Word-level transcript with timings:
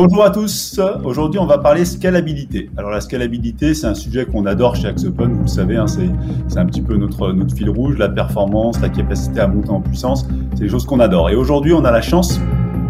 Bonjour 0.00 0.22
à 0.22 0.30
tous. 0.30 0.80
Aujourd'hui, 1.02 1.40
on 1.40 1.46
va 1.46 1.58
parler 1.58 1.84
scalabilité. 1.84 2.70
Alors, 2.76 2.92
la 2.92 3.00
scalabilité, 3.00 3.74
c'est 3.74 3.88
un 3.88 3.94
sujet 3.94 4.26
qu'on 4.26 4.46
adore 4.46 4.76
chez 4.76 4.86
Axopon. 4.86 5.26
Vous 5.26 5.42
le 5.42 5.48
savez, 5.48 5.76
hein, 5.76 5.88
c'est, 5.88 6.56
un 6.56 6.66
petit 6.66 6.82
peu 6.82 6.96
notre, 6.96 7.32
notre 7.32 7.52
fil 7.52 7.68
rouge, 7.68 7.98
la 7.98 8.08
performance, 8.08 8.80
la 8.80 8.90
capacité 8.90 9.40
à 9.40 9.48
monter 9.48 9.70
en 9.70 9.80
puissance. 9.80 10.24
C'est 10.54 10.60
des 10.60 10.68
choses 10.68 10.86
qu'on 10.86 11.00
adore. 11.00 11.30
Et 11.30 11.34
aujourd'hui, 11.34 11.72
on 11.72 11.84
a 11.84 11.90
la 11.90 12.00
chance 12.00 12.38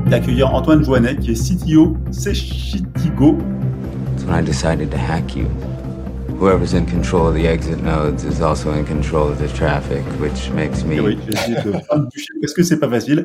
d'accueillir 0.05 0.55
Antoine 0.55 0.85
Joannet, 0.85 1.17
qui 1.17 1.31
est 1.31 1.35
CTO 1.35 1.97
Citigo. 2.11 3.39
When 4.27 4.39
I 4.39 4.45
decided 4.45 4.91
to 4.91 4.99
hack 4.99 5.35
you, 5.35 5.47
whoever's 6.39 6.75
in 6.75 6.85
control 6.85 7.27
of 7.27 7.35
the 7.35 7.47
exit 7.47 7.83
nodes 7.83 8.23
is 8.25 8.43
also 8.43 8.75
in 8.75 8.85
control 8.85 9.31
of 9.31 9.39
the 9.39 9.51
traffic, 9.55 10.05
which 10.21 10.51
makes 10.55 10.85
me. 10.85 11.01
Oui, 11.01 11.17
j'ai 11.25 11.33
essayé 11.33 11.57
de 11.65 11.73
parce 12.43 12.53
que 12.53 12.63
c'est 12.63 12.79
pas 12.79 12.91
facile? 12.91 13.25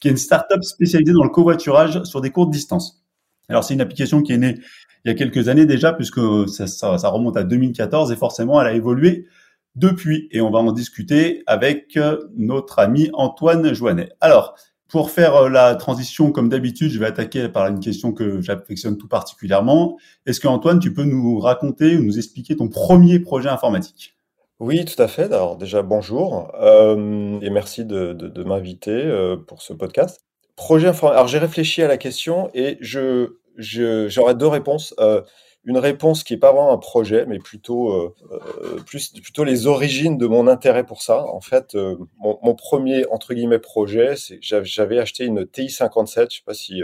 Qui 0.00 0.08
est 0.08 0.10
une 0.10 0.18
startup 0.18 0.62
spécialisée 0.62 1.14
dans 1.14 1.24
le 1.24 1.30
covoiturage 1.30 2.02
sur 2.02 2.20
des 2.20 2.28
courtes 2.28 2.50
distances. 2.50 3.01
Alors 3.48 3.64
c'est 3.64 3.74
une 3.74 3.80
application 3.80 4.22
qui 4.22 4.32
est 4.32 4.38
née 4.38 4.58
il 5.04 5.08
y 5.08 5.10
a 5.10 5.14
quelques 5.14 5.48
années 5.48 5.66
déjà, 5.66 5.92
puisque 5.92 6.20
ça, 6.48 7.08
remonte 7.08 7.36
à 7.36 7.42
2014 7.42 8.12
et 8.12 8.16
forcément 8.16 8.60
elle 8.60 8.68
a 8.68 8.72
évolué 8.72 9.26
depuis. 9.74 10.28
Et 10.30 10.40
on 10.40 10.50
va 10.50 10.60
en 10.60 10.72
discuter 10.72 11.42
avec 11.46 11.96
euh, 11.96 12.18
notre 12.36 12.78
ami 12.78 13.10
Antoine 13.14 13.74
Joannet. 13.74 14.10
Alors, 14.20 14.54
pour 14.88 15.10
faire 15.10 15.34
euh, 15.34 15.48
la 15.48 15.74
transition, 15.74 16.30
comme 16.30 16.48
d'habitude, 16.48 16.90
je 16.90 16.98
vais 17.00 17.06
attaquer 17.06 17.48
par 17.48 17.66
une 17.66 17.80
question 17.80 18.12
que 18.12 18.40
j'affectionne 18.40 18.96
tout 18.96 19.08
particulièrement. 19.08 19.96
Est-ce 20.26 20.38
que 20.38 20.48
Antoine, 20.48 20.78
tu 20.78 20.92
peux 20.94 21.04
nous 21.04 21.40
raconter 21.40 21.96
ou 21.96 22.02
nous 22.04 22.18
expliquer 22.18 22.54
ton 22.56 22.68
premier 22.68 23.18
projet 23.18 23.48
informatique? 23.48 24.14
Oui, 24.60 24.84
tout 24.84 25.02
à 25.02 25.08
fait. 25.08 25.24
Alors 25.24 25.56
déjà, 25.56 25.82
bonjour 25.82 26.52
euh, 26.60 27.40
et 27.40 27.50
merci 27.50 27.84
de, 27.84 28.44
m'inviter 28.44 29.02
pour 29.48 29.62
ce 29.62 29.72
podcast. 29.72 30.20
Projet 30.56 30.88
informatique. 30.88 31.16
Alors 31.16 31.28
j'ai 31.28 31.38
réfléchi 31.38 31.82
à 31.82 31.88
la 31.88 31.96
question 31.96 32.50
et 32.54 32.78
je, 32.80 33.32
j'aurais 33.56 34.34
deux 34.34 34.46
réponses. 34.46 34.94
Euh, 35.00 35.22
une 35.64 35.78
réponse 35.78 36.24
qui 36.24 36.34
est 36.34 36.38
pas 36.38 36.52
vraiment 36.52 36.72
un 36.72 36.78
projet, 36.78 37.24
mais 37.24 37.38
plutôt 37.38 37.92
euh, 37.92 38.14
euh, 38.32 38.80
plus 38.84 39.10
plutôt 39.10 39.44
les 39.44 39.68
origines 39.68 40.18
de 40.18 40.26
mon 40.26 40.48
intérêt 40.48 40.84
pour 40.84 41.02
ça. 41.02 41.24
En 41.26 41.40
fait, 41.40 41.76
mon, 42.18 42.54
premier 42.56 43.06
entre 43.06 43.32
guillemets 43.32 43.60
projet, 43.60 44.16
c'est 44.16 44.40
j'avais 44.40 44.98
acheté 44.98 45.24
une 45.24 45.46
TI 45.46 45.70
57. 45.70 46.32
Je 46.32 46.36
sais 46.38 46.42
pas 46.44 46.54
si 46.54 46.82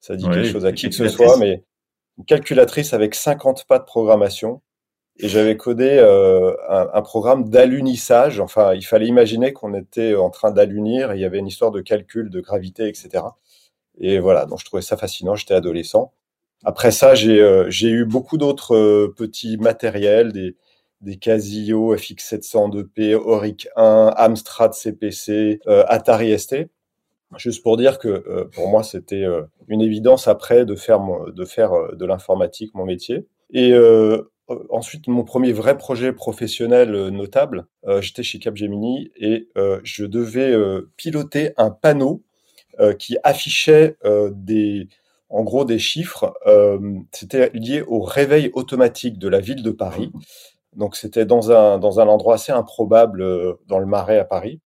ça 0.00 0.16
dit 0.16 0.24
quelque 0.24 0.48
chose 0.48 0.66
à 0.66 0.72
qui 0.72 0.90
que 0.90 0.94
ce 0.94 1.08
soit, 1.08 1.38
mais 1.38 1.64
une 2.18 2.26
calculatrice 2.26 2.92
avec 2.92 3.14
50 3.14 3.64
pas 3.64 3.78
de 3.78 3.84
programmation. 3.84 4.60
Et 5.22 5.28
j'avais 5.28 5.56
codé 5.56 5.98
un, 6.68 6.88
un, 6.92 7.02
programme 7.02 7.48
d'alunissage. 7.48 8.40
Enfin, 8.40 8.74
il 8.74 8.82
fallait 8.82 9.06
imaginer 9.06 9.52
qu'on 9.52 9.74
était 9.74 10.14
en 10.14 10.30
train 10.30 10.50
d'alunir 10.50 11.14
il 11.14 11.20
y 11.20 11.24
avait 11.24 11.38
une 11.38 11.46
histoire 11.46 11.70
de 11.70 11.80
calcul 11.80 12.30
de 12.30 12.40
gravité, 12.40 12.88
etc. 12.88 13.24
Et 13.98 14.18
voilà, 14.18 14.46
donc 14.46 14.60
je 14.60 14.64
trouvais 14.64 14.82
ça 14.82 14.96
fascinant, 14.96 15.34
j'étais 15.34 15.54
adolescent. 15.54 16.12
Après 16.64 16.90
ça, 16.90 17.14
j'ai 17.14 17.40
euh, 17.40 17.70
eu 17.70 18.04
beaucoup 18.04 18.36
d'autres 18.38 18.74
euh, 18.74 19.14
petits 19.16 19.56
matériels, 19.56 20.32
des, 20.32 20.56
des 21.00 21.16
Casio 21.16 21.94
FX702P, 21.94 23.14
Auric 23.14 23.68
1, 23.76 24.14
Amstrad 24.16 24.74
CPC, 24.74 25.60
euh, 25.66 25.84
Atari 25.88 26.38
ST. 26.38 26.68
Juste 27.36 27.62
pour 27.62 27.76
dire 27.76 27.98
que 28.00 28.48
pour 28.52 28.68
moi, 28.68 28.82
c'était 28.82 29.24
une 29.68 29.80
évidence 29.80 30.26
après 30.26 30.64
de 30.64 30.74
faire, 30.74 31.00
de, 31.32 31.44
faire 31.44 31.70
de 31.92 32.04
l'informatique 32.04 32.74
mon 32.74 32.84
métier. 32.84 33.24
Et 33.52 33.72
ensuite, 34.70 35.08
mon 35.08 35.24
premier 35.24 35.52
vrai 35.52 35.78
projet 35.78 36.12
professionnel 36.12 37.08
notable, 37.08 37.66
j'étais 38.00 38.22
chez 38.22 38.38
Capgemini 38.38 39.10
et 39.16 39.48
je 39.84 40.04
devais 40.04 40.54
piloter 40.96 41.52
un 41.56 41.70
panneau 41.70 42.22
euh, 42.80 42.94
qui 42.94 43.18
affichait 43.24 43.96
euh, 44.06 44.30
des, 44.32 44.88
en 45.28 45.42
gros 45.42 45.66
des 45.66 45.78
chiffres. 45.78 46.32
Euh, 46.46 46.78
c'était 47.12 47.50
lié 47.52 47.82
au 47.82 48.00
réveil 48.00 48.50
automatique 48.54 49.18
de 49.18 49.28
la 49.28 49.40
ville 49.40 49.62
de 49.62 49.70
Paris. 49.70 50.12
Donc 50.76 50.96
c'était 50.96 51.26
dans 51.26 51.50
un, 51.52 51.78
dans 51.78 52.00
un 52.00 52.06
endroit 52.06 52.36
assez 52.36 52.52
improbable 52.52 53.22
dans 53.66 53.80
le 53.80 53.86
Marais 53.86 54.18
à 54.18 54.24
Paris. 54.24 54.60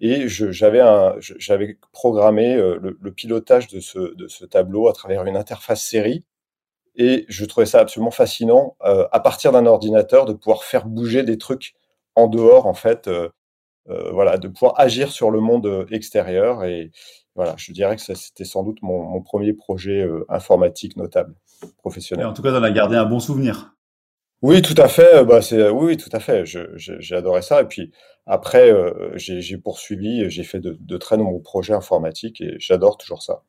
Et 0.00 0.26
j'avais 0.26 0.80
j'avais 1.20 1.78
programmé 1.92 2.56
le, 2.56 3.12
pilotage 3.12 3.68
de 3.68 3.78
ce, 3.78 4.14
de 4.16 4.26
ce 4.26 4.46
tableau 4.46 4.88
à 4.88 4.92
travers 4.92 5.24
une 5.26 5.36
interface 5.36 5.82
série. 5.84 6.24
Et 6.96 7.24
je 7.28 7.44
trouvais 7.44 7.66
ça 7.66 7.80
absolument 7.80 8.10
fascinant, 8.10 8.76
à 8.80 9.20
partir 9.20 9.52
d'un 9.52 9.66
ordinateur, 9.66 10.26
de 10.26 10.32
pouvoir 10.32 10.64
faire 10.64 10.86
bouger 10.86 11.22
des 11.22 11.38
trucs 11.38 11.74
en 12.14 12.26
dehors, 12.26 12.66
en 12.66 12.74
fait, 12.74 13.08
voilà, 13.86 14.38
de 14.38 14.48
pouvoir 14.48 14.74
agir 14.78 15.10
sur 15.10 15.30
le 15.30 15.40
monde 15.40 15.86
extérieur. 15.90 16.64
Et, 16.64 16.90
voilà, 17.34 17.54
je 17.56 17.72
dirais 17.72 17.96
que 17.96 18.02
c'était 18.02 18.44
sans 18.44 18.62
doute 18.62 18.82
mon, 18.82 19.22
premier 19.22 19.52
projet 19.52 20.02
euh, 20.02 20.24
informatique 20.28 20.96
notable, 20.96 21.34
professionnel. 21.78 22.26
en 22.26 22.32
tout 22.32 22.42
cas, 22.42 22.52
on 22.52 22.62
a 22.62 22.70
gardé 22.70 22.96
un 22.96 23.06
bon 23.06 23.20
souvenir. 23.20 23.76
Oui, 24.42 24.62
tout 24.62 24.74
à 24.76 24.88
fait. 24.88 25.24
Bah, 25.24 25.42
c'est 25.42 25.68
oui, 25.68 25.96
tout 25.96 26.10
à 26.12 26.20
fait. 26.20 26.44
J'ai 26.44 27.14
adoré 27.14 27.42
ça. 27.42 27.62
Et 27.62 27.66
puis 27.66 27.92
après, 28.26 28.70
euh, 28.70 29.12
j'ai 29.16 29.58
poursuivi. 29.58 30.28
J'ai 30.30 30.44
fait 30.44 30.60
de, 30.60 30.96
très 30.96 31.16
nombreux 31.16 31.42
projets 31.42 31.74
informatiques 31.74 32.40
et 32.40 32.56
j'adore 32.58 32.96
toujours 32.96 33.22
ça. 33.22 33.42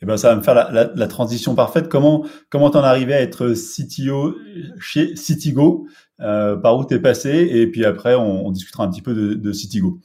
Eh 0.00 0.06
ben, 0.06 0.16
ça 0.16 0.30
va 0.30 0.36
me 0.36 0.42
faire 0.42 0.54
la, 0.54 1.06
transition 1.08 1.54
parfaite. 1.54 1.88
Comment 1.88 2.24
comment 2.50 2.70
t'en 2.70 2.82
arrivé 2.84 3.14
à 3.14 3.20
être 3.20 3.52
CTO 3.52 4.36
chez 4.78 5.16
Citigo 5.16 5.86
euh, 6.20 6.56
Par 6.56 6.76
où 6.78 6.84
t'es 6.84 7.00
passé? 7.00 7.48
Et 7.50 7.66
puis 7.66 7.84
après, 7.84 8.14
on, 8.14 8.50
discutera 8.52 8.84
un 8.84 8.90
petit 8.90 9.02
peu 9.02 9.14
de, 9.14 9.34
de 9.34 9.52
Citigo. 9.52 10.00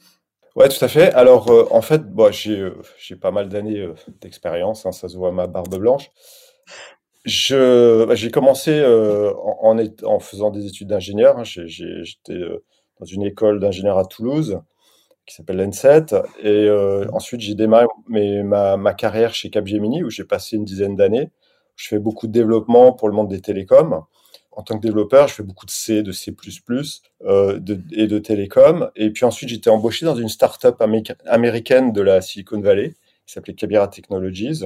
Ouais, 0.56 0.68
tout 0.68 0.84
à 0.84 0.88
fait. 0.88 1.12
Alors, 1.14 1.50
euh, 1.50 1.66
en 1.70 1.82
fait, 1.82 2.04
bon, 2.12 2.32
j'ai 2.32 2.60
euh, 2.60 3.16
pas 3.20 3.32
mal 3.32 3.48
d'années 3.48 3.80
euh, 3.80 3.94
d'expérience, 4.20 4.86
hein, 4.86 4.92
ça 4.92 5.08
se 5.08 5.16
voit 5.16 5.30
à 5.30 5.32
ma 5.32 5.46
barbe 5.48 5.76
blanche. 5.76 6.10
Je, 7.24 8.04
bah, 8.04 8.14
j'ai 8.14 8.30
commencé 8.30 8.84
en, 8.84 9.78
en, 10.04 10.18
faisant 10.20 10.50
des 10.50 10.66
études 10.66 10.88
d'ingénieur. 10.88 11.38
Hein. 11.38 11.44
J'étais 11.44 12.38
dans 13.00 13.06
une 13.06 13.22
école 13.22 13.60
d'ingénieur 13.60 13.98
à 13.98 14.04
Toulouse 14.04 14.60
qui 15.26 15.34
s'appelle 15.34 15.56
l'ENSET. 15.56 16.14
Et 16.42 16.68
ensuite, 17.12 17.40
j'ai 17.40 17.54
démarré 17.54 17.86
ma, 18.08 18.76
ma 18.76 18.94
carrière 18.94 19.34
chez 19.34 19.50
Capgemini 19.50 20.02
où 20.02 20.10
j'ai 20.10 20.24
passé 20.24 20.56
une 20.56 20.64
dizaine 20.64 20.96
d'années. 20.96 21.30
Je 21.76 21.88
fais 21.88 21.98
beaucoup 21.98 22.26
de 22.26 22.32
développement 22.32 22.92
pour 22.92 23.08
le 23.08 23.14
monde 23.14 23.28
des 23.28 23.40
télécoms 23.40 24.04
en 24.56 24.62
tant 24.62 24.76
que 24.76 24.82
développeur, 24.82 25.28
je 25.28 25.34
fais 25.34 25.42
beaucoup 25.42 25.66
de 25.66 25.70
C, 25.70 26.02
de 26.02 26.12
C++ 26.12 26.34
euh, 27.24 27.58
de, 27.58 27.80
et 27.92 28.06
de 28.06 28.18
télécom. 28.18 28.90
Et 28.96 29.10
puis 29.10 29.24
ensuite, 29.24 29.48
j'étais 29.48 29.70
embauché 29.70 30.06
dans 30.06 30.14
une 30.14 30.28
startup 30.28 30.80
américaine 31.26 31.92
de 31.92 32.00
la 32.00 32.20
Silicon 32.20 32.60
Valley 32.60 32.94
qui 33.26 33.34
s'appelait 33.34 33.54
Kabira 33.54 33.88
Technologies. 33.88 34.62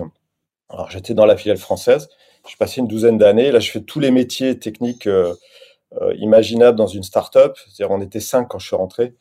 Alors, 0.68 0.90
j'étais 0.90 1.14
dans 1.14 1.24
la 1.24 1.36
filiale 1.36 1.58
française. 1.58 2.08
J'ai 2.46 2.56
passé 2.56 2.80
une 2.80 2.88
douzaine 2.88 3.18
d'années. 3.18 3.50
Là, 3.50 3.60
je 3.60 3.70
fais 3.70 3.80
tous 3.80 4.00
les 4.00 4.10
métiers 4.10 4.58
techniques 4.58 5.06
euh, 5.06 5.34
euh, 6.00 6.14
imaginables 6.16 6.76
dans 6.76 6.86
une 6.86 7.02
startup. 7.02 7.56
C'est-à-dire, 7.56 7.94
on 7.94 8.00
était 8.00 8.20
cinq 8.20 8.48
quand 8.48 8.58
je 8.58 8.66
suis 8.66 8.76
rentré. 8.76 9.14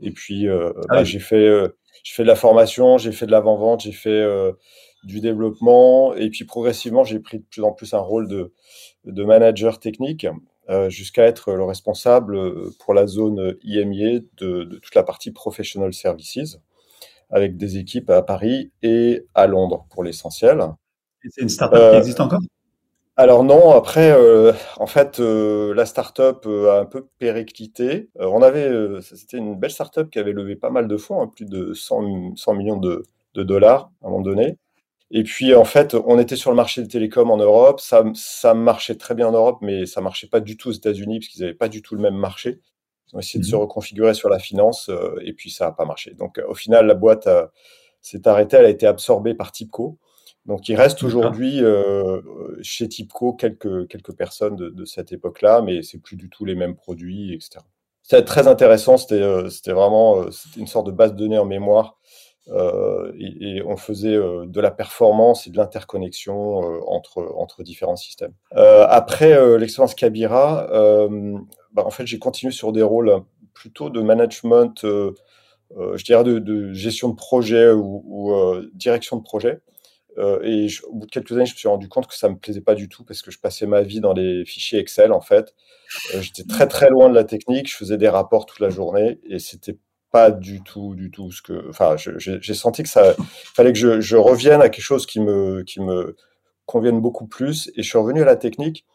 Et 0.00 0.10
puis, 0.10 0.48
euh, 0.48 0.72
ah 0.88 0.96
bah, 0.96 1.04
j'ai 1.04 1.18
fait, 1.18 1.46
euh, 1.46 1.68
j'ai 2.02 2.14
fait 2.14 2.22
de 2.22 2.28
la 2.28 2.36
formation, 2.36 2.98
j'ai 2.98 3.12
fait 3.12 3.26
de 3.26 3.30
l'avant-vente, 3.30 3.82
j'ai 3.82 3.92
fait 3.92 4.10
euh, 4.10 4.52
du 5.04 5.20
développement. 5.20 6.14
Et 6.14 6.30
puis, 6.30 6.44
progressivement, 6.44 7.04
j'ai 7.04 7.20
pris 7.20 7.38
de 7.38 7.44
plus 7.44 7.62
en 7.62 7.72
plus 7.72 7.94
un 7.94 8.00
rôle 8.00 8.28
de 8.28 8.52
de 9.04 9.24
manager 9.24 9.80
technique 9.80 10.26
euh, 10.70 10.88
jusqu'à 10.88 11.24
être 11.24 11.52
le 11.52 11.64
responsable 11.64 12.36
euh, 12.36 12.70
pour 12.78 12.94
la 12.94 13.06
zone 13.06 13.56
IMIA 13.62 14.20
de, 14.38 14.64
de, 14.64 14.78
toute 14.78 14.94
la 14.94 15.02
partie 15.02 15.30
professional 15.30 15.92
services 15.92 16.58
avec 17.30 17.56
des 17.56 17.76
équipes 17.76 18.08
à 18.10 18.22
Paris 18.22 18.72
et 18.82 19.26
à 19.34 19.46
Londres 19.46 19.86
pour 19.90 20.04
l'essentiel. 20.04 20.64
C'est 21.28 21.42
une 21.42 21.48
startup 21.48 21.90
qui 21.90 21.96
existe 21.96 22.20
encore? 22.20 22.40
Alors 23.16 23.44
non, 23.44 23.70
après, 23.70 24.10
euh, 24.10 24.52
en 24.78 24.86
fait, 24.86 25.20
euh, 25.20 25.72
la 25.74 25.86
startup 25.86 26.46
a 26.46 26.80
un 26.80 26.84
peu 26.84 27.06
périclité. 27.18 28.08
on 28.18 28.42
avait, 28.42 28.68
c'était 29.02 29.36
une 29.36 29.54
belle 29.56 29.70
startup 29.70 30.10
qui 30.10 30.18
avait 30.18 30.32
levé 30.32 30.56
pas 30.56 30.70
mal 30.70 30.88
de 30.88 30.96
fonds, 30.96 31.22
hein, 31.22 31.28
plus 31.28 31.44
de 31.46 31.74
100, 31.74 32.36
100 32.36 32.54
millions 32.54 32.76
de, 32.76 33.04
de, 33.34 33.42
dollars 33.44 33.92
à 34.02 34.06
un 34.06 34.10
moment 34.10 34.22
donné. 34.22 34.58
Et 35.10 35.22
puis, 35.22 35.54
en 35.54 35.64
fait, 35.64 35.94
on 35.94 36.18
était 36.18 36.34
sur 36.34 36.50
le 36.50 36.56
marché 36.56 36.82
des 36.82 36.88
télécoms 36.88 37.30
en 37.30 37.36
Europe. 37.36 37.80
Ça, 37.80 38.04
ça 38.14 38.52
marchait 38.54 38.96
très 38.96 39.14
bien 39.14 39.28
en 39.28 39.32
Europe, 39.32 39.58
mais 39.60 39.86
ça 39.86 40.00
marchait 40.00 40.26
pas 40.26 40.40
du 40.40 40.56
tout 40.56 40.70
aux 40.70 40.72
États-Unis 40.72 41.20
parce 41.20 41.28
qu'ils 41.28 41.42
n'avaient 41.42 41.54
pas 41.54 41.68
du 41.68 41.82
tout 41.82 41.94
le 41.94 42.02
même 42.02 42.16
marché. 42.16 42.60
Ils 43.12 43.16
ont 43.16 43.20
essayé 43.20 43.38
de 43.38 43.44
se 43.44 43.54
mhm. 43.54 43.62
reconfigurer 43.62 44.14
sur 44.14 44.28
la 44.28 44.40
finance 44.40 44.88
euh, 44.88 45.14
et 45.22 45.32
puis 45.34 45.50
ça 45.50 45.66
n'a 45.66 45.72
pas 45.72 45.84
marché. 45.84 46.14
Donc, 46.14 46.38
euh, 46.38 46.46
au 46.48 46.54
final, 46.54 46.86
la 46.86 46.94
boîte 46.94 47.28
s'est 48.00 48.26
arrêtée. 48.26 48.56
Elle 48.56 48.66
a 48.66 48.70
été 48.70 48.86
absorbée 48.88 49.34
par 49.34 49.52
Tipco. 49.52 49.98
Donc, 50.46 50.68
il 50.68 50.76
reste 50.76 51.02
aujourd'hui 51.02 51.62
euh, 51.62 52.20
chez 52.62 52.88
Tipco 52.88 53.32
quelques, 53.32 53.88
quelques 53.88 54.14
personnes 54.14 54.56
de, 54.56 54.68
de 54.68 54.84
cette 54.84 55.12
époque-là, 55.12 55.62
mais 55.62 55.82
c'est 55.82 55.98
plus 55.98 56.16
du 56.16 56.28
tout 56.28 56.44
les 56.44 56.54
mêmes 56.54 56.76
produits, 56.76 57.32
etc. 57.32 57.60
C'était 58.02 58.24
très 58.24 58.46
intéressant. 58.48 58.98
C'était 58.98 59.22
c'était 59.48 59.72
vraiment 59.72 60.30
c'était 60.30 60.60
une 60.60 60.66
sorte 60.66 60.86
de 60.86 60.92
base 60.92 61.12
de 61.12 61.16
données 61.16 61.38
en 61.38 61.46
mémoire 61.46 61.96
euh, 62.50 63.12
et, 63.18 63.62
on 63.62 63.76
faisait 63.76 64.14
euh, 64.14 64.44
de 64.46 64.60
la 64.60 64.70
performance 64.70 65.46
et 65.46 65.50
de 65.50 65.56
l'interconnexion 65.56 66.62
euh, 66.62 66.80
entre, 66.86 67.34
entre 67.38 67.62
différents 67.62 67.96
systèmes. 67.96 68.34
après 68.52 69.58
l'expérience 69.58 69.94
Kabira, 69.94 70.66
bah, 71.72 71.84
en 71.84 71.90
fait, 71.90 72.06
j'ai 72.06 72.18
continué 72.18 72.52
sur 72.52 72.72
des 72.72 72.82
rôles 72.82 73.22
plutôt 73.54 73.90
de 73.90 74.00
management, 74.00 74.84
je 74.84 76.04
dirais 76.04 76.24
de, 76.24 76.72
gestion 76.72 77.08
de 77.08 77.14
projet 77.14 77.70
ou, 77.72 78.32
direction 78.74 79.16
de 79.16 79.22
projet. 79.22 79.60
Euh, 80.18 80.40
et 80.42 80.68
au 80.84 80.94
bout 80.94 81.06
de 81.06 81.10
quelques 81.10 81.32
années, 81.32 81.46
je 81.46 81.54
me 81.54 81.58
suis 81.58 81.68
rendu 81.68 81.88
compte 81.88 82.06
que 82.06 82.14
ça 82.14 82.28
me 82.28 82.36
plaisait 82.36 82.60
pas 82.60 82.74
du 82.74 82.88
tout 82.88 83.04
parce 83.04 83.22
que 83.22 83.30
je 83.30 83.38
passais 83.38 83.66
ma 83.66 83.82
vie 83.82 84.00
dans 84.00 84.12
les 84.12 84.44
fichiers 84.44 84.78
Excel 84.78 85.12
en 85.12 85.20
fait. 85.20 85.54
Euh, 86.14 86.20
j'étais 86.20 86.44
très 86.44 86.68
très 86.68 86.88
loin 86.88 87.08
de 87.08 87.14
la 87.14 87.24
technique, 87.24 87.70
je 87.70 87.76
faisais 87.76 87.96
des 87.96 88.08
rapports 88.08 88.46
toute 88.46 88.60
la 88.60 88.70
journée 88.70 89.18
et 89.28 89.38
c'était 89.38 89.76
pas 90.12 90.30
du 90.30 90.62
tout, 90.62 90.94
du 90.94 91.10
tout 91.10 91.32
ce 91.32 91.42
que. 91.42 91.68
Enfin, 91.68 91.96
j'ai 91.96 92.54
senti 92.54 92.84
que 92.84 92.88
ça 92.88 93.16
fallait 93.54 93.72
que 93.72 94.00
je, 94.00 94.16
revienne 94.16 94.62
à 94.62 94.68
quelque 94.68 94.84
chose 94.84 95.06
qui 95.06 95.20
me 95.20 95.62
qui 95.64 95.80
me 95.80 96.16
convienne 96.66 97.00
beaucoup 97.00 97.26
plus 97.26 97.70
et 97.76 97.82
je 97.82 97.88
suis 97.88 97.98
revenu 97.98 98.22
à 98.22 98.24
la 98.24 98.36
technique. 98.36 98.86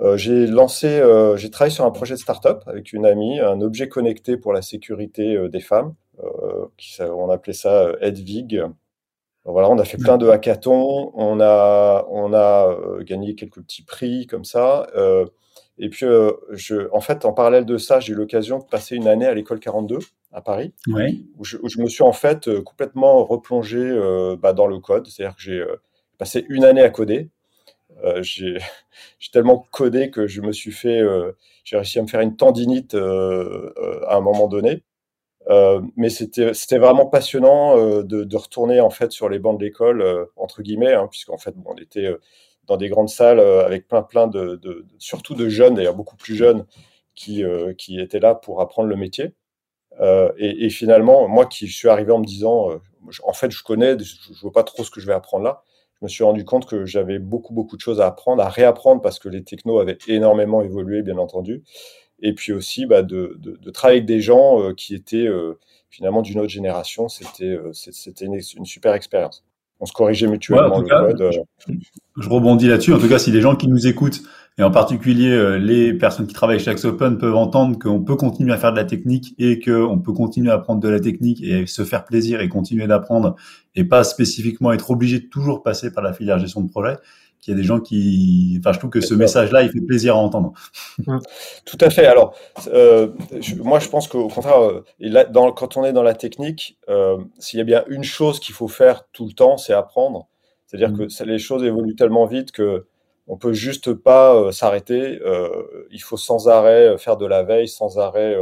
Euh, 0.00 0.16
j'ai 0.16 0.46
lancé, 0.46 1.02
j'ai 1.36 1.50
travaillé 1.50 1.74
sur 1.74 1.86
un 1.86 1.90
projet 1.90 2.14
de 2.14 2.20
start-up 2.20 2.62
avec 2.66 2.92
une 2.92 3.06
amie, 3.06 3.40
un 3.40 3.60
objet 3.62 3.88
connecté 3.88 4.36
pour 4.36 4.52
la 4.52 4.62
sécurité 4.62 5.48
des 5.48 5.60
femmes. 5.60 5.94
Qui, 6.76 7.00
on 7.00 7.30
appelait 7.30 7.54
ça 7.54 7.92
Edvig. 8.02 8.62
Voilà, 9.44 9.70
on 9.70 9.78
a 9.78 9.84
fait 9.84 9.96
plein 9.96 10.18
de 10.18 10.28
hackathons, 10.28 11.12
on 11.14 11.40
a, 11.40 12.06
on 12.10 12.32
a 12.34 12.76
gagné 13.00 13.34
quelques 13.34 13.62
petits 13.62 13.82
prix 13.82 14.26
comme 14.26 14.44
ça. 14.44 14.86
et 15.78 15.88
puis, 15.88 16.06
je, 16.50 16.88
en 16.92 17.00
fait, 17.00 17.24
en 17.24 17.32
parallèle 17.32 17.64
de 17.64 17.78
ça, 17.78 18.00
j'ai 18.00 18.12
eu 18.12 18.16
l'occasion 18.16 18.58
de 18.58 18.64
passer 18.64 18.96
une 18.96 19.08
année 19.08 19.26
à 19.26 19.34
l'école 19.34 19.58
42 19.58 19.98
à 20.32 20.42
Paris, 20.42 20.74
où, 20.86 21.44
je, 21.44 21.80
me 21.80 21.88
suis 21.88 22.02
en 22.02 22.12
fait 22.12 22.62
complètement 22.62 23.24
replongé 23.24 23.98
bah, 24.40 24.52
dans 24.52 24.66
le 24.66 24.78
code. 24.78 25.06
C'est-à-dire 25.06 25.34
que 25.36 25.42
j'ai 25.42 25.64
passé 26.18 26.44
une 26.50 26.64
année 26.64 26.82
à 26.82 26.90
coder. 26.90 27.30
Euh, 28.04 28.22
j'ai 28.22 28.60
tellement 29.32 29.66
codé 29.70 30.10
que 30.10 30.26
je 30.26 30.40
me 30.40 30.52
suis 30.52 30.72
fait, 30.72 31.00
euh, 31.00 31.32
j'ai 31.64 31.76
réussi 31.76 31.98
à 31.98 32.02
me 32.02 32.06
faire 32.08 32.20
une 32.20 32.36
tendinite 32.36 32.94
euh, 32.94 33.72
à 34.06 34.16
un 34.16 34.20
moment 34.20 34.48
donné. 34.48 34.82
Mais 35.96 36.10
c'était 36.10 36.78
vraiment 36.78 37.06
passionnant 37.06 37.76
de, 38.02 38.24
de, 38.24 38.36
retourner 38.36 38.80
en 38.80 38.90
fait 38.90 39.10
sur 39.10 39.28
les 39.28 39.38
bancs 39.38 39.58
de 39.58 39.64
l'école 39.64 40.28
entre 40.36 40.62
guillemets, 40.62 40.94
hein, 40.94 41.08
puisqu'en 41.10 41.38
fait 41.38 41.56
bon, 41.56 41.72
on 41.74 41.76
était 41.76 42.08
dans 42.66 42.76
des 42.76 42.88
grandes 42.88 43.08
salles 43.08 43.40
avec 43.40 43.88
plein 43.88 44.02
plein 44.02 44.26
de, 44.26 44.60
surtout 44.98 45.34
de 45.34 45.48
jeunes, 45.48 45.74
d'ailleurs 45.74 45.96
beaucoup 45.96 46.16
plus 46.16 46.36
jeunes, 46.36 46.66
qui, 47.14 47.42
qui 47.78 48.00
étaient 48.00 48.20
là 48.20 48.34
pour 48.34 48.60
apprendre 48.60 48.88
le 48.88 48.96
métier. 48.96 49.34
Euh, 50.00 50.30
et, 50.38 50.66
et, 50.66 50.70
finalement, 50.70 51.26
moi 51.28 51.46
qui 51.46 51.66
suis 51.66 51.88
arrivé 51.88 52.12
en 52.12 52.20
me 52.20 52.24
disant, 52.24 52.70
en 53.24 53.32
fait, 53.32 53.50
je 53.50 53.62
connais, 53.62 53.98
je, 53.98 54.14
je 54.32 54.40
vois 54.40 54.52
pas 54.52 54.62
trop 54.62 54.84
ce 54.84 54.90
que 54.90 55.00
je 55.00 55.06
vais 55.06 55.12
apprendre 55.12 55.44
là 55.44 55.64
je 56.00 56.06
me 56.06 56.08
suis 56.08 56.24
rendu 56.24 56.44
compte 56.44 56.66
que 56.66 56.86
j'avais 56.86 57.18
beaucoup, 57.18 57.52
beaucoup 57.52 57.76
de 57.76 57.80
choses 57.82 58.00
à 58.00 58.06
apprendre, 58.06 58.42
à 58.42 58.48
réapprendre 58.48 59.02
parce 59.02 59.18
que 59.18 59.28
les 59.28 59.44
technos 59.44 59.78
avaient 59.80 59.98
énormément 60.08 60.62
évolué, 60.62 61.02
bien 61.02 61.18
entendu. 61.18 61.62
Et 62.22 62.34
puis 62.34 62.52
aussi, 62.52 62.86
bah, 62.86 63.02
de, 63.02 63.36
de, 63.38 63.56
de, 63.56 63.70
travailler 63.70 64.00
avec 64.00 64.08
des 64.08 64.20
gens 64.20 64.62
euh, 64.62 64.74
qui 64.74 64.94
étaient 64.94 65.26
euh, 65.26 65.58
finalement 65.88 66.22
d'une 66.22 66.38
autre 66.38 66.50
génération, 66.50 67.08
c'était 67.08 67.44
euh, 67.44 67.70
c'était 67.72 68.26
une, 68.26 68.34
une, 68.34 68.66
super 68.66 68.94
expérience. 68.94 69.44
On 69.80 69.86
se 69.86 69.92
corrigeait 69.92 70.26
mutuellement 70.26 70.80
le 70.80 70.88
code. 70.88 71.30
Je, 71.32 71.72
je 72.20 72.28
rebondis 72.28 72.68
là-dessus. 72.68 72.92
En 72.92 72.98
tout 72.98 73.08
cas, 73.08 73.18
si 73.18 73.30
les 73.30 73.40
gens 73.40 73.56
qui 73.56 73.68
nous 73.68 73.86
écoutent 73.86 74.22
et 74.58 74.62
en 74.62 74.70
particulier, 74.70 75.30
euh, 75.30 75.58
les 75.58 75.94
personnes 75.94 76.26
qui 76.26 76.34
travaillent 76.34 76.60
chez 76.60 76.74
Open 76.84 77.16
peuvent 77.16 77.34
entendre 77.34 77.78
qu'on 77.78 78.02
peut 78.02 78.16
continuer 78.16 78.52
à 78.52 78.58
faire 78.58 78.72
de 78.72 78.76
la 78.76 78.84
technique 78.84 79.34
et 79.38 79.58
qu'on 79.58 79.98
peut 79.98 80.12
continuer 80.12 80.50
à 80.50 80.54
apprendre 80.54 80.80
de 80.80 80.88
la 80.88 81.00
technique 81.00 81.42
et 81.42 81.66
se 81.66 81.82
faire 81.82 82.04
plaisir 82.04 82.42
et 82.42 82.48
continuer 82.50 82.86
d'apprendre 82.86 83.36
et 83.74 83.84
pas 83.84 84.04
spécifiquement 84.04 84.72
être 84.72 84.90
obligé 84.90 85.20
de 85.20 85.26
toujours 85.26 85.62
passer 85.62 85.90
par 85.90 86.04
la 86.04 86.12
filière 86.12 86.38
gestion 86.38 86.60
de 86.60 86.68
projet. 86.68 86.96
Qu'il 87.40 87.54
y 87.54 87.56
a 87.56 87.60
des 87.60 87.66
gens 87.66 87.80
qui, 87.80 88.56
enfin, 88.58 88.72
je 88.72 88.78
trouve 88.78 88.90
que 88.90 89.00
ce 89.00 89.14
message-là, 89.14 89.62
il 89.62 89.70
fait 89.70 89.80
plaisir 89.80 90.16
à 90.16 90.18
entendre. 90.18 90.52
Mmh. 91.06 91.18
Tout 91.64 91.78
à 91.80 91.88
fait. 91.88 92.06
Alors, 92.06 92.34
euh, 92.68 93.08
moi, 93.58 93.78
je 93.78 93.88
pense 93.88 94.08
qu'au 94.08 94.28
contraire, 94.28 94.62
euh, 94.62 94.84
là, 94.98 95.24
dans, 95.24 95.50
quand 95.52 95.76
on 95.76 95.84
est 95.84 95.92
dans 95.92 96.02
la 96.02 96.14
technique, 96.14 96.78
euh, 96.88 97.18
s'il 97.38 97.58
y 97.58 97.62
a 97.62 97.64
bien 97.64 97.84
une 97.88 98.04
chose 98.04 98.40
qu'il 98.40 98.54
faut 98.54 98.68
faire 98.68 99.04
tout 99.12 99.26
le 99.26 99.32
temps, 99.32 99.56
c'est 99.56 99.72
apprendre. 99.72 100.28
C'est-à-dire 100.66 100.90
mmh. 100.90 101.08
que 101.08 101.24
les 101.24 101.38
choses 101.38 101.64
évoluent 101.64 101.96
tellement 101.96 102.26
vite 102.26 102.52
que 102.52 102.86
on 103.26 103.36
peut 103.36 103.52
juste 103.52 103.94
pas 103.94 104.50
s'arrêter. 104.50 105.20
Il 105.92 106.02
faut 106.02 106.16
sans 106.16 106.48
arrêt 106.48 106.98
faire 106.98 107.16
de 107.16 107.26
la 107.26 107.44
veille, 107.44 107.68
sans 107.68 107.98
arrêt 107.98 108.36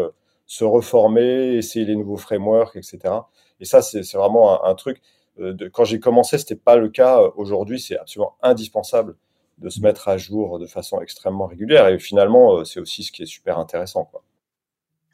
se 0.49 0.65
reformer, 0.65 1.57
essayer 1.57 1.85
les 1.85 1.95
nouveaux 1.95 2.17
frameworks, 2.17 2.75
etc. 2.77 3.15
Et 3.61 3.65
ça, 3.65 3.83
c'est 3.83 4.03
vraiment 4.15 4.65
un, 4.65 4.75
truc. 4.75 5.01
De, 5.39 5.69
quand 5.69 5.85
j'ai 5.85 6.01
commencé, 6.01 6.39
c'était 6.39 6.57
pas 6.57 6.77
le 6.77 6.89
cas. 6.89 7.21
Aujourd'hui, 7.37 7.81
c'est 7.81 7.99
absolument 7.99 8.37
indispensable 8.43 9.17
de 9.59 9.69
se 9.69 9.81
mettre 9.81 10.09
à 10.09 10.17
jour 10.17 10.59
de 10.59 10.67
façon 10.67 11.01
extrêmement 11.01 11.47
régulière. 11.47 11.89
Et 11.89 11.99
finalement, 11.99 12.65
c'est 12.65 12.81
aussi 12.81 13.03
ce 13.03 13.13
qui 13.13 13.23
est 13.23 13.27
super 13.27 13.59
intéressant. 13.59 14.05
Quoi. 14.05 14.23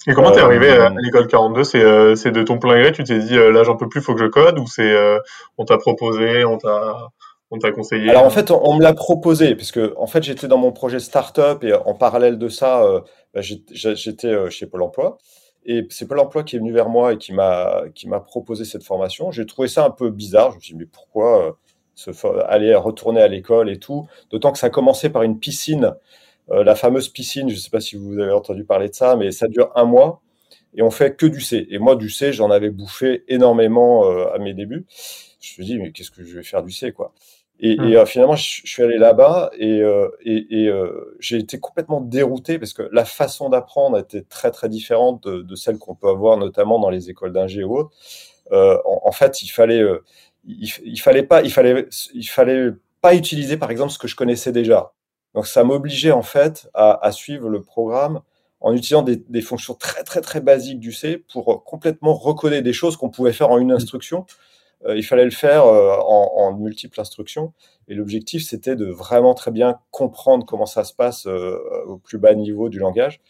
Et 0.06 0.12
comment 0.12 0.32
t'es 0.32 0.40
arrivé 0.40 0.70
à 0.70 0.90
l'école 0.90 1.26
42 1.28 1.64
C'est 1.64 2.30
de 2.30 2.42
ton 2.42 2.58
plein 2.58 2.78
gré? 2.80 2.92
Tu 2.92 3.04
t'es 3.04 3.18
dit 3.18 3.36
là 3.36 3.62
j'en 3.64 3.76
peux 3.76 3.88
plus, 3.88 4.02
faut 4.02 4.14
que 4.14 4.20
je 4.20 4.26
code? 4.26 4.58
Ou 4.58 4.66
c'est 4.66 4.94
on 5.56 5.64
t'a 5.64 5.78
proposé, 5.78 6.44
on 6.44 6.58
t'a 6.58 7.10
on 7.50 7.58
t'a 7.58 7.72
conseillé? 7.72 8.10
Alors 8.10 8.24
en 8.24 8.30
fait, 8.30 8.50
on, 8.50 8.76
me 8.76 8.82
l'a 8.82 8.94
proposé 8.94 9.54
parce 9.54 9.72
que 9.72 9.94
en 9.96 10.06
fait, 10.06 10.22
j'étais 10.22 10.48
dans 10.48 10.58
mon 10.58 10.72
projet 10.72 11.00
startup 11.00 11.62
et 11.62 11.72
en 11.74 11.94
parallèle 11.94 12.38
de 12.38 12.48
ça, 12.48 12.82
euh, 12.82 13.00
bah, 13.32 13.40
j'étais 13.42 14.28
euh, 14.28 14.50
chez 14.50 14.66
Pôle 14.66 14.82
Emploi. 14.82 15.18
Et 15.66 15.86
c'est 15.90 16.06
Pôle 16.06 16.20
Emploi 16.20 16.44
qui 16.44 16.56
est 16.56 16.58
venu 16.58 16.72
vers 16.72 16.88
moi 16.88 17.14
et 17.14 17.18
qui 17.18 17.32
m'a 17.32 17.84
qui 17.94 18.08
m'a 18.08 18.20
proposé 18.20 18.64
cette 18.64 18.84
formation. 18.84 19.30
J'ai 19.30 19.46
trouvé 19.46 19.68
ça 19.68 19.84
un 19.84 19.90
peu 19.90 20.10
bizarre. 20.10 20.50
Je 20.50 20.56
me 20.56 20.60
suis 20.60 20.74
dit 20.74 20.80
mais 20.80 20.86
pourquoi 20.86 21.48
euh, 21.48 21.52
se, 21.94 22.10
aller 22.46 22.74
retourner 22.74 23.20
à 23.22 23.28
l'école 23.28 23.70
et 23.70 23.78
tout? 23.78 24.06
D'autant 24.30 24.52
que 24.52 24.58
ça 24.58 24.66
a 24.68 24.70
commencé 24.70 25.10
par 25.10 25.22
une 25.22 25.38
piscine, 25.38 25.94
la 26.48 26.74
fameuse 26.74 27.08
piscine. 27.08 27.48
Je 27.48 27.54
ne 27.54 27.60
sais 27.60 27.70
pas 27.70 27.80
si 27.80 27.96
vous 27.96 28.18
avez 28.18 28.32
entendu 28.32 28.64
parler 28.64 28.88
de 28.88 28.94
ça, 28.94 29.16
mais 29.16 29.32
ça 29.32 29.48
dure 29.48 29.70
un 29.74 29.84
mois 29.84 30.20
et 30.74 30.82
on 30.82 30.90
fait 30.90 31.16
que 31.16 31.26
du 31.26 31.40
C. 31.40 31.66
Et 31.70 31.78
moi 31.78 31.96
du 31.96 32.10
C, 32.10 32.32
j'en 32.32 32.50
avais 32.50 32.70
bouffé 32.70 33.24
énormément 33.28 34.04
à 34.28 34.38
mes 34.38 34.54
débuts. 34.54 34.86
Je 35.40 35.60
me 35.60 35.64
suis 35.64 35.64
dit 35.64 35.78
mais 35.78 35.92
qu'est-ce 35.92 36.10
que 36.10 36.24
je 36.24 36.36
vais 36.36 36.42
faire 36.42 36.62
du 36.62 36.72
C 36.72 36.92
quoi? 36.92 37.14
Et, 37.60 37.76
mmh. 37.76 37.84
et 37.84 37.96
euh, 37.96 38.06
finalement, 38.06 38.36
je, 38.36 38.62
je, 38.64 38.70
suis 38.70 38.82
allé 38.82 38.98
là-bas 38.98 39.50
et, 39.56 39.80
euh, 39.80 40.08
et, 40.24 40.62
et 40.62 40.68
euh, 40.68 41.16
j'ai 41.20 41.38
été 41.38 41.60
complètement 41.60 42.00
dérouté 42.00 42.58
parce 42.58 42.72
que 42.72 42.88
la 42.92 43.04
façon 43.04 43.48
d'apprendre 43.48 43.96
était 43.98 44.22
très 44.22 44.50
très 44.50 44.68
différente 44.68 45.22
de, 45.22 45.42
de 45.42 45.54
celle 45.54 45.78
qu'on 45.78 45.94
peut 45.94 46.08
avoir 46.08 46.36
notamment 46.36 46.80
dans 46.80 46.90
les 46.90 47.10
écoles 47.10 47.32
d'ingé 47.32 47.62
ou 47.62 47.76
autres. 47.78 47.92
En, 48.50 49.00
en, 49.04 49.12
fait, 49.12 49.42
il 49.42 49.48
fallait, 49.48 49.82
il, 50.44 50.68
il, 50.84 51.00
fallait 51.00 51.22
pas, 51.22 51.42
il 51.42 51.50
fallait, 51.50 51.88
il 52.12 52.28
fallait 52.28 52.70
pas 53.00 53.14
utiliser 53.14 53.56
par 53.56 53.70
exemple 53.70 53.92
ce 53.92 53.98
que 53.98 54.08
je 54.08 54.16
connaissais 54.16 54.52
déjà. 54.52 54.92
Donc 55.34 55.46
ça 55.46 55.64
m'obligeait 55.64 56.12
en 56.12 56.22
fait 56.22 56.68
à, 56.74 57.04
à, 57.04 57.10
suivre 57.12 57.48
le 57.48 57.62
programme 57.62 58.20
en 58.60 58.72
utilisant 58.72 59.02
des, 59.02 59.16
des, 59.16 59.40
fonctions 59.40 59.74
très 59.74 60.04
très 60.04 60.20
très 60.20 60.40
basiques 60.40 60.78
du 60.78 60.92
C 60.92 61.24
pour 61.32 61.64
complètement 61.64 62.14
recoder 62.14 62.62
des 62.62 62.72
choses 62.72 62.96
qu'on 62.96 63.10
pouvait 63.10 63.32
faire 63.32 63.50
en 63.50 63.58
une 63.58 63.72
mmh. 63.72 63.76
instruction. 63.76 64.18
Euh, 64.20 64.44
il 64.88 65.02
fallait 65.04 65.24
le 65.24 65.30
faire 65.30 65.64
euh, 65.66 65.96
en, 65.96 66.32
en 66.36 66.56
multiples 66.56 67.00
instructions. 67.00 67.52
Et 67.88 67.94
l'objectif, 67.94 68.44
c'était 68.44 68.76
de 68.76 68.86
vraiment 68.86 69.34
très 69.34 69.50
bien 69.50 69.78
comprendre 69.90 70.46
comment 70.46 70.66
ça 70.66 70.84
se 70.84 70.94
passe 70.94 71.26
euh, 71.26 71.58
au 71.86 71.98
plus 71.98 72.18
bas 72.18 72.34
niveau 72.34 72.68
du 72.68 72.78
langage. 72.78 73.20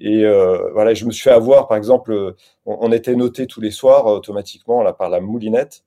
Et 0.00 0.24
euh, 0.24 0.70
voilà, 0.72 0.94
je 0.94 1.04
me 1.04 1.12
suis 1.12 1.22
fait 1.22 1.30
avoir, 1.30 1.68
par 1.68 1.76
exemple, 1.76 2.34
on, 2.66 2.92
était 2.92 3.14
noté 3.14 3.46
tous 3.46 3.60
les 3.60 3.70
soirs 3.70 4.06
automatiquement 4.06 4.82
là 4.82 4.92
par 4.92 5.10
la 5.10 5.20
moulinette. 5.20 5.84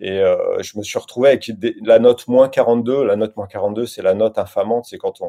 Et 0.00 0.18
euh, 0.18 0.60
je 0.62 0.76
me 0.76 0.82
suis 0.82 0.98
retrouvé 0.98 1.28
avec 1.30 1.50
la 1.82 1.98
note 1.98 2.26
moins 2.28 2.48
42. 2.48 3.04
La 3.04 3.16
note 3.16 3.36
moins 3.36 3.46
42, 3.46 3.86
c'est 3.86 4.02
la 4.02 4.14
note 4.14 4.38
infamante. 4.38 4.86
C'est 4.86 4.98
quand 4.98 5.22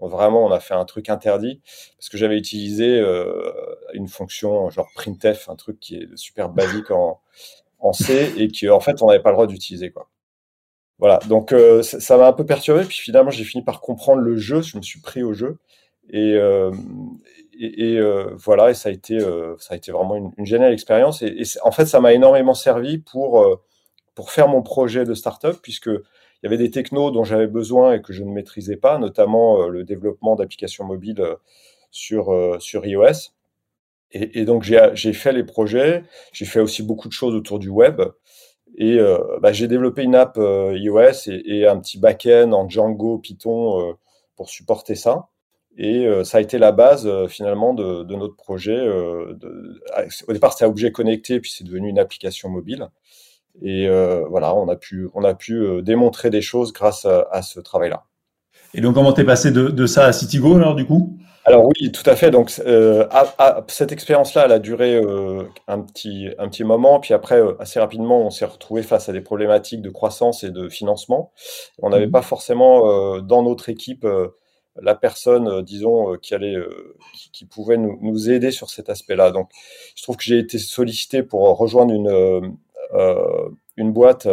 vraiment 0.00 0.44
on 0.44 0.50
a 0.52 0.60
fait 0.60 0.74
un 0.74 0.84
truc 0.84 1.08
interdit. 1.08 1.60
Parce 1.98 2.08
que 2.08 2.16
j'avais 2.16 2.38
utilisé 2.38 2.98
euh, 2.98 3.52
une 3.94 4.08
fonction 4.08 4.70
genre 4.70 4.88
printf, 4.94 5.48
un 5.48 5.56
truc 5.56 5.80
qui 5.80 5.96
est 5.96 6.16
super 6.16 6.48
basique 6.48 6.90
en, 6.90 7.20
et 8.36 8.48
qui 8.48 8.68
en 8.68 8.80
fait 8.80 9.02
on 9.02 9.08
n'avait 9.08 9.22
pas 9.22 9.30
le 9.30 9.36
droit 9.36 9.46
d'utiliser 9.46 9.90
quoi. 9.90 10.08
Voilà, 10.98 11.18
donc 11.28 11.52
euh, 11.52 11.82
ça 11.82 12.16
m'a 12.16 12.26
un 12.26 12.32
peu 12.32 12.46
perturbé, 12.46 12.84
puis 12.84 12.96
finalement 12.96 13.30
j'ai 13.30 13.44
fini 13.44 13.62
par 13.62 13.80
comprendre 13.82 14.22
le 14.22 14.36
jeu, 14.36 14.62
je 14.62 14.78
me 14.78 14.82
suis 14.82 15.00
pris 15.00 15.22
au 15.22 15.34
jeu. 15.34 15.58
Et, 16.08 16.34
euh, 16.34 16.70
et, 17.58 17.92
et 17.92 17.98
euh, 17.98 18.30
voilà, 18.36 18.70
et 18.70 18.74
ça 18.74 18.88
a 18.88 18.92
été 18.92 19.18
ça 19.58 19.74
a 19.74 19.76
été 19.76 19.92
vraiment 19.92 20.16
une, 20.16 20.46
géniale 20.46 20.72
expérience. 20.72 21.22
Et, 21.22 21.42
en 21.62 21.70
fait 21.70 21.86
ça 21.86 22.00
m'a 22.00 22.14
énormément 22.14 22.54
servi 22.54 22.98
pour 22.98 23.46
pour 24.14 24.30
faire 24.30 24.48
mon 24.48 24.62
projet 24.62 25.04
de 25.04 25.14
startup 25.14 25.56
puisque 25.62 25.88
il 25.88 26.44
y 26.44 26.46
avait 26.46 26.58
des 26.58 26.70
technos 26.70 27.10
dont 27.10 27.24
j'avais 27.24 27.46
besoin 27.46 27.94
et 27.94 28.02
que 28.02 28.12
je 28.12 28.22
ne 28.24 28.30
maîtrisais 28.30 28.76
pas, 28.76 28.98
notamment 28.98 29.68
le 29.68 29.84
développement 29.84 30.36
d'applications 30.36 30.84
mobiles 30.84 31.22
sur 31.90 32.56
sur 32.60 32.86
iOS. 32.86 33.32
Et, 34.12 34.44
donc 34.44 34.62
j'ai 34.62 35.12
fait 35.12 35.32
les 35.32 35.44
projets, 35.44 36.04
j'ai 36.32 36.44
fait 36.44 36.60
aussi 36.60 36.82
beaucoup 36.82 37.08
de 37.08 37.12
choses 37.12 37.34
autour 37.34 37.58
du 37.58 37.68
web. 37.68 38.00
Et 38.78 38.98
euh, 38.98 39.18
bah, 39.40 39.52
j'ai 39.52 39.68
développé 39.68 40.02
une 40.02 40.14
app 40.14 40.36
euh, 40.38 40.76
iOS 40.76 41.28
et, 41.28 41.66
un 41.66 41.78
petit 41.78 41.98
back-end 41.98 42.52
en 42.52 42.68
Django, 42.68 43.18
Python 43.18 43.80
euh, 43.80 43.92
pour 44.36 44.50
supporter 44.50 44.94
ça. 44.94 45.28
Et 45.78 46.08
ça 46.24 46.38
a 46.38 46.40
été 46.40 46.56
la 46.56 46.72
base 46.72 47.06
finalement 47.26 47.74
de, 47.74 48.02
notre 48.14 48.34
projet. 48.34 48.80
Au 48.88 50.32
départ, 50.32 50.54
c'était 50.54 50.64
un 50.64 50.68
objet 50.68 50.90
connecté, 50.90 51.38
puis 51.38 51.52
c'est 51.54 51.64
devenu 51.64 51.90
une 51.90 51.98
application 51.98 52.48
mobile. 52.48 52.88
Et 53.60 53.86
voilà, 54.30 54.54
on 54.54 54.68
a 54.68 54.76
pu, 54.76 55.10
on 55.12 55.22
a 55.22 55.34
pu 55.34 55.82
démontrer 55.82 56.30
des 56.30 56.40
choses 56.40 56.72
grâce 56.72 57.04
à, 57.04 57.42
ce 57.42 57.60
travail-là. 57.60 58.04
Et 58.72 58.80
donc, 58.80 58.94
comment 58.94 59.12
t'es 59.12 59.24
passé 59.24 59.50
de, 59.50 59.68
de 59.68 59.86
ça 59.86 60.06
à 60.06 60.14
CityGo 60.14 60.56
alors 60.56 60.76
du 60.76 60.86
coup? 60.86 61.18
Alors 61.46 61.64
oui, 61.64 61.92
tout 61.92 62.02
à 62.10 62.16
fait. 62.16 62.32
Donc 62.32 62.52
euh, 62.66 63.06
cette 63.68 63.92
expérience-là, 63.92 64.46
elle 64.46 64.52
a 64.52 64.58
duré 64.58 64.96
euh, 64.96 65.44
un 65.68 65.80
petit 65.80 66.28
un 66.38 66.48
petit 66.48 66.64
moment, 66.64 66.98
puis 66.98 67.14
après 67.14 67.40
euh, 67.40 67.54
assez 67.60 67.78
rapidement, 67.78 68.26
on 68.26 68.30
s'est 68.30 68.44
retrouvé 68.44 68.82
face 68.82 69.08
à 69.08 69.12
des 69.12 69.20
problématiques 69.20 69.80
de 69.80 69.90
croissance 69.90 70.42
et 70.42 70.50
de 70.50 70.68
financement. 70.68 71.30
On 71.80 71.90
n'avait 71.90 72.08
mmh 72.08 72.10
pas 72.10 72.22
forcément 72.22 73.20
dans 73.20 73.42
notre 73.42 73.68
équipe 73.68 74.06
la 74.82 74.94
personne, 74.94 75.62
disons, 75.62 76.16
qui 76.16 76.34
allait, 76.34 76.56
qui, 77.32 77.46
pouvait 77.46 77.78
nous, 77.78 77.98
nous, 78.02 78.30
aider 78.30 78.50
sur 78.50 78.68
cet 78.68 78.90
aspect-là. 78.90 79.30
Donc, 79.30 79.50
je 79.94 80.02
trouve 80.02 80.16
que 80.16 80.24
j'ai 80.24 80.38
été 80.38 80.58
sollicité 80.58 81.22
pour 81.22 81.56
rejoindre 81.56 81.94
une 81.94 82.56
une 83.76 83.92
boîte 83.92 84.28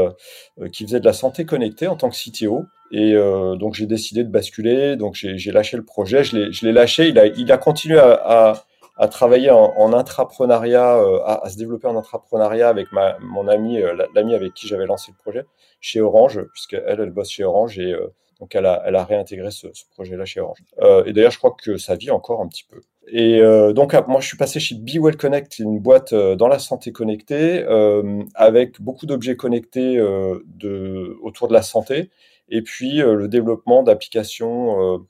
qui 0.71 0.85
faisait 0.85 0.99
de 0.99 1.05
la 1.05 1.13
santé 1.13 1.45
connectée 1.45 1.87
en 1.87 1.95
tant 1.95 2.09
que 2.09 2.15
CTO. 2.15 2.65
Et 2.93 3.15
euh, 3.15 3.55
donc 3.55 3.73
j'ai 3.73 3.87
décidé 3.87 4.23
de 4.23 4.29
basculer, 4.29 4.95
donc 4.95 5.15
j'ai 5.15 5.51
lâché 5.51 5.77
le 5.77 5.83
projet, 5.83 6.23
je 6.23 6.63
l'ai 6.63 6.71
lâché, 6.71 7.07
il 7.07 7.17
a, 7.17 7.25
il 7.25 7.51
a 7.51 7.57
continué 7.57 7.97
à, 7.97 8.13
à, 8.13 8.53
à 8.97 9.07
travailler 9.07 9.49
en, 9.49 9.73
en 9.75 9.93
intrapreneuriat, 9.93 10.99
euh, 10.99 11.19
à, 11.25 11.43
à, 11.43 11.49
se 11.49 11.57
développer 11.57 11.87
en 11.87 11.97
intrapreneuriat 11.97 12.69
avec 12.69 12.91
ma, 12.91 13.17
mon 13.19 13.47
ami, 13.47 13.81
euh, 13.81 13.95
l'ami 14.13 14.35
avec 14.35 14.53
qui 14.53 14.67
j'avais 14.67 14.85
lancé 14.85 15.11
le 15.11 15.17
projet, 15.17 15.43
chez 15.81 16.01
Orange, 16.01 16.39
puisqu'elle, 16.53 16.83
elle 16.99 17.09
bosse 17.09 17.31
chez 17.31 17.43
Orange 17.43 17.79
et 17.79 17.95
donc 18.39 18.53
elle 18.53 18.67
a, 18.67 18.83
elle 18.85 18.95
a 18.95 19.03
réintégré 19.03 19.49
ce, 19.49 19.67
ce 19.73 19.85
projet-là 19.95 20.25
chez 20.25 20.41
Orange. 20.41 20.59
et 21.07 21.13
d'ailleurs, 21.13 21.31
je 21.31 21.39
crois 21.39 21.55
que 21.59 21.77
ça 21.77 21.95
vit 21.95 22.11
encore 22.11 22.41
un 22.41 22.47
petit 22.47 22.63
peu. 22.63 22.79
Et 23.07 23.41
euh, 23.41 23.73
donc, 23.73 23.93
moi, 24.07 24.21
je 24.21 24.27
suis 24.27 24.37
passé 24.37 24.59
chez 24.59 24.75
Be 24.75 24.97
Well 24.97 25.17
Connect, 25.17 25.59
une 25.59 25.79
boîte 25.79 26.13
euh, 26.13 26.35
dans 26.35 26.47
la 26.47 26.59
santé 26.59 26.91
connectée, 26.91 27.63
euh, 27.63 28.23
avec 28.33 28.81
beaucoup 28.81 29.05
d'objets 29.05 29.35
connectés 29.35 29.97
de, 29.97 31.17
autour 31.21 31.47
de 31.47 31.53
la 31.53 31.61
santé, 31.61 32.09
et 32.49 32.61
puis 32.61 32.97
le 32.97 33.27
développement 33.27 33.83
d'applications 33.83 35.05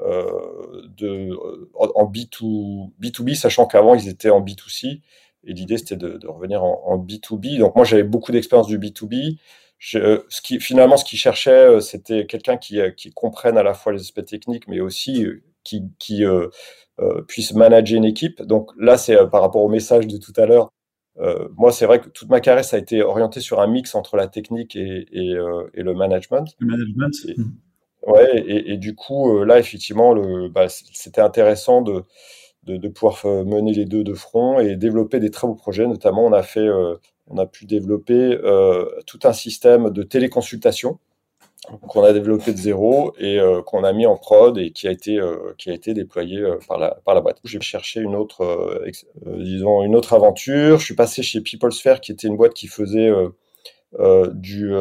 de, 0.00 1.30
en 1.74 2.10
B2, 2.10 2.90
B2B, 3.00 3.34
sachant 3.34 3.66
qu'avant, 3.66 3.94
ils 3.94 4.08
étaient 4.08 4.30
en 4.30 4.42
B2C, 4.42 5.00
et 5.48 5.52
l'idée, 5.52 5.78
c'était 5.78 5.96
de, 5.96 6.18
de, 6.18 6.26
revenir 6.26 6.64
en, 6.64 6.82
en, 6.84 6.98
B2B. 6.98 7.58
Donc, 7.58 7.76
moi, 7.76 7.84
j'avais 7.84 8.02
beaucoup 8.02 8.32
d'expérience 8.32 8.66
du 8.66 8.78
B2B. 8.78 9.38
Je, 9.78 10.24
ce 10.28 10.40
qui, 10.40 10.58
finalement, 10.58 10.96
ce 10.96 11.04
qu'ils 11.04 11.18
cherchaient, 11.18 11.80
c'était 11.80 12.26
quelqu'un 12.26 12.56
qui, 12.56 12.80
qui 12.96 13.12
comprenne 13.12 13.56
à 13.56 13.62
la 13.62 13.74
fois 13.74 13.92
les 13.92 14.00
aspects 14.00 14.24
techniques, 14.24 14.66
mais 14.66 14.80
aussi 14.80 15.24
qui, 15.66 15.82
qui 15.98 16.24
euh, 16.24 16.48
euh, 17.00 17.22
puisse 17.22 17.52
manager 17.52 17.98
une 17.98 18.04
équipe. 18.04 18.42
Donc 18.42 18.70
là, 18.78 18.96
c'est 18.96 19.16
euh, 19.16 19.26
par 19.26 19.42
rapport 19.42 19.62
au 19.62 19.68
message 19.68 20.06
de 20.06 20.16
tout 20.16 20.32
à 20.36 20.46
l'heure. 20.46 20.70
Moi, 21.56 21.72
c'est 21.72 21.86
vrai 21.86 21.98
que 21.98 22.10
toute 22.10 22.28
ma 22.28 22.40
carrière, 22.40 22.62
ça 22.62 22.76
a 22.76 22.78
été 22.78 23.02
orienté 23.02 23.40
sur 23.40 23.60
un 23.60 23.66
mix 23.66 23.94
entre 23.94 24.18
la 24.18 24.28
technique 24.28 24.76
et, 24.76 25.06
et, 25.10 25.30
et 25.72 25.82
le 25.82 25.94
management. 25.94 26.54
Le 26.58 26.66
management. 26.66 27.14
Et, 27.26 27.36
ouais, 28.06 28.38
et, 28.38 28.72
et, 28.72 28.76
du 28.76 28.94
coup, 28.94 29.42
là, 29.42 29.58
effectivement, 29.58 30.14
bah, 30.50 30.66
c'était 30.68 31.22
intéressant 31.22 31.80
de, 31.80 32.02
de, 32.64 32.76
de, 32.76 32.88
pouvoir 32.88 33.18
mener 33.46 33.72
les 33.72 33.86
deux 33.86 34.04
de 34.04 34.12
front 34.12 34.60
et 34.60 34.76
développer 34.76 35.18
des 35.18 35.30
très 35.30 35.46
beaux 35.46 35.54
projets. 35.54 35.86
Notamment, 35.86 36.26
on 36.26 36.34
a 36.34 36.42
fait, 36.42 36.68
on 37.28 37.38
a 37.38 37.46
pu 37.46 37.64
développer 37.64 38.38
tout 39.06 39.20
un 39.24 39.32
système 39.32 39.88
de 39.88 40.02
téléconsultation 40.02 40.98
qu'on 41.88 42.04
a 42.04 42.12
développé 42.12 42.52
de 42.52 42.58
zéro 42.58 43.12
et 43.18 43.38
euh, 43.38 43.62
qu'on 43.62 43.82
a 43.84 43.92
mis 43.92 44.06
en 44.06 44.16
prod 44.16 44.56
et 44.58 44.70
qui 44.70 44.86
a 44.86 44.90
été 44.90 45.18
euh, 45.18 45.54
qui 45.58 45.70
a 45.70 45.74
été 45.74 45.94
déployé 45.94 46.38
euh, 46.38 46.58
par 46.68 46.78
la 46.78 46.98
par 47.04 47.14
la 47.14 47.20
boîte. 47.20 47.38
J'ai 47.44 47.60
cherché 47.60 48.00
une 48.00 48.14
autre 48.14 48.82
disons 49.26 49.82
une 49.82 49.96
autre 49.96 50.14
aventure. 50.14 50.78
Je 50.78 50.84
suis 50.84 50.94
passé 50.94 51.22
chez 51.22 51.40
PeopleSphere 51.40 52.00
qui 52.00 52.12
était 52.12 52.28
une 52.28 52.36
boîte 52.36 52.54
qui 52.54 52.68
faisait 52.68 53.10
du 54.34 54.72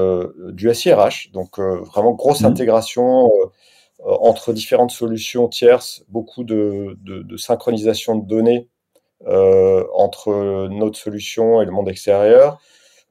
du 0.52 0.74
SIRH, 0.74 1.32
donc 1.32 1.60
vraiment 1.60 2.12
grosse 2.12 2.42
mmh. 2.42 2.46
intégration 2.46 3.32
entre 4.04 4.54
différentes 4.54 4.92
solutions 4.92 5.48
tierces, 5.48 6.04
beaucoup 6.10 6.44
de, 6.44 6.98
de, 7.02 7.24
de 7.24 7.38
synchronisation 7.38 8.16
de 8.18 8.28
données 8.28 8.68
entre 9.26 10.68
notre 10.70 10.98
solution 10.98 11.62
et 11.62 11.66
le 11.66 11.72
monde 11.72 11.90
extérieur. 11.90 12.60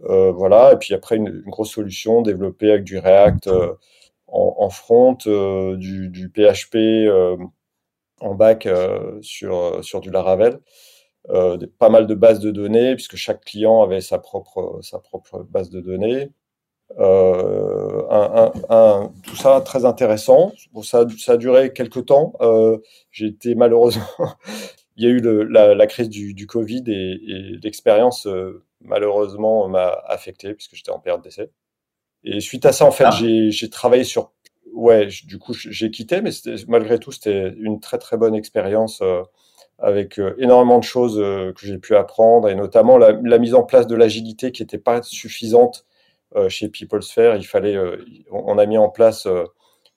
Euh, 0.04 0.32
voilà, 0.32 0.72
et 0.72 0.76
puis 0.76 0.94
après 0.94 1.16
une, 1.16 1.42
grosse 1.46 1.72
solution 1.72 2.22
développée 2.22 2.70
avec 2.70 2.84
du 2.84 2.98
React 2.98 3.46
euh, 3.48 3.74
en, 4.28 4.68
front, 4.70 5.16
euh, 5.26 5.76
du, 5.76 6.08
du, 6.08 6.28
PHP 6.28 6.76
en 8.20 8.34
back 8.34 8.68
sur, 9.22 9.84
sur 9.84 10.00
du 10.00 10.10
Laravel. 10.10 10.60
Euh, 11.30 11.56
pas 11.78 11.88
mal 11.88 12.06
de 12.06 12.14
bases 12.14 12.40
de 12.40 12.50
données, 12.50 12.94
puisque 12.94 13.16
chaque 13.16 13.44
client 13.44 13.82
avait 13.82 14.02
sa 14.02 14.18
propre, 14.18 14.80
sa 14.82 14.98
propre 14.98 15.42
base 15.48 15.70
de 15.70 15.80
données. 15.80 16.30
Euh, 16.98 18.02
un, 18.10 18.52
un, 18.68 19.12
tout 19.24 19.36
ça 19.36 19.60
très 19.62 19.86
intéressant. 19.86 20.52
Bon, 20.72 20.82
ça, 20.82 21.06
ça 21.18 21.32
a 21.32 21.36
duré 21.38 21.72
quelques 21.72 22.06
temps. 22.06 22.34
J'ai 23.10 23.26
été 23.26 23.54
malheureusement, 23.54 24.04
il 24.96 25.04
y 25.04 25.06
a 25.06 25.10
eu 25.10 25.20
le, 25.20 25.44
la, 25.44 25.74
la, 25.74 25.86
crise 25.86 26.10
du, 26.10 26.34
du 26.34 26.46
Covid 26.46 26.84
et, 26.88 27.12
et 27.26 27.58
l'expérience 27.62 28.28
malheureusement 28.84 29.68
m'a 29.68 29.88
affecté 30.06 30.54
puisque 30.54 30.74
j'étais 30.74 30.90
en 30.90 31.00
période 31.00 31.22
d'essai. 31.22 31.50
Et 32.24 32.40
suite 32.40 32.64
à 32.64 32.72
ça, 32.72 32.86
en 32.86 32.90
fait, 32.90 33.04
ah. 33.06 33.10
j'ai 33.10 33.70
travaillé 33.70 34.04
sur. 34.04 34.32
Ouais, 34.72 35.08
du 35.24 35.38
coup, 35.38 35.52
j'ai 35.54 35.90
quitté, 35.90 36.20
mais 36.20 36.30
malgré 36.66 36.98
tout, 36.98 37.12
c'était 37.12 37.54
une 37.58 37.80
très 37.80 37.98
très 37.98 38.16
bonne 38.16 38.34
expérience 38.34 39.02
euh, 39.02 39.22
avec 39.78 40.18
euh, 40.18 40.34
énormément 40.38 40.78
de 40.78 40.84
choses 40.84 41.20
euh, 41.20 41.52
que 41.52 41.66
j'ai 41.66 41.78
pu 41.78 41.94
apprendre 41.94 42.48
et 42.48 42.54
notamment 42.56 42.98
la, 42.98 43.12
la 43.12 43.38
mise 43.38 43.54
en 43.54 43.62
place 43.62 43.86
de 43.86 43.94
l'agilité 43.94 44.50
qui 44.50 44.62
n'était 44.62 44.78
pas 44.78 45.02
suffisante 45.02 45.86
chez 46.48 46.68
PeopleSphere. 46.68 47.36
Il 47.36 47.44
fallait, 47.46 47.78
on 48.32 48.58
a 48.58 48.66
mis 48.66 48.76
en 48.76 48.88
place 48.88 49.28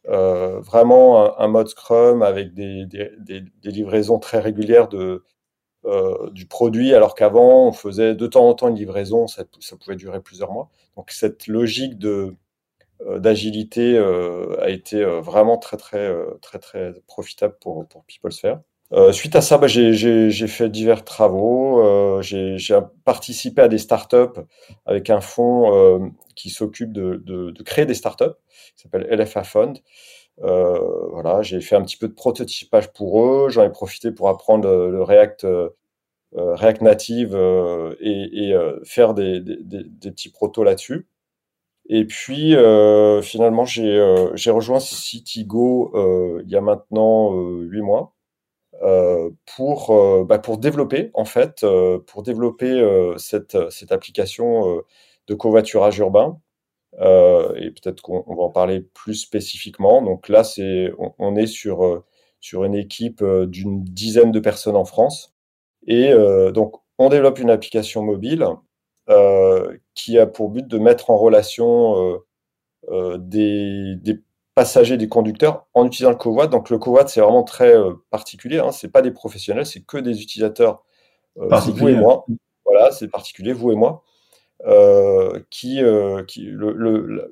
vraiment 0.03 1.25
un, 1.25 1.45
un, 1.45 1.47
mode 1.47 1.67
Scrum 1.67 2.21
avec 2.21 2.53
des, 2.53 2.85
des, 2.85 3.09
des, 3.17 3.41
des 3.41 3.71
livraisons 3.71 4.19
très 4.19 4.39
régulières 4.39 4.87
de, 4.87 5.23
euh, 5.87 6.29
du 6.31 6.45
produit, 6.45 6.93
alors 6.93 7.15
qu'avant, 7.15 7.67
on 7.67 7.71
faisait 7.71 8.13
de 8.13 8.27
temps 8.27 8.47
en 8.47 8.53
temps 8.53 8.67
une 8.67 8.75
livraison, 8.75 9.27
ça, 9.27 9.43
ça 9.59 9.77
pouvait 9.77 9.95
durer 9.95 10.21
plusieurs 10.21 10.51
mois. 10.51 10.69
Donc 10.97 11.11
cette 11.11 11.47
logique 11.47 11.97
de 11.97 12.35
euh, 13.05 13.19
d'agilité 13.19 13.97
euh, 13.97 14.59
a 14.61 14.69
été 14.69 15.03
vraiment 15.05 15.57
très 15.57 15.77
très 15.77 16.13
très 16.41 16.59
très 16.59 16.93
profitable 17.07 17.55
pour 17.61 17.87
pour 17.87 18.03
PeopleSphere. 18.03 18.59
Suite 19.11 19.35
à 19.35 19.41
ça, 19.41 19.57
bah, 19.57 19.67
j'ai 19.67 20.47
fait 20.47 20.69
divers 20.69 21.03
travaux. 21.03 22.21
J'ai 22.21 22.57
participé 23.03 23.61
à 23.61 23.67
des 23.67 23.77
startups 23.77 24.39
avec 24.85 25.09
un 25.09 25.19
fonds 25.21 26.13
qui 26.35 26.49
s'occupe 26.49 26.93
de, 26.93 27.21
de, 27.25 27.51
de, 27.51 27.63
créer 27.63 27.85
des 27.85 27.95
startups, 27.95 28.35
qui 28.75 28.83
s'appelle 28.83 29.07
LFA 29.11 29.43
Fund. 29.43 29.79
Euh, 30.43 31.07
voilà, 31.11 31.41
j'ai 31.41 31.61
fait 31.61 31.75
un 31.75 31.83
petit 31.83 31.97
peu 31.97 32.07
de 32.07 32.13
prototypage 32.13 32.91
pour 32.93 33.23
eux. 33.23 33.49
J'en 33.49 33.63
ai 33.63 33.71
profité 33.71 34.11
pour 34.11 34.29
apprendre 34.29 34.67
le, 34.67 35.01
React, 35.03 35.45
euh, 35.45 35.69
React 36.33 36.81
Native 36.81 37.35
euh, 37.35 37.95
et, 37.99 38.49
et 38.49 38.55
faire 38.83 39.13
des, 39.13 39.39
des, 39.41 39.57
des, 39.61 40.11
petits 40.11 40.31
protos 40.31 40.63
là-dessus. 40.63 41.07
Et 41.89 42.05
puis 42.05 42.55
finalement, 43.23 43.65
j'ai 43.65 44.51
rejoint 44.51 44.79
Citigo 44.79 45.91
il 46.43 46.49
y 46.49 46.55
a 46.55 46.61
maintenant 46.61 47.33
huit 47.61 47.81
mois. 47.81 48.13
Euh, 48.83 49.31
pour 49.55 50.25
bah, 50.25 50.37
pour 50.37 50.59
développer 50.59 51.09
en 51.15 51.25
fait 51.25 51.65
pour 52.05 52.21
développer 52.23 52.79
cette 53.17 53.71
cette 53.71 53.91
application 53.91 54.83
de 55.27 55.33
covoiturage 55.33 55.97
urbain 55.99 56.39
euh, 56.99 57.53
et 57.55 57.69
peut-être 57.71 58.01
qu'on 58.01 58.23
va 58.35 58.43
en 58.43 58.49
parler 58.49 58.81
plus 58.81 59.15
spécifiquement. 59.15 60.01
Donc 60.01 60.29
là, 60.29 60.43
c'est, 60.43 60.91
on, 61.19 61.35
est 61.35 61.47
sur, 61.47 61.85
euh, 61.85 62.03
sur 62.39 62.63
une 62.63 62.75
équipe 62.75 63.21
euh, 63.21 63.45
d'une 63.45 63.83
dizaine 63.83 64.31
de 64.31 64.39
personnes 64.39 64.75
en 64.75 64.85
France. 64.85 65.35
Et 65.85 66.11
donc, 66.53 66.81
on 66.97 67.07
développe 67.07 67.39
une 67.39 67.49
application 67.49 68.01
mobile 68.01 68.45
qui 69.93 70.19
a 70.19 70.27
pour 70.27 70.49
but 70.49 70.67
de 70.67 70.77
mettre 70.77 71.11
en 71.11 71.17
relation 71.17 72.19
des, 72.91 73.95
des 73.95 74.19
passagers, 74.53 74.97
des 74.97 75.07
conducteurs 75.07 75.65
en 75.73 75.85
utilisant 75.85 76.09
le 76.09 76.17
covoit. 76.17 76.47
Donc 76.47 76.69
le 76.69 76.77
covoit, 76.77 77.07
c'est 77.07 77.21
vraiment 77.21 77.43
très 77.43 77.73
particulier. 78.09 78.59
Hein. 78.59 78.73
C'est 78.73 78.89
pas 78.89 79.01
des 79.01 79.11
professionnels, 79.11 79.65
c'est 79.65 79.79
que 79.79 79.97
des 79.97 80.21
utilisateurs. 80.21 80.83
vous 81.37 81.87
et 81.87 81.95
moi. 81.95 82.25
Voilà, 82.65 82.91
c'est 82.91 83.07
particulier, 83.07 83.53
vous 83.53 83.71
et 83.71 83.75
moi. 83.75 84.03
Euh, 84.65 85.39
qui, 85.51 85.83
euh, 85.83 86.23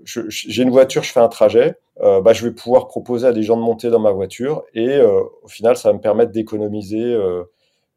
j'ai 0.05 0.61
une 0.61 0.69
voiture, 0.69 1.01
je 1.01 1.11
fais 1.11 1.19
un 1.19 1.27
trajet, 1.27 1.75
euh, 2.01 2.21
bah, 2.21 2.33
je 2.33 2.45
vais 2.45 2.53
pouvoir 2.53 2.87
proposer 2.87 3.27
à 3.27 3.33
des 3.33 3.41
gens 3.41 3.57
de 3.57 3.63
monter 3.63 3.89
dans 3.89 3.99
ma 3.99 4.11
voiture 4.11 4.63
et 4.75 5.01
au 5.01 5.47
final, 5.47 5.75
ça 5.75 5.89
va 5.89 5.93
me 5.93 6.01
permettre 6.01 6.31
d'économiser 6.31 7.17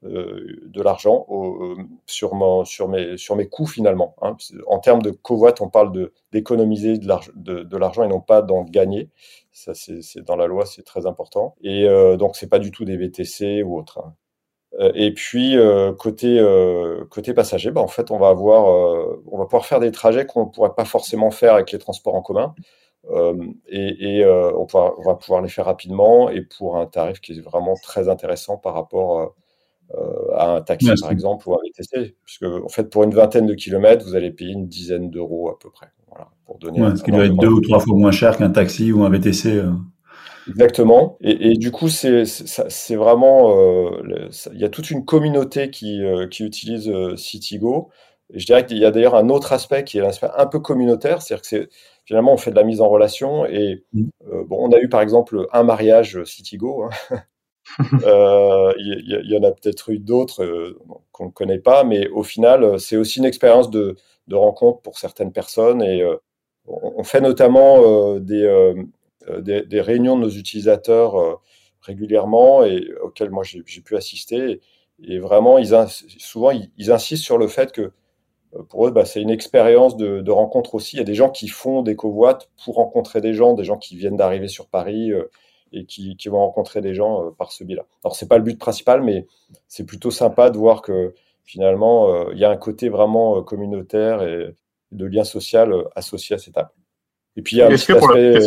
de 0.02 0.82
l'argent 0.82 1.26
sur, 2.06 2.32
sur, 2.64 2.88
mes, 2.88 3.16
sur 3.18 3.36
mes 3.36 3.48
coûts 3.48 3.66
finalement. 3.66 4.14
Hein. 4.22 4.36
En 4.66 4.78
termes 4.78 5.02
de 5.02 5.10
covoit, 5.10 5.54
on 5.60 5.68
parle 5.68 6.10
d'économiser 6.32 6.98
de, 6.98 7.62
de 7.64 7.76
l'argent 7.76 8.04
et 8.04 8.08
non 8.08 8.20
pas 8.20 8.40
d'en 8.42 8.62
gagner. 8.64 9.10
Ça, 9.52 9.74
c'est 9.74 10.22
dans 10.24 10.36
la 10.36 10.46
loi, 10.46 10.64
c'est 10.64 10.84
très 10.84 11.06
important. 11.06 11.54
Et 11.62 11.86
donc, 12.18 12.36
c'est 12.36 12.48
pas 12.48 12.58
du 12.60 12.70
tout 12.70 12.84
des 12.86 12.96
VTC 12.96 13.62
ou 13.62 13.78
autre. 13.78 13.98
Hein. 13.98 14.14
Euh, 14.78 14.92
et 14.94 15.12
puis 15.12 15.56
euh, 15.56 15.92
côté 15.92 16.38
euh, 16.38 17.04
côté 17.10 17.34
passager, 17.34 17.70
bah, 17.70 17.80
en 17.80 17.88
fait, 17.88 18.10
on 18.10 18.18
va 18.18 18.28
avoir, 18.28 18.66
on 19.26 19.38
va 19.38 19.44
pouvoir 19.44 19.66
faire 19.66 19.80
des 19.80 19.90
trajets 19.90 20.26
qu'on 20.26 20.46
ne 20.46 20.50
pourrait 20.50 20.74
pas 20.76 20.84
forcément 20.84 21.30
faire 21.30 21.54
avec 21.54 21.72
les 21.72 21.78
transports 21.78 22.14
en 22.14 22.22
commun. 22.22 22.54
et, 23.68 24.24
on, 24.24 24.66
va 25.04 25.14
pouvoir 25.14 25.42
les 25.42 25.48
faire 25.48 25.64
rapidement 25.64 26.28
et 26.30 26.42
pour 26.42 26.76
un 26.76 26.86
tarif 26.86 27.20
qui 27.20 27.32
est 27.32 27.40
vraiment 27.40 27.74
très 27.82 28.08
intéressant 28.08 28.56
par 28.56 28.74
rapport 28.74 29.34
à 30.34 30.56
un 30.56 30.60
taxi 30.60 30.90
par 31.00 31.10
exemple 31.10 31.48
ou 31.48 31.54
un 31.54 31.58
VTC, 31.64 32.14
puisque 32.24 32.44
en 32.44 32.68
fait 32.68 32.90
pour 32.90 33.04
une 33.04 33.14
vingtaine 33.14 33.46
de 33.46 33.54
kilomètres 33.54 34.04
vous 34.04 34.14
allez 34.14 34.30
payer 34.30 34.52
une 34.52 34.68
dizaine 34.68 35.10
d'euros 35.10 35.50
à 35.50 35.58
peu 35.58 35.70
près. 35.70 35.88
Voilà, 36.08 36.28
pour 36.46 36.58
donner. 36.58 36.96
ce 36.96 37.02
qui 37.02 37.10
doit 37.10 37.24
être 37.24 37.36
deux 37.36 37.48
ou 37.48 37.60
trois 37.60 37.80
fois 37.80 37.96
moins 37.96 38.12
cher 38.12 38.36
qu'un 38.36 38.50
taxi 38.50 38.92
ou 38.92 39.02
un 39.02 39.10
VTC. 39.10 39.62
Exactement. 40.48 41.16
Et, 41.20 41.56
du 41.56 41.70
coup, 41.70 41.88
c'est 41.88 42.94
vraiment, 42.94 43.56
euh, 43.56 44.28
il 44.52 44.60
y 44.60 44.64
a 44.64 44.68
toute 44.68 44.90
une 44.90 45.04
communauté 45.04 45.70
qui, 45.70 46.02
euh, 46.02 46.26
qui 46.26 46.44
utilise 46.44 46.88
euh, 46.88 47.16
Citigo. 47.16 47.90
Et 48.32 48.38
je 48.38 48.46
dirais 48.46 48.66
qu'il 48.66 48.78
y 48.78 48.84
a 48.84 48.90
d'ailleurs 48.90 49.14
un 49.14 49.28
autre 49.30 49.52
aspect 49.52 49.84
qui 49.84 49.98
est 49.98 50.02
l'aspect 50.02 50.28
un 50.36 50.46
peu 50.46 50.60
communautaire, 50.60 51.22
c'est-à-dire 51.22 51.42
que 51.42 51.48
c'est 51.48 51.68
finalement 52.04 52.32
on 52.34 52.36
fait 52.36 52.50
de 52.50 52.56
la 52.56 52.64
mise 52.64 52.80
en 52.80 52.88
relation. 52.88 53.46
Et 53.46 53.84
mmh. 53.92 54.08
bon, 54.46 54.68
on 54.68 54.72
a 54.72 54.78
eu 54.80 54.88
par 54.88 55.00
exemple 55.00 55.46
un 55.52 55.62
mariage 55.62 56.22
Citigo. 56.24 56.84
Hein. 56.84 57.22
Il 58.78 59.24
y, 59.26 59.36
en 59.36 59.42
a 59.42 59.52
peut-être 59.52 59.90
eu 59.90 59.98
d'autres 59.98 60.74
qu'on 61.12 61.26
ne 61.26 61.30
connaît 61.30 61.58
pas, 61.58 61.84
mais 61.84 62.08
au 62.08 62.22
final, 62.22 62.80
c'est 62.80 62.96
aussi 62.96 63.18
une 63.18 63.26
expérience 63.26 63.70
de, 63.70 63.96
de, 64.26 64.36
rencontre 64.36 64.80
pour 64.80 64.98
certaines 64.98 65.32
personnes. 65.32 65.82
Et 65.82 66.02
on, 66.66 67.04
fait 67.04 67.20
notamment 67.20 68.18
des 68.20 68.74
euh, 69.30 69.40
des, 69.40 69.80
réunions 69.80 70.16
de 70.16 70.22
nos 70.22 70.30
utilisateurs 70.30 71.18
euh, 71.18 71.34
régulièrement 71.80 72.64
et 72.64 72.88
auxquelles 73.02 73.30
moi 73.30 73.44
j'ai 73.44 73.80
pu 73.80 73.96
assister. 73.96 74.60
Et 75.02 75.18
vraiment, 75.18 75.58
ils 75.58 75.74
souvent, 76.18 76.50
ils, 76.50 76.90
insistent 76.90 77.24
sur 77.24 77.38
le 77.38 77.48
fait 77.48 77.72
que 77.72 77.92
euh, 78.54 78.62
pour 78.68 78.86
eux, 78.86 78.90
bah, 78.90 79.04
c'est 79.04 79.22
une 79.22 79.30
expérience 79.30 79.96
de, 79.96 80.30
rencontre 80.30 80.74
aussi. 80.74 80.96
Il 80.96 80.98
y 80.98 81.02
a 81.02 81.04
des 81.04 81.14
gens 81.14 81.30
qui 81.30 81.48
font 81.48 81.82
des 81.82 81.96
covoites 81.96 82.50
pour 82.64 82.76
rencontrer 82.76 83.20
des 83.20 83.34
gens, 83.34 83.54
des 83.54 83.64
gens 83.64 83.78
qui 83.78 83.96
viennent 83.96 84.16
d'arriver 84.16 84.48
sur 84.48 84.66
Paris 84.66 85.12
et 85.72 85.84
qui, 85.84 86.16
vont 86.28 86.38
rencontrer 86.38 86.80
des 86.80 86.94
gens 86.94 87.30
par 87.32 87.52
ce 87.52 87.64
biais-là. 87.64 87.84
Alors, 88.04 88.16
c'est 88.16 88.28
pas 88.28 88.38
le 88.38 88.44
but 88.44 88.58
principal, 88.58 89.02
mais 89.02 89.26
c'est 89.68 89.84
plutôt 89.84 90.10
sympa 90.10 90.50
de 90.50 90.58
voir 90.58 90.82
que 90.82 91.14
finalement, 91.44 92.30
il 92.32 92.38
y 92.38 92.44
a 92.44 92.50
un 92.50 92.56
côté 92.56 92.88
vraiment 92.88 93.42
communautaire 93.42 94.22
et 94.22 94.54
de 94.92 95.04
lien 95.06 95.24
social 95.24 95.72
associé 95.94 96.36
à 96.36 96.38
cette 96.38 96.56
app. 96.56 96.72
Et 97.36 97.42
puis, 97.42 97.56
il 97.56 97.58
y 97.60 97.62
a 97.62 97.66
un 97.66 97.70
petit 97.70 97.92
aspect, 97.92 98.40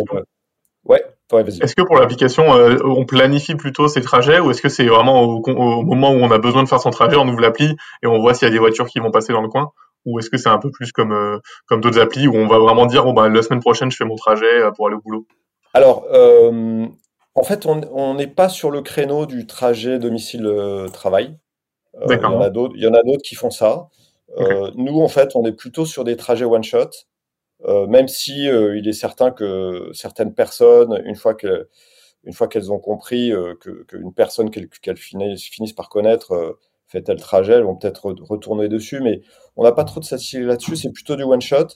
Ouais, 0.84 1.04
Est-ce 1.32 1.76
que 1.76 1.82
pour 1.82 1.96
l'application, 1.96 2.54
euh, 2.54 2.76
on 2.84 3.04
planifie 3.04 3.54
plutôt 3.54 3.86
ses 3.86 4.00
trajets 4.00 4.40
ou 4.40 4.50
est-ce 4.50 4.60
que 4.60 4.68
c'est 4.68 4.86
vraiment 4.86 5.22
au, 5.22 5.82
moment 5.82 6.10
où 6.10 6.16
on 6.16 6.30
a 6.30 6.38
besoin 6.38 6.64
de 6.64 6.68
faire 6.68 6.80
son 6.80 6.90
trajet, 6.90 7.16
on 7.16 7.28
ouvre 7.28 7.40
l'appli 7.40 7.76
et 8.02 8.06
on 8.06 8.18
voit 8.20 8.34
s'il 8.34 8.48
y 8.48 8.50
a 8.50 8.52
des 8.52 8.58
voitures 8.58 8.88
qui 8.88 8.98
vont 8.98 9.10
passer 9.10 9.32
dans 9.32 9.42
le 9.42 9.48
coin? 9.48 9.70
Ou 10.04 10.18
est-ce 10.18 10.30
que 10.30 10.36
c'est 10.36 10.48
un 10.48 10.58
peu 10.58 10.72
plus 10.72 10.90
comme, 10.90 11.12
euh, 11.12 11.38
comme 11.66 11.80
d'autres 11.80 12.00
applis 12.00 12.26
où 12.26 12.34
on 12.34 12.48
va 12.48 12.58
vraiment 12.58 12.86
dire, 12.86 13.10
bah, 13.12 13.28
la 13.28 13.42
semaine 13.42 13.60
prochaine, 13.60 13.92
je 13.92 13.96
fais 13.96 14.04
mon 14.04 14.16
trajet 14.16 14.60
euh, 14.60 14.72
pour 14.72 14.88
aller 14.88 14.96
au 14.96 15.00
boulot? 15.00 15.26
Alors, 15.74 16.04
en 17.34 17.42
fait, 17.44 17.64
on 17.66 18.14
n'est 18.14 18.26
pas 18.26 18.48
sur 18.48 18.70
le 18.70 18.82
créneau 18.82 19.24
du 19.26 19.46
trajet 19.46 19.98
domicile-travail. 20.00 21.38
il 22.08 22.12
y 22.12 22.86
en 22.86 22.94
a 22.94 23.02
d'autres 23.02 23.22
qui 23.22 23.36
font 23.36 23.50
ça. 23.50 23.86
nous, 24.74 25.00
en 25.00 25.08
fait, 25.08 25.36
on 25.36 25.44
est 25.46 25.52
plutôt 25.52 25.86
sur 25.86 26.02
des 26.02 26.16
trajets 26.16 26.44
one-shot. 26.44 26.90
Euh, 27.64 27.86
même 27.86 28.08
si 28.08 28.48
euh, 28.48 28.76
il 28.76 28.88
est 28.88 28.92
certain 28.92 29.30
que 29.30 29.90
certaines 29.92 30.34
personnes, 30.34 31.00
une 31.04 31.14
fois 31.14 31.34
qu'elles 31.34 32.72
ont 32.72 32.78
compris 32.78 33.32
euh, 33.32 33.54
qu'une 33.88 34.12
personne 34.12 34.50
qu'elles 34.50 34.96
finissent, 34.96 35.72
par 35.72 35.88
connaître 35.88 36.58
fait 36.86 37.02
tel 37.02 37.18
trajet, 37.20 37.54
elles 37.54 37.64
vont 37.64 37.76
peut-être 37.76 38.12
retourner 38.20 38.68
dessus, 38.68 39.00
mais 39.00 39.22
on 39.56 39.62
n'a 39.62 39.72
pas 39.72 39.84
trop 39.84 40.00
de 40.00 40.04
satisfaction 40.04 40.46
là-dessus, 40.46 40.76
c'est 40.76 40.90
plutôt 40.90 41.16
du 41.16 41.22
one-shot. 41.22 41.68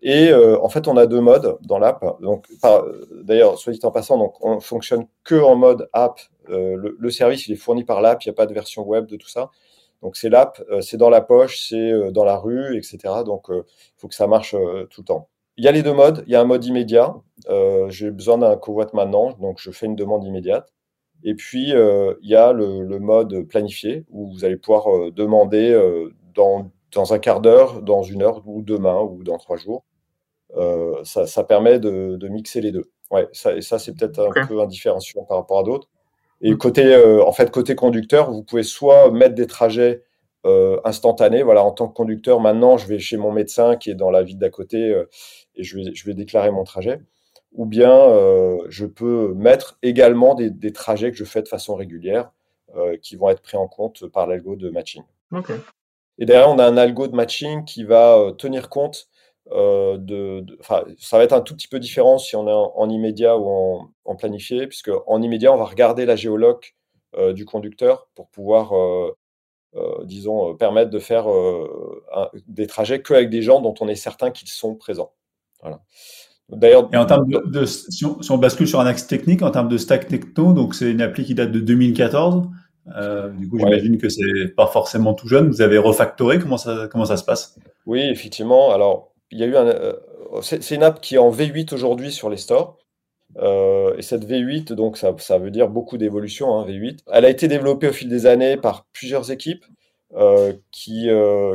Et 0.00 0.32
en 0.32 0.68
fait, 0.68 0.86
on 0.86 0.96
a 0.96 1.06
deux 1.06 1.20
modes 1.20 1.58
dans 1.62 1.78
l'app. 1.80 2.04
D'ailleurs, 3.24 3.58
soit 3.58 3.72
dit 3.72 3.80
en 3.82 3.90
passant, 3.90 4.16
donc 4.16 4.44
on 4.44 4.60
fonctionne 4.60 5.06
que 5.24 5.34
en 5.34 5.56
mode 5.56 5.88
app. 5.92 6.20
le, 6.48 6.96
le, 6.98 7.10
service 7.10 7.48
il 7.48 7.52
est 7.52 7.56
fourni 7.56 7.84
par 7.84 8.00
l'app, 8.00 8.22
il 8.24 8.28
n'y 8.28 8.30
a 8.30 8.34
pas 8.34 8.46
de 8.46 8.54
version 8.54 8.86
web 8.86 9.06
de 9.06 9.16
tout 9.16 9.28
ça. 9.28 9.50
Donc 10.02 10.16
c'est 10.16 10.28
l'app, 10.28 10.62
euh, 10.70 10.80
c'est 10.80 10.96
dans 10.96 11.10
la 11.10 11.20
poche, 11.20 11.66
c'est 11.68 11.92
euh, 11.92 12.10
dans 12.10 12.24
la 12.24 12.36
rue, 12.36 12.76
etc. 12.76 12.98
Donc 13.24 13.50
euh, 13.50 13.64
il 13.66 14.00
faut 14.00 14.08
que 14.08 14.14
ça 14.14 14.26
marche 14.26 14.52
tout 14.90 15.00
le 15.00 15.04
temps. 15.04 15.28
Il 15.56 15.64
y 15.64 15.68
a 15.68 15.72
les 15.72 15.82
deux 15.82 15.92
modes. 15.92 16.22
Il 16.26 16.32
y 16.32 16.36
a 16.36 16.40
un 16.40 16.44
mode 16.44 16.64
immédiat. 16.64 17.14
J'ai 17.88 18.10
besoin 18.10 18.38
d'un 18.38 18.56
covoit 18.56 18.86
maintenant, 18.92 19.32
donc 19.40 19.58
je 19.60 19.70
fais 19.70 19.86
une 19.86 19.96
demande 19.96 20.24
immédiate. 20.24 20.72
Et 21.24 21.34
puis 21.34 21.70
il 21.70 22.28
y 22.28 22.36
a 22.36 22.52
le, 22.52 22.98
mode 23.00 23.42
planifié 23.48 24.04
où 24.10 24.30
vous 24.30 24.44
allez 24.44 24.56
pouvoir 24.56 25.10
demander 25.10 25.74
dans, 26.34 26.70
dans, 26.92 27.12
un 27.12 27.18
quart 27.18 27.40
d'heure, 27.40 27.82
dans 27.82 28.04
une 28.04 28.22
heure 28.22 28.42
ou 28.46 28.62
demain 28.62 29.00
ou 29.00 29.24
dans 29.24 29.38
trois 29.38 29.56
jours. 29.56 29.84
Ça, 31.02 31.26
ça, 31.26 31.42
permet 31.42 31.80
de, 31.80 32.16
de, 32.16 32.28
mixer 32.28 32.60
les 32.60 32.70
deux. 32.70 32.88
Ouais, 33.10 33.28
ça, 33.32 33.56
et 33.56 33.62
ça 33.62 33.80
c'est 33.80 33.94
peut-être 33.96 34.20
un 34.20 34.46
peu 34.46 34.60
indifférenciant 34.60 35.24
par 35.24 35.38
rapport 35.38 35.58
à 35.58 35.62
d'autres. 35.64 35.88
Et 36.40 36.56
côté, 36.56 36.94
euh, 36.94 37.24
en 37.24 37.32
fait, 37.32 37.50
côté 37.50 37.74
conducteur, 37.74 38.30
vous 38.30 38.42
pouvez 38.42 38.62
soit 38.62 39.10
mettre 39.10 39.34
des 39.34 39.46
trajets 39.46 40.04
euh, 40.46 40.80
instantanés. 40.84 41.42
Voilà, 41.42 41.64
en 41.64 41.72
tant 41.72 41.88
que 41.88 41.94
conducteur, 41.94 42.40
maintenant, 42.40 42.78
je 42.78 42.86
vais 42.86 42.98
chez 42.98 43.16
mon 43.16 43.32
médecin 43.32 43.76
qui 43.76 43.90
est 43.90 43.94
dans 43.94 44.10
la 44.10 44.22
ville 44.22 44.38
d'à 44.38 44.50
côté 44.50 44.90
euh, 44.90 45.08
et 45.56 45.64
je 45.64 45.76
vais, 45.76 45.94
je 45.94 46.04
vais 46.06 46.14
déclarer 46.14 46.50
mon 46.50 46.64
trajet. 46.64 47.00
Ou 47.52 47.64
bien, 47.64 47.90
je 48.68 48.84
peux 48.84 49.32
mettre 49.34 49.78
également 49.82 50.34
des, 50.34 50.50
des, 50.50 50.70
trajets 50.70 51.10
que 51.10 51.16
je 51.16 51.24
fais 51.24 51.40
de 51.40 51.48
façon 51.48 51.76
régulière 51.76 52.30
qui 53.00 53.16
vont 53.16 53.30
être 53.30 53.40
pris 53.40 53.56
en 53.56 53.66
compte 53.66 54.06
par 54.06 54.26
l'algo 54.26 54.54
de 54.54 54.68
matching. 54.68 55.02
Okay. 55.32 55.54
Et 56.18 56.26
derrière, 56.26 56.50
on 56.50 56.58
a 56.58 56.66
un 56.66 56.76
algo 56.76 57.08
de 57.08 57.16
matching 57.16 57.64
qui 57.64 57.84
va 57.84 58.32
tenir 58.36 58.68
compte 58.68 59.08
euh, 59.52 59.96
de, 59.98 60.44
ça 60.98 61.16
va 61.16 61.24
être 61.24 61.32
un 61.32 61.40
tout 61.40 61.54
petit 61.54 61.68
peu 61.68 61.78
différent 61.78 62.18
si 62.18 62.36
on 62.36 62.46
est 62.46 62.52
en, 62.52 62.88
immédiat 62.90 63.38
ou 63.38 63.90
en, 64.04 64.16
planifié, 64.16 64.66
puisque 64.66 64.90
en 65.06 65.22
immédiat, 65.22 65.52
on 65.52 65.56
va 65.56 65.64
regarder 65.64 66.04
la 66.04 66.16
géoloc 66.16 66.76
euh, 67.16 67.32
du 67.32 67.44
conducteur 67.46 68.08
pour 68.14 68.28
pouvoir, 68.28 68.74
euh, 68.74 69.14
disons, 70.04 70.54
permettre 70.54 70.90
de 70.90 70.98
faire 70.98 71.26
des 72.46 72.66
trajets 72.66 73.00
qu'avec 73.00 73.30
des 73.30 73.42
gens 73.42 73.60
dont 73.60 73.74
on 73.80 73.88
est 73.88 73.94
certain 73.94 74.30
qu'ils 74.30 74.48
sont 74.48 74.74
présents. 74.74 75.12
Voilà. 75.62 75.80
D'ailleurs, 76.50 76.88
et 76.92 76.96
en 76.96 77.04
termes 77.04 77.28
de, 77.28 77.64
si, 77.66 78.04
on, 78.06 78.38
bascule 78.38 78.66
sur 78.66 78.80
un 78.80 78.86
axe 78.86 79.06
technique, 79.06 79.42
en 79.42 79.50
termes 79.50 79.68
de 79.68 79.76
stack 79.76 80.08
techno, 80.08 80.54
donc 80.54 80.74
c'est 80.74 80.90
une 80.90 81.02
appli 81.02 81.24
qui 81.24 81.34
date 81.34 81.52
de 81.52 81.60
2014. 81.60 82.48
du 83.36 83.48
coup, 83.48 83.58
j'imagine 83.58 83.98
que 83.98 84.08
c'est 84.08 84.54
pas 84.56 84.66
forcément 84.66 85.12
tout 85.12 85.28
jeune. 85.28 85.48
Vous 85.48 85.60
avez 85.60 85.76
refactoré. 85.76 86.38
Comment 86.38 86.56
ça, 86.56 86.88
comment 86.90 87.04
ça 87.04 87.18
se 87.18 87.24
passe? 87.24 87.58
Oui, 87.84 88.00
effectivement. 88.00 88.72
Alors, 88.72 89.07
il 89.30 89.38
y 89.38 89.42
a 89.42 89.46
eu 89.46 89.56
un. 89.56 89.66
Euh, 89.66 89.92
c'est 90.42 90.74
une 90.74 90.82
app 90.82 91.00
qui 91.00 91.14
est 91.14 91.18
en 91.18 91.30
V8 91.30 91.74
aujourd'hui 91.74 92.12
sur 92.12 92.30
les 92.30 92.36
stores. 92.36 92.76
Euh, 93.36 93.94
et 93.98 94.02
cette 94.02 94.24
V8, 94.24 94.72
donc 94.72 94.96
ça, 94.96 95.14
ça 95.18 95.38
veut 95.38 95.50
dire 95.50 95.68
beaucoup 95.68 95.98
d'évolution, 95.98 96.58
hein, 96.58 96.66
V8. 96.66 97.00
Elle 97.12 97.24
a 97.24 97.30
été 97.30 97.46
développée 97.46 97.88
au 97.88 97.92
fil 97.92 98.08
des 98.08 98.26
années 98.26 98.56
par 98.56 98.86
plusieurs 98.92 99.30
équipes 99.30 99.64
euh, 100.16 100.54
qui, 100.70 101.08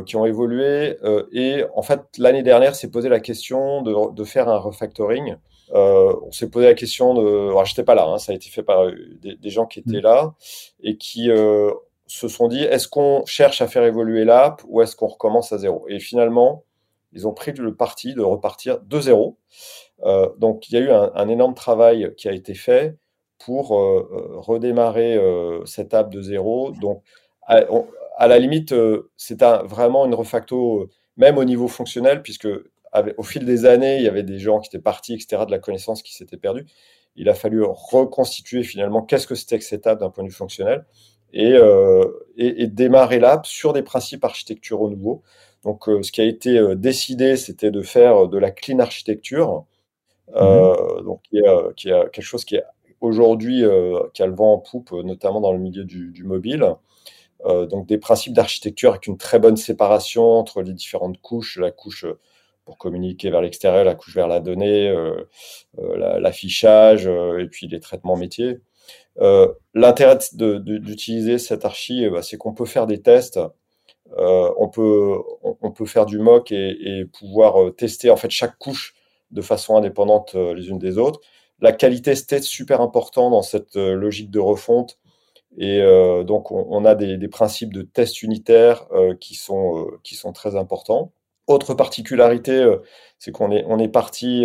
qui 0.06 0.16
ont 0.16 0.24
évolué. 0.24 0.96
et 1.32 1.64
en 1.74 1.82
fait, 1.82 2.00
l'année 2.18 2.44
dernière, 2.44 2.76
s'est 2.76 2.90
posé 2.90 3.08
la 3.08 3.20
question 3.20 3.82
de, 3.82 4.12
de, 4.12 4.24
faire 4.24 4.48
un 4.48 4.58
refactoring. 4.58 5.36
on 5.72 6.30
s'est 6.30 6.48
posé 6.48 6.66
la 6.66 6.74
question 6.74 7.14
de. 7.14 7.48
Alors, 7.48 7.64
j'étais 7.64 7.84
pas 7.84 7.96
là, 7.96 8.06
hein, 8.06 8.18
ça 8.18 8.32
a 8.32 8.34
été 8.36 8.50
fait 8.50 8.62
par 8.62 8.86
des, 9.22 9.34
des 9.34 9.50
gens 9.50 9.66
qui 9.66 9.80
étaient 9.80 9.98
mmh. 9.98 10.02
là 10.02 10.34
et 10.82 10.96
qui 10.96 11.28
se 12.06 12.28
sont 12.28 12.48
dit 12.48 12.62
est-ce 12.62 12.86
qu'on 12.86 13.24
cherche 13.26 13.62
à 13.62 13.66
faire 13.66 13.84
évoluer 13.84 14.24
l'app 14.24 14.62
ou 14.68 14.80
est-ce 14.82 14.94
qu'on 14.94 15.08
recommence 15.08 15.52
à 15.52 15.58
zéro? 15.58 15.86
Et 15.88 15.98
finalement, 15.98 16.64
ils 17.14 17.26
ont 17.26 17.32
pris 17.32 17.52
le 17.52 17.74
parti 17.74 18.14
de 18.14 18.22
repartir 18.22 18.80
de 18.80 19.00
zéro. 19.00 19.38
Euh, 20.02 20.28
donc 20.38 20.68
il 20.68 20.74
y 20.74 20.76
a 20.76 20.80
eu 20.80 20.90
un, 20.90 21.28
énorme 21.28 21.54
travail 21.54 22.12
qui 22.16 22.28
a 22.28 22.32
été 22.32 22.54
fait 22.54 22.96
pour 23.38 23.78
euh, 23.78 24.08
euh, 24.12 24.40
redémarrer 24.40 25.20
cette 25.64 25.94
app 25.94 26.10
de 26.10 26.20
zéro. 26.20 26.72
Donc 26.72 27.02
à, 27.42 28.28
la 28.28 28.38
limite, 28.38 28.74
c'est 29.16 29.42
vraiment 29.42 30.06
une 30.06 30.14
refacto, 30.14 30.88
même 31.16 31.38
au 31.38 31.44
niveau 31.44 31.68
fonctionnel, 31.68 32.22
puisque 32.22 32.48
au 33.16 33.22
fil 33.22 33.44
des 33.44 33.66
années, 33.66 33.96
il 33.96 34.02
y 34.02 34.08
avait 34.08 34.22
des 34.22 34.38
gens 34.38 34.60
qui 34.60 34.68
étaient 34.68 34.82
partis, 34.82 35.14
etc., 35.14 35.42
de 35.46 35.50
la 35.50 35.58
connaissance 35.58 36.02
qui 36.02 36.14
s'était 36.14 36.36
perdue. 36.36 36.66
Il 37.16 37.28
a 37.28 37.34
fallu 37.34 37.62
reconstituer 37.62 38.64
finalement 38.64 39.02
qu'est-ce 39.02 39.26
que 39.26 39.34
c'était 39.34 39.58
que 39.58 39.64
cette 39.64 39.86
app 39.86 40.00
d'un 40.00 40.10
point 40.10 40.24
de 40.24 40.28
vue 40.28 40.34
fonctionnel 40.34 40.84
et, 41.32 41.54
et, 42.36 42.62
et 42.62 42.66
démarrer 42.66 43.18
l'app 43.20 43.46
sur 43.46 43.72
des 43.72 43.82
principes 43.82 44.24
architecturaux 44.24 44.90
nouveaux. 44.90 45.22
Donc, 45.64 45.88
euh, 45.88 46.02
ce 46.02 46.12
qui 46.12 46.20
a 46.20 46.24
été 46.24 46.58
euh, 46.58 46.74
décidé, 46.74 47.36
c'était 47.36 47.70
de 47.70 47.82
faire 47.82 48.28
de 48.28 48.38
la 48.38 48.50
clean 48.50 48.78
architecture, 48.78 49.64
euh, 50.36 50.98
mhm. 50.98 51.04
donc 51.04 51.22
qui 51.22 51.38
est, 51.38 52.10
quelque 52.12 52.22
chose 52.22 52.44
qui 52.44 52.56
est 52.56 52.64
aujourd'hui 53.00 53.62
qui 54.14 54.22
a 54.22 54.26
le 54.26 54.34
vent 54.34 54.54
en 54.54 54.58
poupe, 54.58 54.92
notamment 54.92 55.40
dans 55.40 55.52
le 55.52 55.58
milieu 55.58 55.84
du, 55.84 56.24
mobile. 56.24 56.74
donc 57.44 57.86
des 57.86 57.98
principes 57.98 58.32
d'architecture 58.32 58.90
avec 58.92 59.06
une 59.06 59.18
très 59.18 59.38
bonne 59.38 59.58
séparation 59.58 60.22
entre 60.22 60.62
les 60.62 60.72
différentes 60.72 61.20
couches, 61.20 61.58
la 61.58 61.70
couche 61.70 62.06
pour 62.64 62.78
communiquer 62.78 63.28
vers 63.28 63.42
l'extérieur, 63.42 63.84
la 63.84 63.94
couche 63.94 64.14
vers 64.14 64.26
la 64.26 64.40
donnée, 64.40 64.90
l'affichage 65.76 67.06
et 67.06 67.46
puis 67.50 67.68
les 67.68 67.80
traitements 67.80 68.16
métiers. 68.16 68.60
L'intérêt 69.74 70.18
d'utiliser 70.32 71.36
cette 71.36 71.66
archi, 71.66 72.08
bah, 72.08 72.22
c'est 72.22 72.38
qu'on 72.38 72.54
peut 72.54 72.64
faire 72.64 72.86
des 72.86 73.02
tests 73.02 73.38
euh, 74.12 74.52
on, 74.58 74.68
peut, 74.68 75.18
on, 75.42 75.70
peut 75.70 75.86
faire 75.86 76.06
du 76.06 76.18
mock 76.18 76.52
et, 76.52 77.06
pouvoir 77.18 77.62
euh, 77.62 77.70
tester 77.70 78.10
en 78.10 78.16
fait 78.16 78.30
chaque 78.30 78.58
couche 78.58 78.94
de 79.30 79.40
façon 79.42 79.76
indépendante 79.76 80.34
les 80.34 80.68
unes 80.68 80.78
des 80.78 80.98
autres. 80.98 81.20
La 81.60 81.72
qualité, 81.72 82.14
c'était 82.14 82.40
super 82.42 82.80
important 82.80 83.30
dans 83.30 83.42
cette 83.42 83.74
logique 83.74 84.30
de 84.30 84.38
refonte. 84.38 84.98
Et 85.56 85.80
donc, 86.24 86.52
on, 86.52 86.84
a 86.84 86.94
des, 86.94 87.28
principes 87.28 87.72
de 87.72 87.82
test 87.82 88.22
unitaires 88.22 88.86
qui, 89.20 89.34
sont, 89.34 89.88
qui 90.04 90.14
sont 90.14 90.32
très 90.32 90.54
importants. 90.56 91.12
Autre 91.48 91.74
particularité, 91.74 92.64
c'est 93.18 93.32
qu'on 93.32 93.50
est, 93.50 93.64
on 93.66 93.80
est 93.80 93.88
parti 93.88 94.44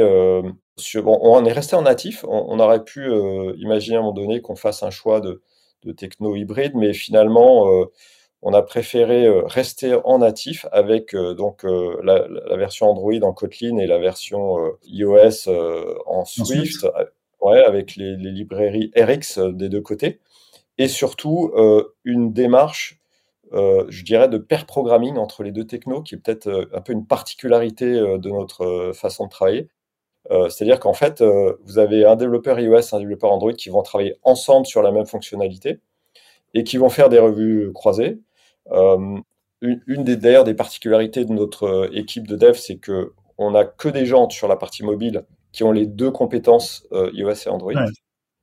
sur. 0.77 1.07
on 1.07 1.45
est 1.45 1.51
resté 1.51 1.75
en 1.75 1.83
natif. 1.83 2.25
On, 2.27 2.59
aurait 2.59 2.83
pu 2.83 3.11
imaginer 3.57 3.97
à 3.97 3.99
un 3.99 4.03
moment 4.03 4.13
donné 4.13 4.41
qu'on 4.41 4.55
fasse 4.55 4.81
un 4.81 4.91
choix 4.91 5.19
de, 5.19 5.43
de 5.83 5.91
techno 5.91 6.35
hybride, 6.35 6.73
mais 6.75 6.93
finalement, 6.93 7.85
on 8.41 8.53
a 8.53 8.61
préféré 8.61 9.27
rester 9.45 9.93
en 10.05 10.19
natif 10.19 10.65
avec 10.71 11.15
donc 11.15 11.63
la, 11.63 12.25
version 12.55 12.89
Android 12.89 13.21
en 13.21 13.33
Kotlin 13.33 13.77
et 13.77 13.87
la 13.87 13.97
version 13.97 14.57
iOS 14.85 15.49
en 16.05 16.25
Swift, 16.25 16.87
ouais, 17.41 17.61
avec 17.63 17.95
les, 17.95 18.15
librairies 18.15 18.91
RX 18.95 19.39
des 19.39 19.67
deux 19.67 19.81
côtés, 19.81 20.19
et 20.77 20.87
surtout 20.87 21.51
une 22.05 22.31
démarche, 22.31 23.01
je 23.51 24.03
dirais, 24.03 24.29
de 24.29 24.37
pair 24.37 24.65
programming 24.65 25.17
entre 25.17 25.43
les 25.43 25.51
deux 25.51 25.67
technos, 25.67 26.01
qui 26.01 26.15
est 26.15 26.19
peut-être 26.19 26.69
un 26.73 26.81
peu 26.81 26.93
une 26.93 27.05
particularité 27.05 27.91
de 27.91 28.29
notre 28.29 28.91
façon 28.93 29.25
de 29.25 29.31
travailler. 29.31 29.67
C'est-à-dire 30.29 30.79
qu'en 30.79 30.93
fait, 30.93 31.21
vous 31.65 31.77
avez 31.77 32.05
un 32.05 32.15
développeur 32.15 32.57
iOS, 32.57 32.79
et 32.79 32.93
un 32.95 32.99
développeur 32.99 33.33
Android 33.33 33.51
qui 33.53 33.69
vont 33.69 33.81
travailler 33.83 34.15
ensemble 34.23 34.65
sur 34.65 34.81
la 34.81 34.91
même 34.91 35.05
fonctionnalité 35.05 35.79
et 36.53 36.63
qui 36.63 36.77
vont 36.77 36.89
faire 36.89 37.09
des 37.09 37.19
revues 37.19 37.71
croisées. 37.73 38.19
Euh, 38.71 39.17
une, 39.61 40.03
des 40.05 40.15
d'ailleurs 40.15 40.45
des 40.45 40.53
particularités 40.53 41.25
de 41.25 41.33
notre 41.33 41.63
euh, 41.63 41.89
équipe 41.93 42.27
de 42.27 42.35
dev, 42.35 42.53
c'est 42.53 42.77
que 42.77 43.11
on 43.37 43.51
n'a 43.51 43.65
que 43.65 43.89
des 43.89 44.05
gens 44.05 44.29
sur 44.29 44.47
la 44.47 44.55
partie 44.55 44.83
mobile 44.83 45.23
qui 45.51 45.63
ont 45.63 45.71
les 45.71 45.85
deux 45.85 46.11
compétences 46.11 46.87
euh, 46.93 47.09
iOS 47.13 47.45
et 47.45 47.49
Android. 47.49 47.73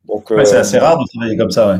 Donc 0.04 0.32
c'est 0.44 0.56
assez 0.56 0.78
rare 0.78 0.98
de 0.98 1.04
travailler 1.14 1.36
comme 1.36 1.50
ça, 1.50 1.72
ouais. 1.72 1.78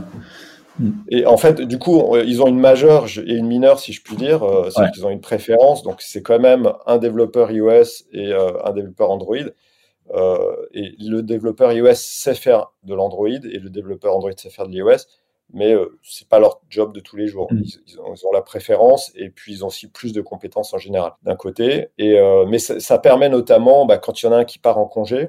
Mm. 0.78 0.90
Et 1.08 1.26
en 1.26 1.36
fait, 1.36 1.60
du 1.60 1.78
coup, 1.78 2.16
ils 2.16 2.42
ont 2.42 2.46
une 2.46 2.58
majeure 2.58 3.06
et 3.18 3.34
une 3.34 3.46
mineure, 3.46 3.78
si 3.78 3.92
je 3.92 4.02
puis 4.02 4.16
dire, 4.16 4.44
c'est 4.70 4.90
qu'ils 4.92 5.06
ont 5.06 5.10
une 5.10 5.20
préférence. 5.20 5.82
Donc, 5.82 6.02
c'est 6.02 6.22
quand 6.22 6.38
même 6.38 6.70
un 6.86 6.98
développeur 6.98 7.50
iOS 7.50 8.04
et 8.12 8.32
un 8.32 8.72
développeur 8.72 9.10
Android. 9.10 9.36
et 9.36 10.94
le 10.98 11.20
développeur 11.20 11.72
iOS 11.72 11.94
sait 11.94 12.34
faire 12.34 12.72
de 12.82 12.94
l'Android 12.94 13.28
et 13.28 13.58
le 13.58 13.70
développeur 13.70 14.14
Android 14.14 14.32
sait 14.36 14.50
faire 14.50 14.66
de 14.66 14.72
l'iOS 14.72 15.06
mais 15.52 15.72
euh, 15.72 15.98
c'est 16.02 16.28
pas 16.28 16.38
leur 16.38 16.60
job 16.68 16.92
de 16.92 17.00
tous 17.00 17.16
les 17.16 17.26
jours. 17.26 17.52
Mm. 17.52 17.62
Ils, 17.86 18.00
ont, 18.00 18.32
la 18.32 18.42
préférence 18.42 19.12
et 19.14 19.30
puis 19.30 19.52
ils 19.52 19.64
ont 19.64 19.68
aussi 19.68 19.88
plus 19.88 20.12
de 20.12 20.20
compétences 20.20 20.74
en 20.74 20.78
général 20.78 21.12
d'un 21.22 21.36
côté. 21.36 21.88
Et 21.98 22.18
euh, 22.18 22.44
mais 22.46 22.58
ça, 22.58 22.98
permet 22.98 23.28
notamment, 23.28 23.86
bah, 23.86 23.98
quand 23.98 24.22
il 24.22 24.26
y 24.26 24.28
en 24.28 24.32
a 24.32 24.38
un 24.38 24.44
qui 24.44 24.58
part 24.58 24.78
en 24.78 24.86
congé, 24.86 25.28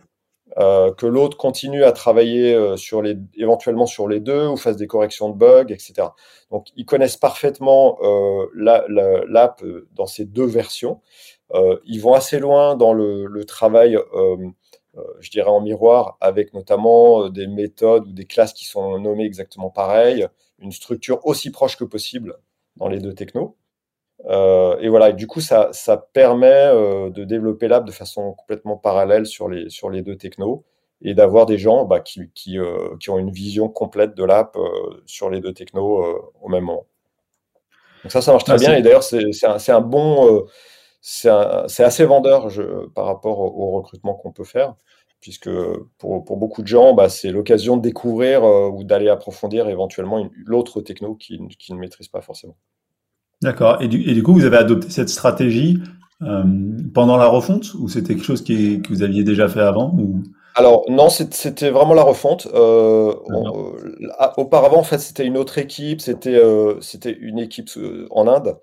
euh, 0.58 0.92
que 0.94 1.06
l'autre 1.06 1.38
continue 1.38 1.84
à 1.84 1.92
travailler 1.92 2.78
sur 2.78 3.02
les, 3.02 3.16
éventuellement 3.36 3.86
sur 3.86 4.08
les 4.08 4.20
deux 4.20 4.48
ou 4.48 4.58
fasse 4.58 4.78
des 4.78 4.88
corrections 4.88 5.30
de 5.30 5.38
bugs, 5.38 5.68
etc. 5.70 5.94
Donc 6.52 6.68
ils 6.76 6.86
connaissent 6.86 7.18
parfaitement 7.18 8.00
l'app 8.56 9.64
dans 9.94 10.08
ces 10.08 10.26
deux 10.26 10.46
versions. 10.46 11.02
ils 11.86 12.02
vont 12.02 12.14
assez 12.14 12.40
loin 12.40 12.76
dans 12.76 12.94
le, 12.94 13.26
le 13.26 13.46
travail 13.46 13.98
euh, 13.98 14.38
je 15.20 15.30
dirais 15.30 15.50
en 15.50 15.62
miroir, 15.62 16.18
avec 16.22 16.54
notamment 16.54 17.24
euh, 17.24 17.30
des 17.30 17.48
méthodes 17.48 18.08
ou 18.08 18.12
des 18.12 18.26
classes 18.26 18.54
qui 18.54 18.66
sont 18.66 19.00
nommées 19.00 19.26
exactement 19.26 19.70
pareilles, 19.70 20.28
une 20.60 20.72
structure 20.72 21.26
aussi 21.26 21.52
proche 21.52 21.78
que 21.78 21.84
possible 21.84 22.38
dans 22.76 22.88
les 22.88 23.00
deux 23.00 23.14
technos. 23.14 23.56
Euh, 24.26 24.78
et 24.80 24.90
voilà, 24.90 25.12
du 25.12 25.28
coup, 25.28 25.42
ça, 25.42 25.70
ça 25.72 25.98
permet 25.98 26.72
de 27.12 27.24
développer 27.24 27.68
l'app 27.68 27.86
de 27.86 27.92
façon 27.92 28.34
complètement 28.34 28.78
parallèle 28.78 29.26
sur 29.26 29.48
les, 29.48 29.70
sur 29.70 29.90
les 29.90 30.02
deux 30.02 30.16
technos 30.16 30.64
et 31.02 31.14
d'avoir 31.14 31.46
des 31.46 31.60
gens 31.60 31.86
bah, 31.86 32.00
qui, 32.00 32.32
qui, 32.34 32.58
qui, 33.00 33.10
ont 33.12 33.20
une 33.20 33.30
vision 33.30 33.70
complète 33.70 34.16
de 34.16 34.24
l'app 34.24 34.58
sur 35.06 35.30
les 35.30 35.40
deux 35.40 35.54
technos 35.54 36.34
au 36.42 36.50
même 36.50 36.64
moment. 36.64 36.88
Donc 38.04 38.12
ça, 38.12 38.22
ça 38.22 38.32
marche 38.32 38.46
très 38.46 38.54
ah, 38.54 38.58
bien. 38.58 38.76
Et 38.76 38.82
d'ailleurs, 38.82 39.04
c'est 39.04 39.46
un, 39.46 39.76
un, 39.76 39.82
bon, 39.82 40.48
c'est 41.02 41.30
assez 41.30 42.06
vendeur 42.06 42.50
je, 42.50 42.88
par 42.90 43.06
rapport 43.06 43.40
au 43.40 43.72
recrutement 43.72 44.14
qu'on 44.14 44.32
peut 44.32 44.44
faire 44.44 44.76
puisque 45.20 45.50
pour, 45.98 46.24
pour, 46.24 46.38
beaucoup 46.38 46.62
de 46.62 46.68
gens, 46.68 46.94
bah, 46.94 47.10
c'est 47.10 47.32
l'occasion 47.32 47.78
de 47.78 47.82
découvrir 47.82 48.44
euh, 48.44 48.70
ou 48.70 48.84
d'aller 48.84 49.10
approfondir 49.10 49.68
éventuellement 49.68 50.30
l'autre 50.46 50.82
techno 50.82 51.16
qu'ils 51.16 51.48
qui 51.58 51.74
ne 51.74 51.80
maîtrisent 51.80 52.08
pas 52.08 52.22
forcément. 52.22 52.56
D'accord. 53.42 53.82
Et 53.82 53.88
du, 53.88 54.02
et 54.10 54.14
du, 54.14 54.24
coup, 54.24 54.34
vous 54.34 54.46
avez 54.46 54.58
adopté 54.58 54.90
cette 54.90 55.10
stratégie 55.10 55.80
euh, 56.24 56.44
pendant 56.94 57.18
la 57.18 57.28
refonte 57.28 57.74
ou 57.76 57.88
c'était 57.88 58.16
quelque 58.16 58.26
chose 58.26 58.44
qui, 58.44 58.82
que 58.82 58.90
vous 58.90 59.04
aviez 59.04 59.24
déjà 59.24 59.48
fait 59.48 59.62
avant 59.62 59.94
ou... 59.98 60.24
Alors 60.56 60.86
non, 60.90 61.10
c'était 61.10 61.70
vraiment 61.70 61.94
la 61.94 62.02
refonte. 62.02 62.48
Euh, 62.56 63.14
auparavant, 64.38 64.80
en 64.80 64.84
fait, 64.84 64.98
c'était 64.98 65.24
une 65.24 65.38
autre 65.38 65.60
équipe. 65.60 66.02
C'était 66.02 66.42
c'était 66.82 67.12
une 67.12 67.38
équipe 67.38 67.70
en 68.10 68.28
Inde 68.28 68.58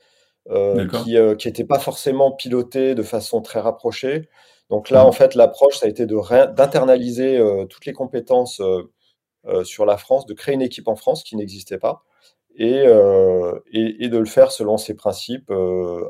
qui 0.48 1.14
n'était 1.14 1.64
pas 1.64 1.78
forcément 1.78 2.32
pilotée 2.32 2.94
de 2.94 3.02
façon 3.02 3.40
très 3.40 3.60
rapprochée. 3.60 4.28
Donc 4.70 4.90
là, 4.90 5.06
en 5.06 5.12
fait, 5.12 5.34
l'approche, 5.34 5.78
ça 5.78 5.86
a 5.86 5.88
été 5.88 6.06
d'internaliser 6.06 7.36
euh, 7.38 7.66
toutes 7.66 7.86
les 7.86 7.92
compétences 7.92 8.60
euh, 8.60 8.90
euh, 9.46 9.64
sur 9.64 9.84
la 9.84 9.96
France, 9.96 10.26
de 10.26 10.34
créer 10.34 10.54
une 10.54 10.62
équipe 10.62 10.88
en 10.88 10.96
France 10.96 11.22
qui 11.22 11.36
n'existait 11.36 11.78
pas, 11.78 12.02
et, 12.56 12.84
et, 13.72 14.08
de 14.08 14.18
le 14.18 14.24
faire 14.26 14.52
selon 14.52 14.76
ces 14.76 14.94
principes 14.94 15.52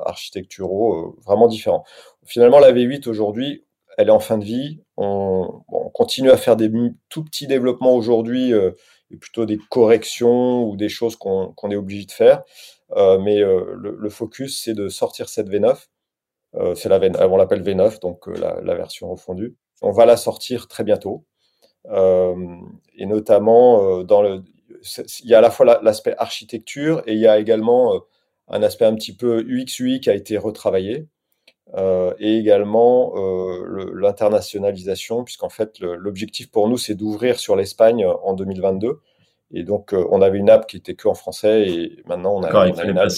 architecturaux 0.05 1.16
vraiment 1.25 1.49
différents. 1.49 1.85
Finalement, 2.23 2.59
la 2.59 2.70
V8 2.70 3.09
aujourd'hui, 3.09 3.64
elle 3.97 4.09
est 4.09 4.12
en 4.12 4.20
fin 4.20 4.37
de 4.37 4.44
vie. 4.44 4.83
On, 4.99 5.62
continue 5.94 6.31
à 6.31 6.37
faire 6.37 6.57
des 6.57 6.70
tout 7.09 7.25
petits 7.25 7.47
développements 7.47 7.94
aujourd'hui, 7.94 8.53
et 8.53 9.16
plutôt 9.16 9.47
des 9.47 9.59
corrections 9.70 10.68
ou 10.68 10.77
des 10.77 10.90
choses 10.90 11.16
qu'on 11.16 11.70
est 11.70 11.77
obligé 11.77 12.05
de 12.05 12.12
faire. 12.12 12.42
Mais 12.94 13.38
le, 13.38 13.96
le, 13.98 14.11
focus, 14.11 14.62
c'est 14.62 14.74
de 14.74 14.88
sortir 14.88 15.28
cette 15.28 15.48
V9 15.48 15.87
euh, 16.57 16.74
c'est 16.74 16.88
la 16.88 17.00
on 17.28 17.37
l'appelle 17.37 17.62
V9, 17.62 18.00
donc 18.00 18.28
euh, 18.28 18.35
la, 18.62 18.74
version 18.74 19.11
refondue. 19.11 19.57
On 19.83 19.90
va 19.90 20.07
la 20.07 20.16
sortir 20.16 20.68
très 20.68 20.85
bientôt. 20.85 21.24
Euh, 21.87 22.35
et 22.96 23.07
notamment, 23.07 24.02
dans 24.04 24.22
le, 24.22 24.42
il 25.22 25.30
y 25.30 25.35
a 25.35 25.38
à 25.38 25.40
la 25.40 25.50
fois 25.50 25.80
l'aspect 25.83 26.14
architecture 26.18 27.02
et 27.07 27.14
il 27.14 27.18
y 27.18 27.26
a 27.26 27.38
également 27.38 28.00
un 28.48 28.62
aspect 28.62 28.85
un 28.85 28.94
petit 28.94 29.14
peu 29.16 29.44
UX/UI 29.46 30.00
qui 30.00 30.11
a 30.11 30.14
été 30.14 30.38
retravaillé. 30.38 31.09
et 32.18 32.38
également 32.38 33.14
l'internationalisation, 33.94 35.24
puisqu'en 35.24 35.48
fait 35.48 35.80
l'objectif 35.80 36.50
pour 36.50 36.68
nous 36.68 36.78
c'est 36.78 36.94
d'ouvrir 36.94 37.38
sur 37.40 37.57
l'Espagne 37.57 38.07
en 38.07 38.35
2022. 38.35 39.00
Et 39.52 39.62
donc 39.62 39.92
on 39.92 40.22
avait 40.22 40.38
une 40.38 40.50
app 40.50 40.66
qui 40.66 40.76
était 40.76 40.94
que 40.94 41.09
en 41.09 41.14
français 41.14 41.68
et 41.68 42.02
maintenant 42.07 42.35
on 42.37 42.42
a, 42.42 42.68
une 42.68 42.98
app 42.98 43.11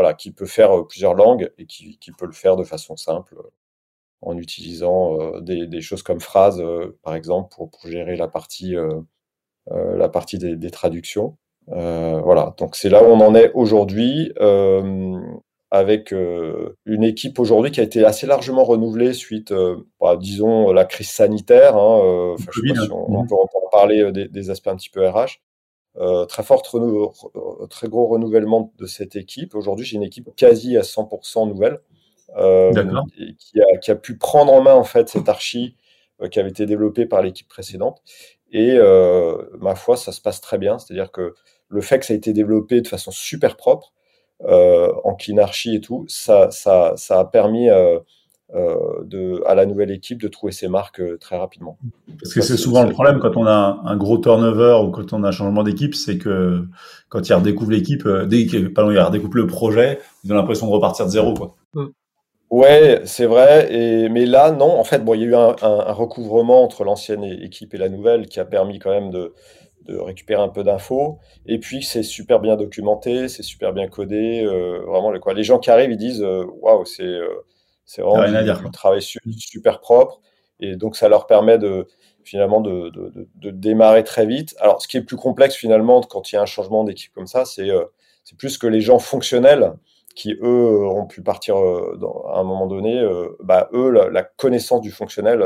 voilà, 0.00 0.14
qui 0.14 0.32
peut 0.32 0.46
faire 0.46 0.72
euh, 0.72 0.86
plusieurs 0.86 1.14
langues 1.14 1.52
et 1.58 1.66
qui, 1.66 1.98
peut 2.16 2.24
le 2.24 2.32
faire 2.32 2.56
de 2.56 2.64
façon 2.64 2.96
simple 2.96 3.34
euh, 3.36 3.50
en 4.22 4.36
utilisant 4.38 5.20
euh, 5.20 5.40
des, 5.40 5.80
choses 5.82 6.02
comme 6.02 6.20
phrases, 6.20 6.62
par 7.02 7.14
exemple, 7.14 7.54
pour, 7.54 7.70
gérer 7.84 8.16
la 8.16 8.28
partie, 8.28 8.74
la 9.66 10.08
partie 10.08 10.38
des, 10.38 10.70
traductions. 10.70 11.36
voilà, 11.66 12.54
donc 12.58 12.76
c'est 12.76 12.90
là 12.90 13.02
où 13.02 13.06
on 13.06 13.20
en 13.20 13.34
est 13.34 13.50
aujourd'hui, 13.54 14.32
avec 15.70 16.12
une 16.12 17.04
équipe 17.04 17.38
aujourd'hui 17.38 17.70
qui 17.70 17.80
a 17.80 17.84
été 17.84 18.04
assez 18.04 18.26
largement 18.26 18.64
renouvelée 18.64 19.12
suite, 19.12 19.54
bah, 20.00 20.16
disons, 20.16 20.72
la 20.72 20.84
crise 20.84 21.10
sanitaire. 21.10 21.76
Hein, 21.76 22.34
je 22.38 22.44
sais 22.44 22.74
pas 22.74 22.80
si 22.82 22.90
on, 22.90 23.26
peut 23.26 23.34
en 23.34 23.70
parler 23.70 24.10
des, 24.10 24.26
des, 24.26 24.50
aspects 24.50 24.68
un 24.68 24.76
petit 24.76 24.90
peu 24.90 25.06
RH. 25.06 25.40
Euh, 25.96 26.24
très 26.24 26.44
forte 26.44 26.72
euh, 26.76 27.66
très 27.66 27.88
gros 27.88 28.06
renouvellement 28.06 28.72
de 28.78 28.86
cette 28.86 29.16
équipe. 29.16 29.56
Aujourd'hui, 29.56 29.84
j'ai 29.84 29.96
une 29.96 30.04
équipe 30.04 30.28
quasi 30.36 30.76
à 30.76 30.82
100% 30.82 31.48
nouvelle 31.48 31.80
euh, 32.36 32.70
et 33.18 33.34
qui, 33.34 33.60
a, 33.60 33.76
qui, 33.78 33.90
a, 33.90 33.96
pu 33.96 34.16
prendre 34.16 34.52
en 34.52 34.62
main 34.62 34.74
en 34.74 34.84
fait 34.84 35.08
cette 35.08 35.28
archi 35.28 35.76
qui 36.30 36.38
avait 36.38 36.50
été 36.50 36.64
développée 36.66 37.06
par 37.06 37.22
l'équipe 37.22 37.48
précédente. 37.48 38.02
Et 38.52 38.78
ma 39.58 39.74
foi, 39.74 39.96
ça 39.96 40.12
se 40.12 40.20
passe 40.20 40.40
très 40.40 40.58
bien. 40.58 40.78
C'est-à-dire 40.78 41.10
que 41.10 41.34
le 41.68 41.80
fait 41.80 41.98
que 41.98 42.06
ça 42.06 42.12
a 42.12 42.16
été 42.16 42.32
développé 42.32 42.80
de 42.82 42.88
façon 42.88 43.10
super 43.10 43.56
propre, 43.56 43.92
en 44.48 45.14
clean 45.14 45.38
archi 45.38 45.76
et 45.76 45.80
tout, 45.80 46.04
ça, 46.08 46.50
ça, 46.50 46.94
ça 46.96 47.20
a 47.20 47.24
permis 47.24 47.68
euh, 48.52 49.04
de, 49.04 49.40
à 49.46 49.54
la 49.54 49.64
nouvelle 49.64 49.92
équipe 49.92 50.20
de 50.20 50.26
trouver 50.26 50.50
ses 50.50 50.66
marques 50.66 51.00
euh, 51.00 51.16
très 51.20 51.36
rapidement. 51.36 51.78
Parce 52.20 52.34
que 52.34 52.40
c'est 52.40 52.56
souvent 52.56 52.82
le 52.82 52.90
problème 52.90 53.20
quand 53.20 53.36
on 53.36 53.46
a 53.46 53.80
un 53.84 53.96
gros 53.96 54.18
turnover 54.18 54.80
ou 54.84 54.90
quand 54.90 55.12
on 55.12 55.22
a 55.22 55.28
un 55.28 55.30
changement 55.30 55.62
d'équipe, 55.62 55.94
c'est 55.94 56.18
que 56.18 56.64
quand 57.08 57.28
ils 57.28 57.32
redécouvrent 57.32 57.70
l'équipe, 57.70 58.04
euh, 58.06 58.26
dès 58.26 58.46
qu'ils 58.46 58.72
redécoupent 58.76 59.36
le 59.36 59.46
projet, 59.46 60.00
ils 60.24 60.32
ont 60.32 60.34
l'impression 60.34 60.66
de 60.66 60.72
repartir 60.72 61.06
de 61.06 61.12
zéro. 61.12 61.34
Quoi. 61.34 61.54
Mm. 61.74 61.86
Ouais, 62.50 63.02
c'est 63.04 63.26
vrai. 63.26 63.72
Et, 63.72 64.08
mais 64.08 64.26
là, 64.26 64.50
non. 64.50 64.80
En 64.80 64.84
fait, 64.84 65.04
bon, 65.04 65.14
il 65.14 65.20
y 65.20 65.24
a 65.24 65.26
eu 65.28 65.34
un, 65.36 65.54
un, 65.62 65.92
recouvrement 65.92 66.64
entre 66.64 66.82
l'ancienne 66.82 67.22
équipe 67.22 67.72
et 67.74 67.78
la 67.78 67.88
nouvelle 67.88 68.26
qui 68.26 68.40
a 68.40 68.44
permis 68.44 68.80
quand 68.80 68.90
même 68.90 69.12
de, 69.12 69.32
de 69.90 69.98
récupérer 69.98 70.42
un 70.42 70.48
peu 70.48 70.62
d'infos. 70.62 71.18
Et 71.46 71.58
puis, 71.58 71.82
c'est 71.82 72.02
super 72.02 72.40
bien 72.40 72.56
documenté, 72.56 73.28
c'est 73.28 73.42
super 73.42 73.72
bien 73.72 73.88
codé. 73.88 74.42
Euh, 74.44 74.80
vraiment, 74.86 75.16
quoi. 75.18 75.34
les 75.34 75.44
gens 75.44 75.58
qui 75.58 75.70
arrivent, 75.70 75.90
ils 75.90 75.96
disent 75.96 76.22
Waouh, 76.22 76.84
c'est 76.84 77.18
C'est 77.84 78.02
vraiment 78.02 78.26
du, 78.26 78.70
travail 78.72 79.02
super 79.02 79.80
propre. 79.80 80.20
Et 80.60 80.76
donc, 80.76 80.96
ça 80.96 81.08
leur 81.08 81.26
permet 81.26 81.58
de 81.58 81.86
finalement 82.22 82.60
de, 82.60 82.90
de, 82.90 83.50
démarrer 83.50 84.04
très 84.04 84.26
vite. 84.26 84.54
Alors, 84.60 84.82
ce 84.82 84.88
qui 84.88 84.96
est 84.96 85.02
plus 85.02 85.16
complexe 85.16 85.54
finalement 85.54 86.00
quand 86.02 86.30
il 86.30 86.34
y 86.34 86.38
a 86.38 86.42
un 86.42 86.46
changement 86.46 86.84
d'équipe 86.84 87.12
comme 87.12 87.26
ça, 87.26 87.44
c'est 87.44 87.68
c'est 88.24 88.36
plus 88.36 88.58
que 88.58 88.66
les 88.66 88.80
gens 88.80 88.98
fonctionnels 88.98 89.72
qui 90.14 90.36
eux 90.42 90.86
ont 90.86 91.06
pu 91.06 91.22
partir 91.22 91.56
à 91.56 92.40
un 92.40 92.44
moment 92.44 92.66
donné, 92.66 93.02
bah, 93.40 93.70
eux 93.72 93.90
la, 93.90 94.22
connaissance 94.22 94.82
du 94.82 94.90
fonctionnel 94.90 95.42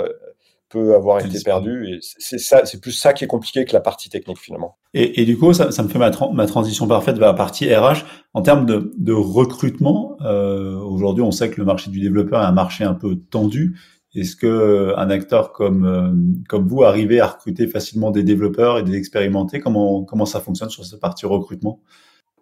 peut 0.75 0.95
avoir 0.95 1.25
été 1.25 1.41
perdue 1.45 1.87
et 1.89 1.99
c'est 2.01 2.39
ça, 2.39 2.65
c'est 2.67 2.81
plus 2.81 2.93
ça 2.93 3.13
qui 3.13 3.25
est 3.25 3.29
compliqué 3.29 3.65
que 3.65 3.73
la 3.73 3.81
partie 3.81 4.09
technique 4.11 4.39
finalement. 4.39 4.77
Et, 4.93 5.25
du 5.25 5.37
coup, 5.37 5.53
ça, 5.53 5.67
me 5.83 5.89
fait 5.89 5.99
ma, 5.99 6.11
ma, 6.33 6.47
transition 6.47 6.87
parfaite 6.87 7.19
vers 7.19 7.29
la 7.29 7.35
partie 7.35 7.75
RH 7.75 8.05
en 8.33 8.43
termes 8.43 8.65
de, 8.65 8.93
de 8.97 9.13
recrutement. 9.13 10.17
Aujourd'hui, 10.21 11.23
on 11.23 11.33
sait 11.33 11.51
que 11.51 11.61
le 11.61 11.65
marché 11.65 11.91
du 11.91 12.01
développeur 12.01 12.41
est 12.43 12.47
un 12.47 12.53
marché 12.53 12.85
un 12.85 12.95
peu 12.95 13.17
tendu. 13.17 13.75
Est-ce 14.15 14.37
que 14.37 14.47
euh, 14.47 14.97
un 14.97 15.11
acteur 15.11 15.53
comme 15.53 15.85
euh, 15.85 16.45
comme 16.49 16.69
vous 16.69 16.85
arrivez 16.85 17.21
à 17.21 17.27
recruter 17.27 17.67
facilement 17.67 18.13
des 18.13 18.23
développeurs 18.23 18.79
et 18.79 18.85
des 18.85 18.97
expérimentés 18.97 19.59
Comment 19.59 20.05
comment 20.05 20.27
ça 20.27 20.41
fonctionne 20.41 20.71
sur 20.71 20.85
cette 20.85 21.01
partie 21.01 21.27
recrutement? 21.27 21.81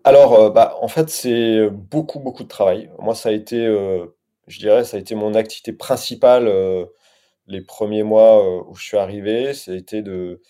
Alors, 0.05 0.35
euh, 0.35 0.51
bah, 0.51 0.77
en 0.83 0.89
fait, 0.89 1.09
c'est 1.09 1.71
beaucoup 1.71 2.21
beaucoup 2.21 2.43
de 2.43 2.49
travail. 2.49 2.91
Moi, 2.99 3.15
ça 3.15 3.31
a 3.31 3.33
été, 3.33 3.57
je 4.49 4.59
dirais, 4.59 4.85
ça 4.85 4.99
a 4.99 5.01
été 5.01 5.15
mon 5.15 5.35
activité 5.35 5.73
principale 5.73 6.51
les 7.53 7.63
premiers 7.63 8.03
mois 8.03 8.67
où 8.69 8.75
je 8.75 8.85
suis 8.85 8.97
arrivé. 8.99 9.55
C'était 9.55 10.03
de 10.03 10.41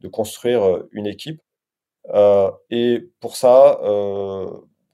de 0.00 0.08
construire 0.08 0.84
une 0.92 1.06
équipe. 1.06 1.40
et 2.70 3.08
pour 3.20 3.36
ça, 3.36 3.78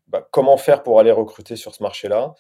bah, 0.09 0.27
comment 0.31 0.57
faire 0.57 0.83
pour 0.83 1.01
aller 1.01 1.13
recruter 1.13 1.57
sur 1.57 1.75
ce 1.75 1.83
marché-là? 1.83 2.35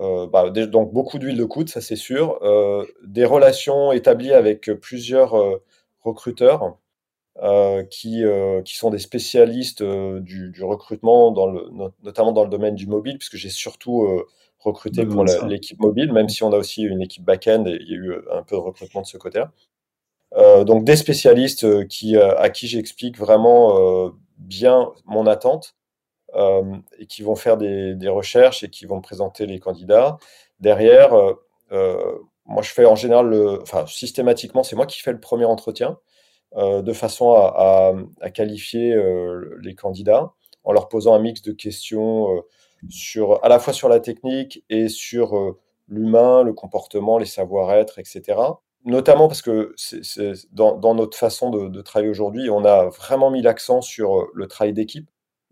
Euh, 0.00 0.26
bah, 0.26 0.50
donc 0.50 0.92
beaucoup 0.92 1.18
d'huile 1.18 1.36
de 1.36 1.44
coude, 1.44 1.68
ça 1.68 1.80
c'est 1.80 1.96
sûr. 1.96 2.38
Euh, 2.42 2.84
des 3.04 3.24
relations 3.24 3.92
établies 3.92 4.32
avec 4.32 4.70
plusieurs 4.80 5.34
euh, 5.34 5.62
recruteurs 6.00 6.76
qui, 7.90 8.24
qui 8.64 8.76
sont 8.76 8.90
des 8.90 8.98
spécialistes 8.98 9.82
du, 9.82 10.62
recrutement, 10.62 11.32
notamment 12.02 12.32
dans 12.32 12.44
le 12.44 12.50
domaine 12.50 12.74
du 12.74 12.86
mobile, 12.86 13.16
puisque 13.18 13.36
j'ai 13.36 13.48
surtout 13.48 14.06
recruté 14.64 15.06
pour 15.06 15.24
l'équipe 15.24 15.80
mobile, 15.80 16.12
même 16.12 16.28
si 16.28 16.42
on 16.42 16.52
a 16.52 16.56
aussi 16.56 16.82
une 16.82 17.02
équipe 17.02 17.24
back-end 17.24 17.64
et 17.66 17.78
il 17.80 17.88
y 17.88 17.94
a 17.94 17.96
eu 17.96 18.14
un 18.30 18.42
peu 18.42 18.56
de 18.56 18.60
recrutement 18.60 19.02
de 19.02 19.06
ce 19.06 19.18
côté-là. 19.18 19.52
donc 20.64 20.84
des 20.84 20.96
spécialistes 20.96 21.86
qui, 21.88 22.16
à 22.16 22.50
qui 22.50 22.66
j'explique 22.68 23.18
vraiment 23.18 24.12
bien 24.38 24.90
mon 25.04 25.26
attente 25.26 25.74
euh, 26.34 26.76
et 26.98 27.06
qui 27.06 27.22
vont 27.22 27.36
faire 27.36 27.58
des, 27.58 28.08
recherches 28.08 28.62
et 28.62 28.70
qui 28.70 28.86
vont 28.86 29.00
présenter 29.00 29.44
les 29.44 29.60
candidats. 29.60 30.18
Derrière, 30.60 31.12
euh, 31.12 31.34
euh, 31.72 32.18
moi, 32.46 32.62
je 32.62 32.70
fais 32.70 32.86
en 32.86 32.96
général, 32.96 33.26
le, 33.26 33.60
enfin, 33.60 33.86
systématiquement, 33.86 34.62
c'est 34.62 34.76
moi 34.76 34.86
qui 34.86 35.00
fais 35.00 35.12
le 35.12 35.20
premier 35.20 35.44
entretien 35.44 35.98
de 36.54 36.92
façon 36.92 37.32
à, 37.32 37.94
qualifier 38.34 38.94
les 39.62 39.74
candidats 39.74 40.34
en 40.64 40.72
leur 40.72 40.90
posant 40.90 41.14
un 41.14 41.18
mix 41.18 41.40
de 41.40 41.52
questions 41.52 42.28
sur, 42.88 43.44
à 43.44 43.48
la 43.48 43.58
fois 43.58 43.72
sur 43.72 43.88
la 43.88 44.00
technique 44.00 44.64
et 44.70 44.88
sur 44.88 45.56
l'humain, 45.88 46.42
le 46.42 46.52
comportement, 46.52 47.18
les 47.18 47.26
savoir-être, 47.26 47.98
etc. 47.98 48.38
Notamment 48.84 49.28
parce 49.28 49.42
que 49.42 49.74
c'est, 49.76 50.32
dans, 50.52 50.94
notre 50.94 51.16
façon 51.16 51.50
de, 51.50 51.68
de 51.68 51.82
travailler 51.82 52.10
aujourd'hui, 52.10 52.50
on 52.50 52.64
a 52.64 52.88
vraiment 52.88 53.30
mis 53.30 53.42
l'accent 53.42 53.80
sur 53.80 54.28
le 54.34 54.46
travail 54.46 54.72
d'équipe 54.72 55.08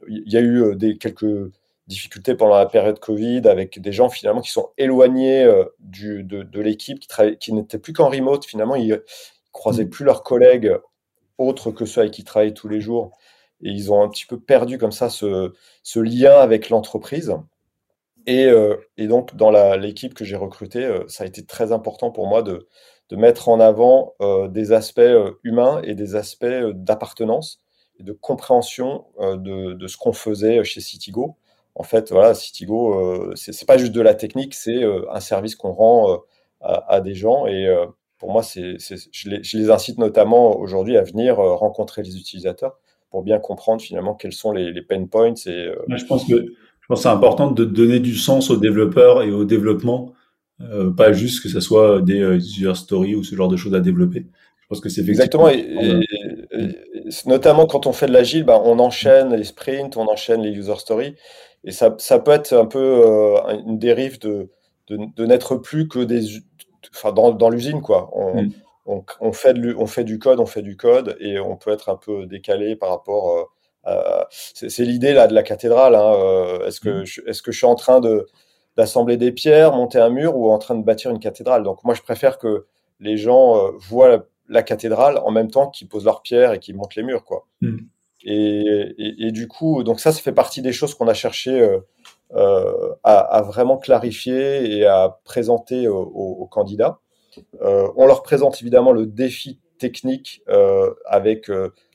il 0.08 0.32
y 0.32 0.36
a 0.36 0.40
eu 0.40 0.62
euh, 0.62 0.74
des, 0.74 0.96
quelques 0.98 1.50
difficultés 1.86 2.34
pendant 2.34 2.56
la 2.56 2.66
période 2.66 2.98
Covid 2.98 3.42
avec 3.46 3.80
des 3.80 3.92
gens 3.92 4.08
finalement 4.08 4.40
qui 4.40 4.50
sont 4.50 4.70
éloignés 4.78 5.42
euh, 5.42 5.64
du, 5.80 6.22
de, 6.22 6.42
de 6.42 6.60
l'équipe, 6.60 7.00
qui, 7.00 7.08
qui 7.38 7.52
n'étaient 7.52 7.78
plus 7.78 7.92
qu'en 7.92 8.08
remote. 8.08 8.44
Finalement, 8.44 8.76
ils, 8.76 8.88
ne 8.88 8.96
croisaient 9.52 9.84
mm. 9.84 9.90
plus 9.90 10.04
leurs 10.04 10.22
collègues 10.22 10.76
autres 11.38 11.70
que 11.70 11.84
ceux 11.84 12.02
avec 12.02 12.12
qui 12.12 12.22
ils 12.22 12.24
travaillent 12.24 12.54
tous 12.54 12.68
les 12.68 12.80
jours. 12.80 13.16
Et 13.62 13.70
ils 13.70 13.92
ont 13.92 14.02
un 14.02 14.08
petit 14.08 14.26
peu 14.26 14.38
perdu 14.38 14.78
comme 14.78 14.92
ça 14.92 15.08
ce, 15.10 15.52
ce 15.82 16.00
lien 16.00 16.34
avec 16.34 16.70
l'entreprise. 16.70 17.34
Et, 18.26 18.46
euh, 18.46 18.76
et, 18.96 19.06
donc, 19.06 19.34
dans 19.36 19.50
l'équipe 19.76 20.14
que 20.14 20.24
j'ai 20.24 20.36
recrutée, 20.36 20.88
ça 21.08 21.24
a 21.24 21.26
été 21.26 21.44
très 21.44 21.72
important 21.72 22.10
pour 22.10 22.26
moi 22.26 22.42
de, 22.42 22.66
mettre 23.12 23.48
en 23.48 23.58
avant 23.58 24.14
des 24.50 24.72
aspects 24.72 25.00
humains 25.42 25.82
et 25.82 25.94
des 25.94 26.14
aspects 26.14 26.46
d'appartenance 26.46 27.60
de 28.02 28.12
compréhension 28.12 29.04
euh, 29.20 29.36
de, 29.36 29.86
ce 29.86 29.96
qu'on 29.96 30.12
faisait 30.12 30.64
chez 30.64 30.80
Citigo. 30.80 31.36
En 31.74 31.82
fait, 31.82 32.10
voilà, 32.10 32.34
Citigo, 32.34 32.94
euh, 32.94 33.32
c'est 33.36 33.66
pas 33.66 33.78
juste 33.78 33.92
de 33.92 34.00
la 34.00 34.14
technique, 34.14 34.54
c'est 34.54 34.82
euh, 34.82 35.06
un 35.12 35.20
service 35.20 35.54
qu'on 35.54 35.72
rend 35.72 36.18
à, 36.60 37.00
des 37.00 37.14
gens. 37.14 37.46
Et 37.46 37.68
pour 38.18 38.32
moi, 38.32 38.42
c'est, 38.42 38.76
je, 38.78 39.28
les, 39.28 39.70
incite 39.70 39.98
notamment 39.98 40.56
aujourd'hui 40.58 40.96
à 40.98 41.02
venir 41.02 41.36
rencontrer 41.36 42.02
les 42.02 42.16
utilisateurs 42.18 42.78
pour 43.10 43.22
bien 43.22 43.38
comprendre 43.38 43.82
finalement 43.82 44.14
quels 44.14 44.32
sont 44.32 44.52
les, 44.52 44.82
pain 44.82 45.04
points. 45.04 45.34
Et, 45.46 45.72
je 45.88 46.04
pense 46.04 46.26
que 46.26 46.46
je 46.80 46.86
pense 46.86 47.02
c'est 47.02 47.08
important 47.08 47.50
de 47.50 47.64
donner 47.64 48.00
du 48.00 48.14
sens 48.14 48.50
aux 48.50 48.56
développeurs 48.56 49.22
et 49.22 49.30
au 49.30 49.44
développement, 49.44 50.12
pas 50.96 51.12
juste 51.12 51.42
que 51.42 51.48
ce 51.48 51.60
soit 51.60 52.00
des 52.02 52.20
user 52.58 52.74
stories 52.74 53.14
ou 53.14 53.24
ce 53.24 53.34
genre 53.34 53.48
de 53.48 53.56
choses 53.56 53.74
à 53.74 53.80
développer 53.80 54.26
que 54.78 54.88
c'est 54.88 55.08
exactement. 55.08 55.48
Et, 55.48 55.66
notamment 57.26 57.66
quand 57.66 57.88
on 57.88 57.92
fait 57.92 58.06
de 58.06 58.12
l'agile, 58.12 58.44
bah, 58.44 58.62
on 58.64 58.78
enchaîne 58.78 59.34
les 59.34 59.42
sprints, 59.44 59.96
on 59.96 60.06
enchaîne 60.06 60.42
les 60.42 60.52
user 60.52 60.76
stories, 60.76 61.16
et 61.64 61.72
ça, 61.72 61.96
ça 61.98 62.20
peut 62.20 62.30
être 62.30 62.52
un 62.52 62.66
peu 62.66 62.78
euh, 62.78 63.40
une 63.66 63.78
dérive 63.78 64.20
de, 64.20 64.48
de, 64.88 65.26
n'être 65.26 65.56
plus 65.56 65.88
que 65.88 65.98
des, 65.98 66.22
enfin 66.94 67.12
dans, 67.12 67.32
dans 67.32 67.50
l'usine 67.50 67.80
quoi. 67.80 68.10
On, 68.12 68.44
mm. 68.44 68.52
On, 69.20 69.32
fait 69.32 69.54
de, 69.54 69.74
on 69.76 69.86
fait 69.86 70.04
du 70.04 70.18
code, 70.18 70.40
on 70.40 70.46
fait 70.46 70.62
du 70.62 70.76
code, 70.76 71.16
et 71.20 71.38
on 71.38 71.56
peut 71.56 71.70
être 71.70 71.88
un 71.88 71.96
peu 71.96 72.26
décalé 72.26 72.76
par 72.76 72.90
rapport. 72.90 73.36
Euh, 73.36 73.44
à, 73.84 74.26
c'est 74.30 74.84
l'idée 74.84 75.14
là 75.14 75.26
de 75.26 75.34
la 75.34 75.42
cathédrale. 75.42 75.94
Hein, 75.94 76.12
euh, 76.14 76.66
est-ce 76.66 76.80
que 76.80 77.02
mm. 77.02 77.28
est-ce 77.28 77.42
que 77.42 77.52
je 77.52 77.58
suis 77.58 77.66
en 77.66 77.76
train 77.76 78.00
de 78.00 78.26
d'assembler 78.76 79.16
des 79.16 79.32
pierres, 79.32 79.72
monter 79.72 79.98
un 79.98 80.10
mur, 80.10 80.36
ou 80.36 80.50
en 80.50 80.58
train 80.58 80.74
de 80.74 80.84
bâtir 80.84 81.10
une 81.10 81.20
cathédrale? 81.20 81.62
Donc 81.62 81.84
moi 81.84 81.94
je 81.94 82.02
préfère 82.02 82.38
que 82.38 82.66
les 83.00 83.16
gens 83.16 83.70
voient 83.78 84.26
la 84.50 84.62
cathédrale 84.62 85.18
en 85.18 85.30
même 85.30 85.50
temps 85.50 85.70
qu'ils 85.70 85.88
posent 85.88 86.04
leurs 86.04 86.22
pierres 86.22 86.52
et 86.52 86.58
qu'ils 86.58 86.76
montent 86.76 86.96
les 86.96 87.02
murs, 87.02 87.24
quoi. 87.24 87.46
Hmm. 87.62 87.78
Et, 88.22 89.30
du 89.32 89.48
coup, 89.48 89.82
donc 89.82 90.00
ça, 90.00 90.12
ça 90.12 90.20
fait 90.20 90.32
partie 90.32 90.60
des 90.60 90.72
choses 90.72 90.94
qu'on 90.94 91.08
a 91.08 91.14
cherché 91.14 91.58
euh, 91.58 91.78
euh, 92.34 92.94
à, 93.02 93.42
vraiment 93.42 93.78
clarifier 93.78 94.76
et 94.76 94.84
à 94.84 95.18
présenter 95.24 95.88
aux, 95.88 96.46
candidats. 96.50 96.98
Euh, 97.62 97.88
on 97.96 98.06
leur 98.06 98.22
présente 98.22 98.60
évidemment 98.60 98.92
le 98.92 99.06
défi 99.06 99.60
technique 99.78 100.42
avec 101.06 101.50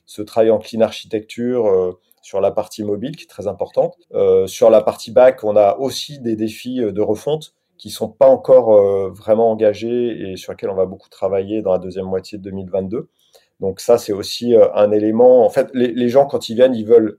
ce 0.06 0.22
travail 0.22 0.50
en 0.50 0.58
clean 0.58 0.80
architecture 0.80 1.96
sur 2.20 2.40
la 2.40 2.50
partie 2.50 2.82
mobile 2.82 3.14
qui 3.14 3.22
est 3.22 3.28
très 3.28 3.46
importante. 3.46 3.96
sur 4.46 4.70
la 4.70 4.82
partie 4.82 5.12
back, 5.12 5.44
on 5.44 5.54
a 5.54 5.76
aussi 5.76 6.18
des 6.18 6.34
défis 6.34 6.80
de 6.80 7.00
refonte 7.00 7.54
qui 7.78 7.90
sont 7.90 8.08
pas 8.08 8.28
encore 8.28 8.74
euh, 8.74 9.10
vraiment 9.10 9.50
engagés 9.50 10.30
et 10.30 10.36
sur 10.36 10.52
lesquels 10.52 10.70
on 10.70 10.74
va 10.74 10.86
beaucoup 10.86 11.08
travailler 11.08 11.62
dans 11.62 11.72
la 11.72 11.78
deuxième 11.78 12.06
moitié 12.06 12.38
de 12.38 12.42
2022. 12.44 13.08
Donc 13.60 13.80
ça, 13.80 13.98
c'est 13.98 14.12
aussi 14.12 14.54
euh, 14.54 14.72
un 14.74 14.90
élément. 14.90 15.44
En 15.44 15.50
fait, 15.50 15.70
les, 15.74 16.08
gens 16.08 16.26
quand 16.26 16.48
ils 16.48 16.54
viennent, 16.54 16.74
ils 16.74 16.86
veulent 16.86 17.18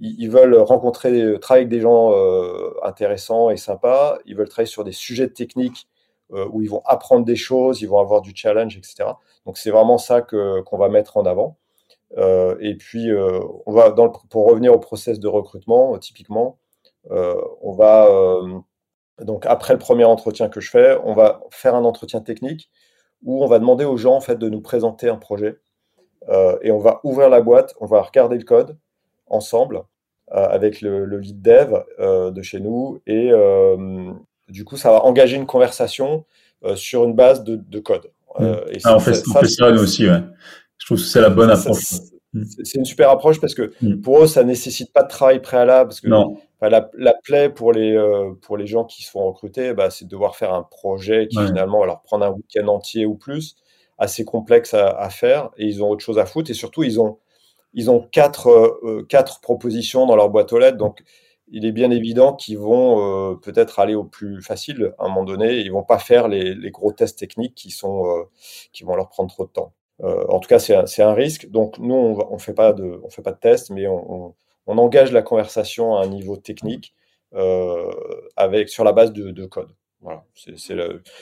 ils 0.00 0.30
veulent 0.30 0.54
rencontrer, 0.54 1.38
travailler 1.40 1.64
avec 1.64 1.68
des 1.68 1.80
gens 1.80 2.12
euh, 2.14 2.70
intéressants 2.84 3.50
et 3.50 3.56
sympas. 3.56 4.18
Ils 4.24 4.36
veulent 4.36 4.48
travailler 4.48 4.70
sur 4.70 4.84
des 4.84 4.92
sujets 4.92 5.28
techniques 5.28 5.88
où 6.32 6.62
ils 6.62 6.70
vont 6.70 6.82
apprendre 6.84 7.24
des 7.24 7.36
choses, 7.36 7.82
ils 7.82 7.88
vont 7.88 7.98
avoir 7.98 8.22
du 8.22 8.32
challenge, 8.34 8.76
etc. 8.76 9.10
Donc 9.46 9.58
c'est 9.58 9.70
vraiment 9.70 9.98
ça 9.98 10.22
que 10.22 10.60
qu'on 10.62 10.78
va 10.78 10.88
mettre 10.88 11.16
en 11.16 11.24
avant. 11.26 11.58
et 12.16 12.76
puis 12.78 13.08
on 13.66 13.72
va 13.72 13.94
pour 14.30 14.46
revenir 14.48 14.72
au 14.72 14.78
process 14.78 15.18
de 15.18 15.28
recrutement, 15.28 15.98
typiquement, 15.98 16.58
on 17.10 17.72
va 17.72 18.08
donc 19.24 19.46
après 19.46 19.72
le 19.72 19.78
premier 19.78 20.04
entretien 20.04 20.48
que 20.48 20.60
je 20.60 20.70
fais, 20.70 20.96
on 21.04 21.14
va 21.14 21.40
faire 21.50 21.74
un 21.74 21.84
entretien 21.84 22.20
technique 22.20 22.70
où 23.22 23.42
on 23.44 23.46
va 23.46 23.58
demander 23.58 23.84
aux 23.84 23.96
gens 23.96 24.14
en 24.14 24.20
fait 24.20 24.36
de 24.36 24.48
nous 24.48 24.60
présenter 24.60 25.08
un 25.08 25.16
projet 25.16 25.58
euh, 26.28 26.58
et 26.62 26.70
on 26.70 26.78
va 26.78 27.00
ouvrir 27.04 27.28
la 27.28 27.40
boîte, 27.40 27.74
on 27.80 27.86
va 27.86 28.02
regarder 28.02 28.36
le 28.36 28.44
code 28.44 28.78
ensemble 29.26 29.82
euh, 30.32 30.46
avec 30.48 30.80
le, 30.80 31.04
lead 31.04 31.42
dev 31.42 31.82
euh, 31.98 32.30
de 32.30 32.42
chez 32.42 32.60
nous 32.60 33.00
et 33.06 33.30
du 34.50 34.64
coup 34.64 34.76
ça 34.76 34.90
va 34.90 35.04
engager 35.04 35.36
une 35.36 35.46
conversation 35.46 36.24
sur 36.74 37.04
une 37.04 37.14
base 37.14 37.42
de, 37.42 37.78
code. 37.78 38.10
Mmh. 38.38 38.44
Et 38.72 38.78
ah, 38.84 38.96
on 38.96 39.00
fait 39.00 39.14
ça, 39.14 39.70
nous 39.70 39.82
aussi, 39.82 40.06
ouais. 40.06 40.20
Je 40.76 40.86
trouve 40.86 40.98
que 40.98 41.04
c'est 41.04 41.20
la 41.20 41.30
bonne 41.30 41.50
approche. 41.50 41.80
Mmh. 42.34 42.42
C'est 42.64 42.78
une 42.78 42.84
super 42.84 43.08
approche 43.08 43.40
parce 43.40 43.54
que 43.54 43.72
mmh. 43.80 44.02
pour 44.02 44.22
eux, 44.22 44.26
ça 44.26 44.44
nécessite 44.44 44.92
pas 44.92 45.02
de 45.02 45.08
travail 45.08 45.40
préalable. 45.40 45.88
Parce 45.88 46.02
que 46.02 46.08
non 46.08 46.36
la, 46.68 46.90
la, 46.94 47.14
plaie 47.14 47.48
pour 47.48 47.72
les, 47.72 47.96
euh, 47.96 48.34
pour 48.42 48.56
les 48.56 48.66
gens 48.66 48.84
qui 48.84 49.02
se 49.02 49.10
font 49.10 49.26
recruter, 49.26 49.72
bah, 49.72 49.90
c'est 49.90 50.04
de 50.04 50.10
devoir 50.10 50.36
faire 50.36 50.52
un 50.52 50.62
projet 50.62 51.26
qui 51.28 51.38
finalement 51.38 51.80
va 51.80 51.86
leur 51.86 52.02
prendre 52.02 52.24
un 52.26 52.30
week-end 52.30 52.66
entier 52.68 53.06
ou 53.06 53.14
plus, 53.14 53.56
assez 53.98 54.24
complexe 54.24 54.74
à, 54.74 55.08
faire, 55.10 55.50
et 55.56 55.66
ils 55.66 55.82
ont 55.82 55.88
autre 55.88 56.04
chose 56.04 56.18
à 56.18 56.26
foutre, 56.26 56.50
et 56.50 56.54
surtout 56.54 56.82
ils 56.82 57.00
ont, 57.00 57.18
ils 57.72 57.90
ont 57.90 58.00
quatre, 58.00 58.50
euh, 58.50 59.06
quatre 59.08 59.40
propositions 59.40 60.06
dans 60.06 60.16
leur 60.16 60.28
boîte 60.28 60.52
aux 60.52 60.58
lettres, 60.58 60.76
donc 60.76 61.02
il 61.50 61.66
est 61.66 61.72
bien 61.72 61.90
évident 61.90 62.34
qu'ils 62.34 62.58
vont 62.58 63.36
peut-être 63.36 63.78
aller 63.80 63.94
au 63.94 64.04
plus 64.04 64.42
facile 64.42 64.94
à 64.98 65.04
un 65.04 65.08
moment 65.08 65.24
donné. 65.24 65.58
Ils 65.58 65.72
vont 65.72 65.82
pas 65.82 65.98
faire 65.98 66.28
les, 66.28 66.70
gros 66.70 66.92
tests 66.92 67.18
techniques 67.18 67.54
qui 67.54 67.70
sont 67.70 68.26
qui 68.72 68.84
vont 68.84 68.94
leur 68.96 69.08
prendre 69.08 69.30
trop 69.30 69.46
de 69.46 69.50
temps. 69.50 69.72
en 70.02 70.38
tout 70.40 70.48
cas, 70.48 70.58
c'est 70.58 71.02
un, 71.02 71.14
risque. 71.14 71.50
Donc 71.50 71.78
nous, 71.78 71.94
on, 71.94 72.34
ne 72.34 72.38
fait 72.38 72.54
pas 72.54 72.72
de 72.72 73.00
on 73.04 73.10
fait 73.10 73.22
pas 73.22 73.32
de 73.32 73.38
tests, 73.38 73.70
mais 73.70 73.86
on, 73.86 74.34
engage 74.66 75.10
la 75.12 75.22
conversation 75.22 75.96
à 75.96 76.04
un 76.04 76.08
niveau 76.08 76.36
technique 76.36 76.94
avec 78.36 78.68
sur 78.68 78.84
la 78.84 78.92
base 78.92 79.12
de, 79.12 79.46
code. 79.46 79.70
Voilà, 80.00 80.24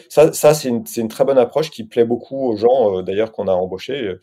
ça, 0.09 0.55
c'est 0.55 0.69
une, 0.69 0.85
une, 0.97 1.09
très 1.09 1.25
bonne 1.25 1.39
approche 1.39 1.71
qui 1.71 1.85
plaît 1.85 2.05
beaucoup 2.05 2.49
aux 2.49 2.57
gens, 2.57 3.03
d'ailleurs, 3.03 3.33
qu'on 3.33 3.49
a 3.49 3.53
embauchés. 3.53 4.15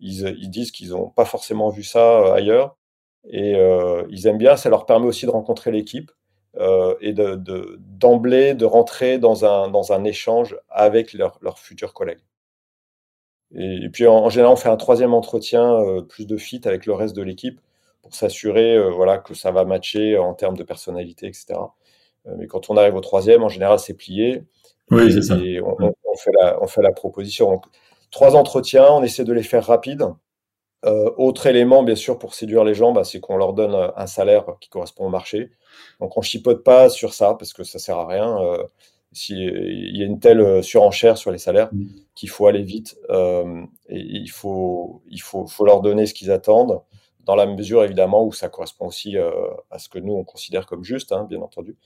Ils, 0.00 0.34
ils 0.40 0.50
disent 0.50 0.72
qu'ils 0.72 0.90
n'ont 0.90 1.10
pas 1.10 1.26
forcément 1.26 1.68
vu 1.68 1.84
ça 1.84 2.34
ailleurs 2.34 2.76
et 3.28 3.54
euh, 3.54 4.04
ils 4.10 4.26
aiment 4.26 4.38
bien, 4.38 4.56
ça 4.56 4.70
leur 4.70 4.86
permet 4.86 5.06
aussi 5.06 5.26
de 5.26 5.30
rencontrer 5.30 5.70
l'équipe 5.70 6.10
euh, 6.58 6.94
et 7.00 7.12
d'emblée 7.12 8.54
de, 8.54 8.60
de, 8.60 8.64
rentrer 8.64 9.18
dans 9.18 9.44
un, 9.44 9.68
dans 9.68 9.92
un 9.92 10.04
échange 10.04 10.58
avec 10.68 11.12
leurs 11.12 11.58
futurs 11.58 11.92
collègues. 11.92 12.24
Et, 13.54 13.88
puis 13.92 14.06
en, 14.06 14.30
général, 14.30 14.52
on 14.52 14.56
fait 14.56 14.68
un 14.68 14.76
troisième 14.76 15.12
entretien, 15.12 15.74
euh, 15.74 16.02
plus 16.02 16.26
de 16.26 16.36
fit 16.36 16.60
avec 16.64 16.86
le 16.86 16.94
reste 16.94 17.16
de 17.16 17.22
l'équipe 17.22 17.60
pour 18.02 18.14
s'assurer 18.14 18.80
voilà, 18.90 19.18
que 19.18 19.34
ça 19.34 19.50
va 19.50 19.64
matcher 19.64 20.16
en 20.16 20.32
termes 20.32 20.56
de 20.56 20.62
personnalité, 20.62 21.26
etc. 21.26 21.54
mais 22.38 22.46
quand 22.46 22.70
on 22.70 22.76
arrive 22.78 22.94
au 22.94 23.00
troisième, 23.00 23.42
en 23.42 23.50
général, 23.50 23.78
c'est 23.78 23.92
plié. 23.92 24.44
Oui, 24.90 25.12
c'est 25.12 25.20
ça. 25.20 25.36
Et 25.36 25.60
on, 25.60 25.76
on, 25.78 26.16
fait 26.16 26.32
la, 26.40 26.62
on 26.62 26.66
fait 26.66 26.80
la 26.80 26.92
proposition. 26.92 27.50
Donc, 27.50 27.66
trois 28.10 28.36
entretiens, 28.36 28.86
on 28.90 29.02
essaie 29.02 29.24
de 29.24 29.34
les 29.34 29.42
faire 29.42 29.66
rapides. 29.66 30.06
Euh, 30.86 31.10
autre 31.18 31.46
élément, 31.46 31.82
bien 31.82 31.94
sûr, 31.94 32.18
pour 32.18 32.34
séduire 32.34 32.64
les 32.64 32.74
gens, 32.74 32.92
bah, 32.92 33.04
c'est 33.04 33.20
qu'on 33.20 33.36
leur 33.36 33.52
donne 33.52 33.92
un 33.94 34.06
salaire 34.06 34.46
qui 34.60 34.70
correspond 34.70 35.06
au 35.06 35.10
marché. 35.10 35.50
Donc, 36.00 36.16
on 36.16 36.22
chipote 36.22 36.64
pas 36.64 36.88
sur 36.88 37.12
ça 37.12 37.34
parce 37.34 37.52
que 37.52 37.64
ça 37.64 37.78
sert 37.78 37.98
à 37.98 38.06
rien. 38.06 38.38
Euh, 38.40 38.64
il 39.12 39.96
y 39.96 40.02
a 40.02 40.06
une 40.06 40.20
telle 40.20 40.40
euh, 40.40 40.62
surenchère 40.62 41.18
sur 41.18 41.32
les 41.32 41.38
salaires 41.38 41.70
mmh. 41.72 41.86
qu'il 42.14 42.28
faut 42.28 42.46
aller 42.46 42.62
vite 42.62 42.96
euh, 43.10 43.62
et 43.88 43.98
il 43.98 44.30
faut, 44.30 45.02
il 45.08 45.20
faut, 45.20 45.46
faut 45.46 45.64
leur 45.64 45.80
donner 45.80 46.06
ce 46.06 46.14
qu'ils 46.14 46.30
attendent 46.30 46.80
dans 47.24 47.34
la 47.34 47.46
mesure 47.46 47.84
évidemment 47.84 48.24
où 48.24 48.32
ça 48.32 48.48
correspond 48.48 48.86
aussi 48.86 49.18
euh, 49.18 49.30
à 49.70 49.78
ce 49.78 49.88
que 49.88 49.98
nous 49.98 50.14
on 50.14 50.24
considère 50.24 50.66
comme 50.66 50.84
juste, 50.84 51.12
hein, 51.12 51.26
bien 51.28 51.40
entendu. 51.40 51.76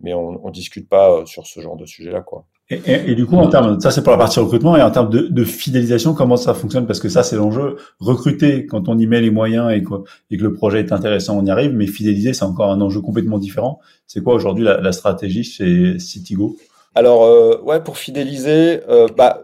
Mais 0.00 0.14
on, 0.14 0.44
on 0.44 0.50
discute 0.50 0.88
pas 0.88 1.26
sur 1.26 1.46
ce 1.46 1.60
genre 1.60 1.76
de 1.76 1.86
sujet-là, 1.86 2.22
quoi. 2.22 2.46
Et, 2.70 3.16
du 3.16 3.26
coup, 3.26 3.34
en 3.34 3.48
termes, 3.48 3.80
ça 3.80 3.90
c'est 3.90 4.00
pour 4.00 4.12
la 4.12 4.18
partie 4.18 4.38
recrutement, 4.38 4.76
et 4.76 4.82
en 4.82 4.92
termes 4.92 5.10
de, 5.10 5.44
fidélisation, 5.44 6.14
comment 6.14 6.36
ça 6.36 6.54
fonctionne? 6.54 6.86
Parce 6.86 7.00
que 7.00 7.08
ça 7.08 7.24
c'est 7.24 7.34
l'enjeu. 7.34 7.76
Recruter, 7.98 8.64
quand 8.66 8.88
on 8.88 8.96
y 8.96 9.06
met 9.06 9.20
les 9.20 9.30
moyens 9.30 9.72
et, 9.72 9.82
que 9.82 10.42
le 10.42 10.52
projet 10.52 10.78
est 10.78 10.92
intéressant, 10.92 11.36
on 11.36 11.44
y 11.44 11.50
arrive. 11.50 11.72
Mais 11.72 11.88
fidéliser, 11.88 12.32
c'est 12.32 12.44
encore 12.44 12.70
un 12.70 12.80
enjeu 12.80 13.00
complètement 13.00 13.38
différent. 13.38 13.80
C'est 14.06 14.22
quoi 14.22 14.34
aujourd'hui 14.34 14.64
la, 14.64 14.92
stratégie 14.92 15.42
chez 15.42 15.98
Citigo? 15.98 16.56
Alors, 16.94 17.24
euh, 17.24 17.60
ouais, 17.62 17.82
pour 17.82 17.98
fidéliser, 17.98 18.82
euh, 18.88 19.08
bah, 19.16 19.42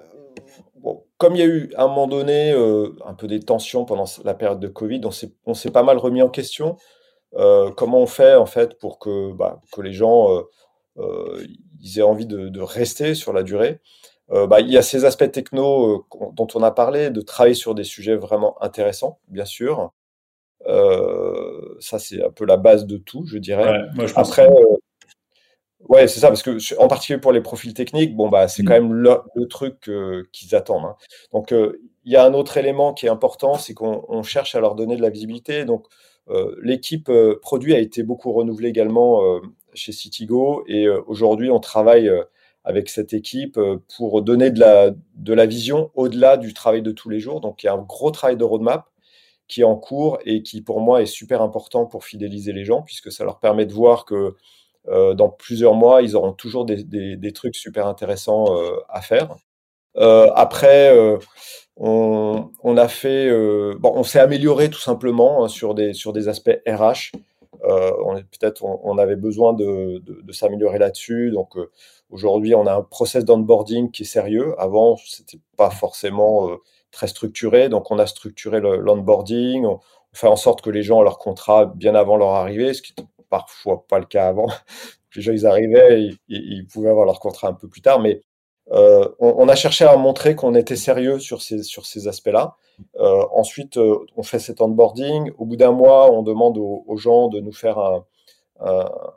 comme 1.18 1.34
il 1.34 1.38
y 1.38 1.42
a 1.42 1.46
eu 1.46 1.70
à 1.76 1.84
un 1.84 1.88
moment 1.88 2.06
donné 2.06 2.52
euh, 2.52 2.90
un 3.04 3.14
peu 3.14 3.26
des 3.26 3.40
tensions 3.40 3.84
pendant 3.84 4.04
la 4.24 4.34
période 4.34 4.60
de 4.60 4.68
Covid, 4.68 5.00
on 5.46 5.54
s'est 5.54 5.70
pas 5.70 5.82
mal 5.82 5.98
remis 5.98 6.22
en 6.22 6.28
question. 6.28 6.76
comment 7.76 8.00
on 8.00 8.06
fait 8.06 8.36
en 8.36 8.46
fait 8.46 8.78
pour 8.78 9.00
que, 9.00 9.32
bah, 9.32 9.60
que 9.72 9.80
les 9.82 9.92
gens 9.92 10.28
ils 10.98 11.98
aient 11.98 12.02
envie 12.02 12.26
de, 12.26 12.60
rester 12.60 13.14
sur 13.14 13.32
la 13.32 13.42
durée. 13.42 13.80
Euh, 14.32 14.46
bah, 14.46 14.60
il 14.60 14.70
y 14.70 14.76
a 14.76 14.82
ces 14.82 15.04
aspects 15.04 15.30
techno 15.30 16.04
euh, 16.12 16.30
dont 16.32 16.48
on 16.54 16.62
a 16.62 16.70
parlé, 16.72 17.10
de 17.10 17.20
travailler 17.20 17.54
sur 17.54 17.74
des 17.74 17.84
sujets 17.84 18.16
vraiment 18.16 18.60
intéressants, 18.62 19.20
bien 19.28 19.44
sûr. 19.44 19.92
Euh, 20.66 21.76
ça, 21.78 21.98
c'est 21.98 22.24
un 22.24 22.30
peu 22.30 22.44
la 22.44 22.56
base 22.56 22.86
de 22.86 22.96
tout, 22.96 23.24
je 23.26 23.38
dirais. 23.38 23.82
Après, 24.16 24.48
ouais, 25.88 26.08
c'est 26.08 26.18
ça, 26.18 26.28
parce 26.28 26.42
que 26.42 26.58
en 26.80 26.88
particulier 26.88 27.20
pour 27.20 27.32
les 27.32 27.40
profils 27.40 27.72
techniques, 27.72 28.16
bon, 28.16 28.28
bah, 28.28 28.48
c'est 28.48 28.64
mm. 28.64 28.66
quand 28.66 28.72
même 28.72 28.92
le, 28.92 29.46
truc 29.48 29.88
qu'ils 30.32 30.54
attendent. 30.56 30.86
Hein. 30.86 30.96
Donc, 31.32 31.52
il 31.52 32.12
y 32.12 32.16
a 32.16 32.24
un 32.24 32.34
autre 32.34 32.56
élément 32.56 32.94
qui 32.94 33.06
est 33.06 33.10
important, 33.10 33.54
c'est 33.54 33.74
qu'on 33.74 34.22
cherche 34.24 34.56
à 34.56 34.60
leur 34.60 34.74
donner 34.74 34.96
de 34.96 35.02
la 35.02 35.10
visibilité. 35.10 35.64
Donc, 35.64 35.86
l'équipe 36.62 37.12
produit 37.42 37.74
a 37.74 37.78
été 37.78 38.02
beaucoup 38.02 38.32
renouvelée 38.32 38.70
également 38.70 39.40
chez 39.76 39.92
Citigo. 39.92 40.64
Et 40.66 40.86
euh, 40.86 41.00
aujourd'hui, 41.06 41.50
on 41.50 41.60
travaille 41.60 42.08
euh, 42.08 42.24
avec 42.64 42.88
cette 42.88 43.12
équipe 43.12 43.58
euh, 43.58 43.78
pour 43.96 44.22
donner 44.22 44.50
de 44.50 44.60
la, 44.60 44.90
de 45.14 45.34
la 45.34 45.46
vision 45.46 45.90
au-delà 45.94 46.36
du 46.36 46.54
travail 46.54 46.82
de 46.82 46.92
tous 46.92 47.08
les 47.08 47.20
jours. 47.20 47.40
Donc, 47.40 47.62
il 47.62 47.66
y 47.66 47.68
a 47.68 47.74
un 47.74 47.82
gros 47.82 48.10
travail 48.10 48.36
de 48.36 48.44
roadmap 48.44 48.86
qui 49.48 49.60
est 49.60 49.64
en 49.64 49.76
cours 49.76 50.18
et 50.24 50.42
qui, 50.42 50.62
pour 50.62 50.80
moi, 50.80 51.02
est 51.02 51.06
super 51.06 51.40
important 51.42 51.86
pour 51.86 52.04
fidéliser 52.04 52.52
les 52.52 52.64
gens, 52.64 52.82
puisque 52.82 53.12
ça 53.12 53.24
leur 53.24 53.38
permet 53.38 53.66
de 53.66 53.72
voir 53.72 54.04
que 54.04 54.34
dans 55.14 55.28
plusieurs 55.28 55.74
mois, 55.74 56.02
ils 56.02 56.14
auront 56.14 56.32
toujours 56.32 56.64
des, 56.64 56.84
des, 56.84 57.32
trucs 57.32 57.56
super 57.56 57.88
intéressants 57.88 58.46
à 58.88 59.00
faire. 59.02 59.36
après, 59.96 60.96
on, 61.76 62.50
on, 62.62 62.76
a 62.76 62.88
fait, 62.88 63.30
bon, 63.78 63.92
on 63.94 64.02
s'est 64.02 64.18
amélioré 64.18 64.68
tout 64.68 64.80
simplement 64.80 65.44
hein, 65.44 65.48
sur, 65.48 65.74
des, 65.74 65.92
sur 65.92 66.12
des 66.12 66.26
aspects 66.28 66.58
RH. 66.66 67.12
Euh, 67.64 67.92
on 68.04 68.14
peut-être 68.14 68.64
on, 68.64 68.98
avait 68.98 69.16
besoin 69.16 69.52
de, 69.52 70.02
s'améliorer 70.32 70.78
là-dessus. 70.78 71.30
Donc 71.30 71.56
euh, 71.56 71.70
aujourd'hui, 72.10 72.54
on 72.54 72.66
a 72.66 72.74
un 72.74 72.82
process 72.82 73.24
d'onboarding 73.24 73.90
qui 73.90 74.02
est 74.02 74.06
sérieux. 74.06 74.54
Avant, 74.58 74.96
c'était 74.96 75.40
pas 75.56 75.70
forcément 75.70 76.50
euh, 76.50 76.56
très 76.90 77.06
structuré. 77.06 77.68
Donc 77.68 77.90
on 77.90 77.98
a 77.98 78.06
structuré 78.06 78.60
l'onboarding. 78.60 79.64
on, 79.66 79.80
fait 80.12 80.28
en 80.28 80.36
sorte 80.36 80.62
que 80.62 80.70
les 80.70 80.82
gens 80.82 81.00
ont 81.00 81.02
leur 81.02 81.18
contrat 81.18 81.66
bien 81.66 81.94
avant 81.94 82.16
leur 82.16 82.30
arrivée, 82.30 82.72
ce 82.72 82.80
qui 82.80 82.92
n'était 82.92 83.08
parfois 83.28 83.86
pas 83.86 83.98
le 83.98 84.06
cas 84.06 84.28
avant. 84.28 84.46
les 85.14 85.22
gens, 85.22 85.32
ils 85.32 85.46
arrivaient, 85.46 86.10
ils, 86.28 86.66
pouvaient 86.66 86.90
avoir 86.90 87.06
leur 87.06 87.20
contrat 87.20 87.48
un 87.48 87.52
peu 87.52 87.68
plus 87.68 87.82
tard, 87.82 88.00
mais 88.00 88.22
euh, 88.72 89.08
on, 89.20 89.48
a 89.48 89.54
cherché 89.54 89.84
à 89.84 89.96
montrer 89.96 90.34
qu'on 90.34 90.54
était 90.54 90.76
sérieux 90.76 91.18
sur 91.20 91.40
ces, 91.40 91.62
sur 91.62 91.86
ces 91.86 92.08
aspects-là. 92.08 92.56
Euh, 92.98 93.24
ensuite, 93.32 93.76
euh, 93.76 93.98
on 94.16 94.22
fait 94.22 94.40
cet 94.40 94.60
onboarding. 94.60 95.30
Au 95.38 95.44
bout 95.44 95.56
d'un 95.56 95.72
mois, 95.72 96.10
on 96.12 96.22
demande 96.22 96.58
aux, 96.58 96.96
gens 96.96 97.28
de 97.28 97.40
nous 97.40 97.52
faire 97.52 97.78
un, 97.78 98.04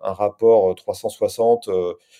rapport 0.04 0.76
360 0.76 1.70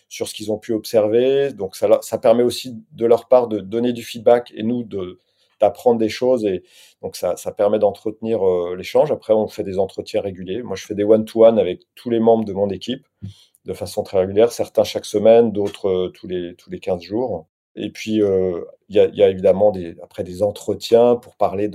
sur 0.08 0.28
ce 0.28 0.34
qu'ils 0.34 0.52
ont 0.52 0.58
pu 0.58 0.74
observer. 0.74 1.54
Donc, 1.54 1.76
ça, 1.76 2.18
permet 2.18 2.44
aussi 2.44 2.78
de 2.92 3.06
leur 3.06 3.28
part 3.28 3.48
de 3.48 3.60
donner 3.60 3.94
du 3.94 4.04
feedback 4.04 4.52
et 4.56 4.64
nous 4.64 4.84
d'apprendre 5.62 6.00
des 6.00 6.10
choses. 6.10 6.46
Et 6.46 6.64
donc, 7.04 7.16
ça 7.16 7.52
permet 7.52 7.78
d'entretenir 7.78 8.42
l'échange. 8.76 9.12
Après, 9.12 9.34
on 9.34 9.48
fait 9.48 9.64
des 9.64 9.78
entretiens 9.78 10.22
réguliers. 10.22 10.64
Moi, 10.64 10.76
je 10.76 10.86
fais 10.86 10.96
des 10.96 11.04
one-to-one 11.04 11.60
avec 11.60 11.82
tous 11.94 12.10
les 12.10 12.20
membres 12.20 12.46
de 12.46 12.54
mon 12.54 12.70
équipe 12.70 13.06
de 13.66 13.74
façon 13.74 14.04
très 14.04 14.20
régulière, 14.20 14.52
certains 14.52 14.84
chaque 14.84 15.06
semaine, 15.06 15.52
d'autres 15.52 15.90
euh, 15.90 16.10
tous, 16.10 16.28
les, 16.28 16.56
tous 16.56 16.70
les 16.70 16.80
15 16.80 17.02
jours. 17.02 17.48
Et 17.76 17.92
puis, 17.92 18.22
euh, 18.22 18.62
il 18.90 18.96
y, 18.96 19.24
a, 19.24 19.30
évidemment 19.30 19.72
après 20.04 20.24
des 20.24 20.44
entretiens 20.44 21.16
pour 21.16 21.36
parler 21.36 21.70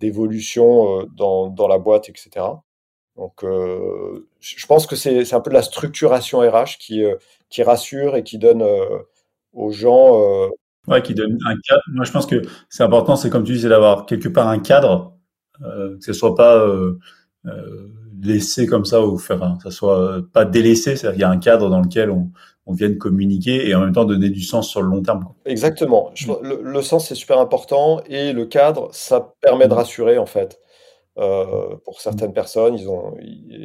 d'évolution 0.00 1.00
euh, 1.00 1.04
dans, 1.14 1.48
dans, 1.48 1.68
la 1.68 1.78
boîte, 1.78 2.08
etc. 2.08 2.46
Donc, 3.16 3.44
je 3.44 4.66
pense 4.66 4.88
que 4.88 4.96
c'est, 4.96 5.24
c'est 5.24 5.36
un 5.36 5.40
peu 5.40 5.50
de 5.50 5.54
la 5.54 5.62
structuration 5.62 6.40
RH 6.40 6.78
qui, 6.80 7.04
qui 7.48 7.62
rassure 7.62 8.16
et 8.16 8.24
qui 8.24 8.38
donne 8.38 8.64
aux 9.52 9.70
gens. 9.70 10.48
Ouais, 10.88 11.00
qui 11.00 11.14
donne 11.14 11.38
un 11.46 11.54
cadre. 11.64 11.82
Moi, 11.92 12.04
je 12.04 12.10
pense 12.10 12.26
que 12.26 12.42
c'est 12.68 12.82
important, 12.82 13.14
c'est 13.14 13.30
comme 13.30 13.44
tu 13.44 13.52
disais, 13.52 13.68
d'avoir 13.68 14.06
quelque 14.06 14.28
part 14.28 14.48
un 14.48 14.58
cadre, 14.58 15.16
que 15.60 15.98
ce 16.00 16.12
soit 16.12 16.34
pas 16.34 16.66
laisser 18.24 18.66
comme 18.66 18.84
ça 18.84 19.04
ou 19.04 19.18
faire 19.18 19.56
ça 19.62 19.70
soit 19.70 20.20
pas 20.32 20.44
délaissé, 20.44 20.96
c'est-à-dire 20.96 21.12
qu'il 21.12 21.20
y 21.20 21.24
a 21.24 21.30
un 21.30 21.38
cadre 21.38 21.70
dans 21.70 21.80
lequel 21.80 22.10
on, 22.10 22.30
on 22.66 22.72
vienne 22.72 22.98
communiquer 22.98 23.68
et 23.68 23.74
en 23.74 23.80
même 23.80 23.92
temps 23.92 24.04
donner 24.04 24.30
du 24.30 24.42
sens 24.42 24.68
sur 24.68 24.82
le 24.82 24.88
long 24.88 25.02
terme. 25.02 25.26
Exactement. 25.44 26.10
le, 26.42 26.82
sens 26.82 27.08
c'est 27.08 27.14
super 27.14 27.38
important 27.38 28.00
et 28.06 28.32
le 28.32 28.46
cadre 28.46 28.88
ça 28.92 29.34
permet 29.40 29.68
de 29.68 29.74
rassurer 29.74 30.18
en 30.18 30.26
fait. 30.26 30.58
Euh, 31.16 31.76
pour 31.84 32.00
certaines 32.00 32.32
personnes, 32.32 32.74
ils 32.74 32.88
ont, 32.88 33.14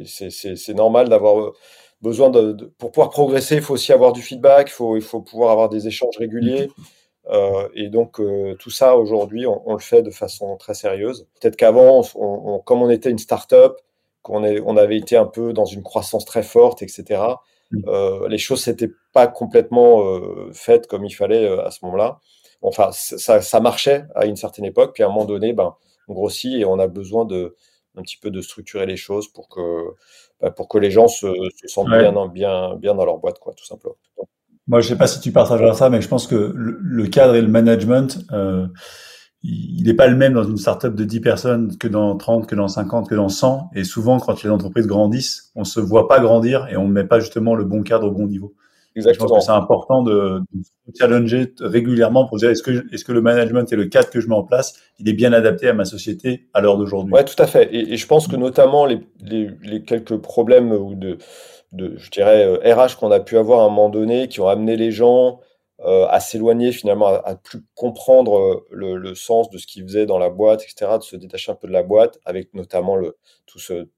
c'est 0.04 0.74
normal 0.74 1.08
d'avoir 1.08 1.52
besoin 2.00 2.30
de, 2.30 2.72
pour 2.78 2.92
pouvoir 2.92 3.10
progresser, 3.10 3.56
il 3.56 3.62
faut 3.62 3.74
aussi 3.74 3.92
avoir 3.92 4.12
du 4.12 4.22
feedback, 4.22 4.68
il 4.68 4.72
faut, 4.72 4.96
il 4.96 5.02
faut 5.02 5.20
pouvoir 5.20 5.50
avoir 5.50 5.68
des 5.68 5.88
échanges 5.88 6.16
réguliers. 6.18 6.70
Euh, 7.28 7.68
et 7.74 7.88
donc 7.88 8.18
euh, 8.20 8.54
tout 8.58 8.70
ça 8.70 8.96
aujourd'hui, 8.96 9.46
on, 9.46 9.74
le 9.74 9.80
fait 9.80 10.02
de 10.02 10.10
façon 10.10 10.56
très 10.56 10.74
sérieuse. 10.74 11.26
Peut-être 11.40 11.56
qu'avant, 11.56 12.02
comme 12.64 12.82
on 12.82 12.90
était 12.90 13.10
une 13.10 13.18
start-up, 13.18 13.78
qu'on 14.22 14.44
on 14.44 14.76
avait 14.76 14.96
été 14.96 15.16
un 15.16 15.26
peu 15.26 15.52
dans 15.52 15.64
une 15.64 15.82
croissance 15.82 16.24
très 16.24 16.42
forte, 16.42 16.82
etc. 16.82 17.22
Mm. 17.70 17.82
Euh, 17.86 18.28
les 18.28 18.38
choses 18.38 18.66
n'étaient 18.66 18.90
pas 19.12 19.26
complètement 19.26 20.04
euh, 20.04 20.50
faites 20.52 20.86
comme 20.86 21.04
il 21.04 21.14
fallait 21.14 21.44
euh, 21.44 21.64
à 21.64 21.70
ce 21.70 21.84
moment-là. 21.84 22.18
Enfin, 22.62 22.90
ça, 22.92 23.40
ça, 23.40 23.60
marchait 23.60 24.04
à 24.14 24.26
une 24.26 24.36
certaine 24.36 24.66
époque, 24.66 24.92
puis 24.92 25.02
à 25.02 25.06
un 25.06 25.08
moment 25.08 25.24
donné, 25.24 25.54
ben, 25.54 25.74
on 26.08 26.12
grossit 26.12 26.60
et 26.60 26.66
on 26.66 26.78
a 26.78 26.88
besoin 26.88 27.24
de 27.24 27.56
un 27.96 28.02
petit 28.02 28.18
peu 28.18 28.30
de 28.30 28.40
structurer 28.40 28.86
les 28.86 28.96
choses 28.96 29.28
pour 29.28 29.48
que 29.48 29.94
ben, 30.40 30.50
pour 30.50 30.68
que 30.68 30.76
les 30.76 30.90
gens 30.90 31.08
se, 31.08 31.26
se 31.56 31.68
sentent 31.68 31.88
bien, 31.88 32.12
bien, 32.28 32.76
bien 32.76 32.94
dans 32.94 33.04
leur 33.04 33.18
boîte, 33.18 33.38
quoi, 33.38 33.54
tout 33.54 33.64
simplement. 33.64 33.96
Moi, 34.66 34.80
je 34.82 34.88
sais 34.88 34.96
pas 34.96 35.06
si 35.06 35.20
tu 35.20 35.32
partages 35.32 35.74
ça, 35.74 35.88
mais 35.88 36.02
je 36.02 36.08
pense 36.08 36.26
que 36.26 36.52
le, 36.54 37.06
cadre 37.08 37.34
et 37.34 37.40
le 37.40 37.48
management, 37.48 38.18
il 39.42 39.84
n'est 39.84 39.94
pas 39.94 40.06
le 40.06 40.16
même 40.16 40.34
dans 40.34 40.44
une 40.44 40.58
startup 40.58 40.94
de 40.94 41.04
10 41.04 41.20
personnes 41.20 41.76
que 41.78 41.88
dans 41.88 42.16
30, 42.16 42.46
que 42.46 42.54
dans 42.54 42.68
50, 42.68 43.08
que 43.08 43.14
dans 43.14 43.30
100. 43.30 43.70
Et 43.74 43.84
souvent, 43.84 44.18
quand 44.18 44.42
les 44.42 44.50
entreprises 44.50 44.86
grandissent, 44.86 45.50
on 45.54 45.64
se 45.64 45.80
voit 45.80 46.08
pas 46.08 46.20
grandir 46.20 46.66
et 46.70 46.76
on 46.76 46.86
ne 46.86 46.92
met 46.92 47.04
pas 47.04 47.20
justement 47.20 47.54
le 47.54 47.64
bon 47.64 47.82
cadre 47.82 48.08
au 48.08 48.10
bon 48.10 48.26
niveau. 48.26 48.54
Exactement. 48.96 49.28
Je 49.28 49.32
pense 49.34 49.38
que 49.38 49.44
c'est 49.46 49.56
important 49.56 50.02
de, 50.02 50.40
de, 50.52 50.62
challenger 50.98 51.54
régulièrement 51.60 52.26
pour 52.26 52.38
dire 52.38 52.50
est-ce 52.50 52.62
que, 52.62 52.84
est-ce 52.92 53.04
que 53.04 53.12
le 53.12 53.22
management 53.22 53.72
et 53.72 53.76
le 53.76 53.86
cadre 53.86 54.10
que 54.10 54.20
je 54.20 54.28
mets 54.28 54.34
en 54.34 54.42
place, 54.42 54.74
il 54.98 55.08
est 55.08 55.12
bien 55.12 55.32
adapté 55.32 55.68
à 55.68 55.72
ma 55.72 55.84
société 55.84 56.48
à 56.54 56.60
l'heure 56.60 56.76
d'aujourd'hui. 56.76 57.14
Ouais, 57.14 57.24
tout 57.24 57.40
à 57.40 57.46
fait. 57.46 57.72
Et, 57.72 57.92
et, 57.92 57.96
je 57.96 58.06
pense 58.06 58.26
que 58.26 58.34
notamment 58.36 58.86
les, 58.86 59.00
les, 59.24 59.50
les 59.62 59.82
quelques 59.84 60.16
problèmes 60.16 60.72
ou 60.72 60.96
de, 60.96 61.18
de, 61.72 61.94
je 61.96 62.10
dirais, 62.10 62.44
RH 62.64 62.66
euh, 62.66 62.88
qu'on 62.98 63.12
a 63.12 63.20
pu 63.20 63.38
avoir 63.38 63.60
à 63.60 63.64
un 63.66 63.68
moment 63.68 63.90
donné, 63.90 64.26
qui 64.28 64.40
ont 64.40 64.48
amené 64.48 64.76
les 64.76 64.90
gens 64.90 65.40
euh, 65.84 66.06
à 66.08 66.20
s'éloigner 66.20 66.72
finalement, 66.72 67.08
à, 67.08 67.22
à, 67.24 67.34
plus 67.36 67.62
comprendre 67.74 68.38
euh, 68.38 68.66
le, 68.70 68.96
le, 68.96 69.14
sens 69.14 69.50
de 69.50 69.58
ce 69.58 69.66
qu'ils 69.66 69.84
faisaient 69.84 70.06
dans 70.06 70.18
la 70.18 70.30
boîte, 70.30 70.62
etc., 70.62 70.98
de 70.98 71.02
se 71.02 71.16
détacher 71.16 71.52
un 71.52 71.54
peu 71.54 71.68
de 71.68 71.72
la 71.72 71.82
boîte, 71.82 72.18
avec 72.24 72.52
notamment 72.54 72.96
le, 72.96 73.16
tout 73.46 73.58
ce 73.58 73.88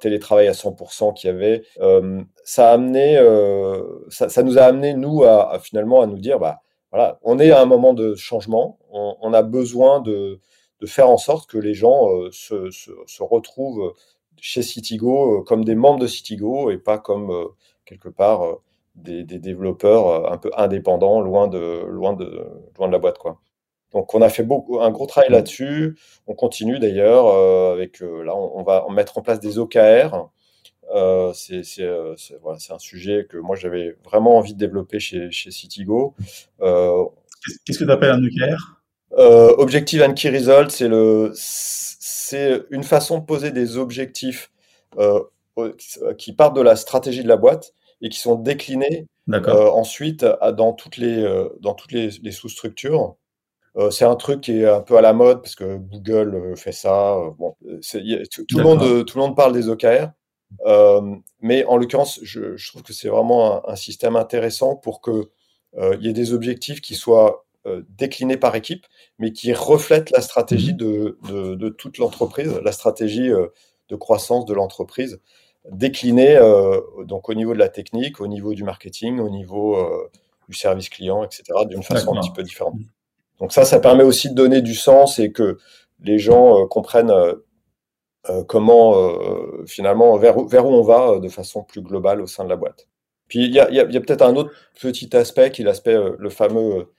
télétravail 0.00 0.48
à 0.48 0.52
100% 0.52 1.14
qu'il 1.14 1.28
y 1.28 1.30
avait. 1.30 1.62
Euh, 1.80 2.22
ça, 2.44 2.70
a 2.70 2.74
amené, 2.74 3.16
euh, 3.18 3.82
ça, 4.08 4.28
ça, 4.28 4.42
nous 4.42 4.58
a 4.58 4.62
amené, 4.62 4.94
nous, 4.94 5.24
à, 5.24 5.52
à, 5.52 5.58
finalement, 5.58 6.02
à 6.02 6.06
nous 6.06 6.18
dire, 6.18 6.38
bah, 6.38 6.60
voilà, 6.90 7.18
on 7.22 7.38
est 7.38 7.50
à 7.50 7.60
un 7.60 7.66
moment 7.66 7.94
de 7.94 8.14
changement, 8.14 8.78
on, 8.90 9.16
on 9.20 9.32
a 9.32 9.42
besoin 9.42 10.00
de, 10.00 10.40
de, 10.80 10.86
faire 10.86 11.08
en 11.08 11.16
sorte 11.16 11.48
que 11.48 11.58
les 11.58 11.74
gens 11.74 12.10
euh, 12.10 12.30
se, 12.32 12.70
se, 12.70 12.90
se, 13.06 13.22
retrouvent 13.22 13.94
chez 14.40 14.62
Citigo 14.62 15.38
euh, 15.38 15.42
comme 15.42 15.64
des 15.64 15.74
membres 15.74 16.00
de 16.00 16.06
Citigo 16.06 16.70
et 16.70 16.78
pas 16.78 16.98
comme 16.98 17.48
quelque 17.86 18.08
part 18.08 18.58
des, 18.94 19.24
des, 19.24 19.38
développeurs 19.38 20.06
euh, 20.06 20.30
un 20.30 20.38
peu 20.38 20.50
indépendants, 20.56 21.20
loin 21.20 21.48
de, 21.48 21.84
loin 21.86 22.12
de, 22.12 22.46
loin 22.78 22.88
de 22.88 22.92
la 22.92 22.98
boîte, 22.98 23.18
quoi. 23.18 23.38
Donc, 23.92 24.14
on 24.14 24.22
a 24.22 24.28
fait 24.28 24.42
beaucoup, 24.42 24.80
un 24.80 24.90
gros 24.90 25.06
travail 25.06 25.30
là-dessus. 25.30 25.96
On 26.26 26.34
continue 26.34 26.78
d'ailleurs 26.78 27.26
euh, 27.26 27.72
avec 27.74 28.02
euh, 28.02 28.24
là, 28.24 28.34
on, 28.34 28.58
on, 28.58 28.62
va 28.62 28.86
mettre 28.90 29.18
en 29.18 29.22
place 29.22 29.38
des 29.40 29.58
OKR. 29.58 30.30
Euh, 30.94 31.32
c'est 31.34 31.62
voilà, 32.42 32.58
un 32.70 32.78
sujet 32.78 33.26
que 33.28 33.38
moi 33.38 33.56
j'avais 33.56 33.96
vraiment 34.04 34.36
envie 34.36 34.54
de 34.54 34.58
développer 34.58 34.98
chez, 34.98 35.30
chez 35.30 35.50
Citigo. 35.50 36.14
Qu'est-ce 36.60 37.78
que 37.78 37.84
tu 37.84 37.90
appelles 37.90 38.10
un 38.10 38.22
OKR 38.22 39.58
Objective 39.58 40.02
and 40.02 40.14
Key 40.14 40.30
Result, 40.30 40.70
c'est 40.70 40.88
le, 40.88 41.32
c'est 41.34 42.62
une 42.70 42.82
façon 42.82 43.18
de 43.18 43.24
poser 43.24 43.50
des 43.50 43.76
objectifs 43.76 44.50
qui 46.18 46.32
partent 46.32 46.56
de 46.56 46.62
la 46.62 46.76
stratégie 46.76 47.22
de 47.22 47.28
la 47.28 47.36
boîte 47.36 47.74
et 48.02 48.08
qui 48.08 48.18
sont 48.18 48.34
déclinés 48.34 49.06
euh, 49.30 49.70
ensuite 49.70 50.26
dans 50.56 50.72
toutes 50.72 50.96
les, 50.96 51.22
euh, 51.22 51.48
dans 51.60 51.74
toutes 51.74 51.92
les, 51.92 52.10
les 52.22 52.32
sous-structures. 52.32 53.14
Euh, 53.76 53.90
c'est 53.90 54.04
un 54.04 54.16
truc 54.16 54.42
qui 54.42 54.60
est 54.60 54.68
un 54.68 54.80
peu 54.82 54.98
à 54.98 55.00
la 55.00 55.12
mode 55.12 55.40
parce 55.40 55.54
que 55.54 55.76
Google 55.76 56.54
fait 56.56 56.72
ça. 56.72 57.16
bon, 57.38 57.56
a, 57.62 58.26
tout, 58.30 58.58
le 58.58 58.62
monde, 58.62 59.06
tout 59.06 59.16
le 59.16 59.22
monde 59.22 59.36
parle 59.36 59.52
des 59.54 59.68
OKR. 59.68 60.08
mais 61.40 61.64
en 61.64 61.76
l'occurrence, 61.76 62.18
je, 62.22 62.56
je, 62.56 62.68
trouve 62.68 62.82
que 62.82 62.92
c'est 62.92 63.08
vraiment 63.08 63.66
un, 63.66 63.72
un, 63.72 63.76
système 63.76 64.16
intéressant 64.16 64.76
pour 64.76 65.00
que 65.00 65.30
il 65.78 66.04
y 66.04 66.08
ait 66.08 66.12
des 66.12 66.34
objectifs 66.34 66.82
qui 66.82 66.94
soient 66.94 67.46
déclinés 67.88 68.36
par 68.36 68.56
équipe, 68.56 68.84
mais 69.18 69.32
qui 69.32 69.54
reflètent 69.54 70.10
la 70.10 70.20
stratégie 70.20 70.74
mmh 70.74 70.76
de, 70.76 71.18
de, 71.30 71.54
de 71.54 71.68
toute 71.70 71.96
l'entreprise, 71.96 72.60
la 72.62 72.72
stratégie 72.72 73.30
de 73.30 73.96
croissance 73.96 74.44
de 74.44 74.52
l'entreprise 74.52 75.20
décliner 75.70 76.36
euh, 76.36 76.80
donc 77.04 77.28
au 77.28 77.34
niveau 77.34 77.54
de 77.54 77.58
la 77.58 77.68
technique, 77.68 78.20
au 78.20 78.26
niveau 78.26 78.54
du 78.54 78.64
marketing, 78.64 79.20
au 79.20 79.30
niveau 79.30 79.76
euh, 79.76 80.10
du 80.48 80.56
service 80.56 80.88
client, 80.88 81.22
etc., 81.22 81.44
d'une 81.68 81.82
façon 81.82 82.16
un 82.16 82.20
petit 82.20 82.32
peu 82.32 82.42
différente. 82.42 82.74
Donc 83.38 83.52
ça, 83.52 83.64
ça 83.64 83.80
permet 83.80 84.04
aussi 84.04 84.30
de 84.30 84.34
donner 84.34 84.60
du 84.60 84.74
sens 84.74 85.18
et 85.18 85.32
que 85.32 85.58
les 86.00 86.18
gens 86.18 86.62
euh, 86.62 86.66
comprennent 86.66 87.12
comment 88.46 88.94
finalement 89.66 90.16
vers, 90.16 90.44
vers, 90.44 90.64
où 90.64 90.70
on 90.70 90.82
va 90.82 91.18
de 91.18 91.28
façon 91.28 91.64
plus 91.64 91.82
globale 91.82 92.20
au 92.20 92.28
sein 92.28 92.44
de 92.44 92.48
la 92.48 92.54
boîte. 92.54 92.86
Puis 93.26 93.46
il 93.46 93.52
y 93.52 93.58
a, 93.58 93.68
y 93.72 93.80
a, 93.80 93.84
y 93.84 93.96
a 93.96 94.00
peut-être 94.00 94.22
un 94.22 94.36
autre 94.36 94.52
petit 94.80 95.16
aspect 95.16 95.50
qui 95.50 95.62
est 95.62 95.64
l'aspect, 95.64 95.98
le 96.16 96.30
fameux 96.30 96.92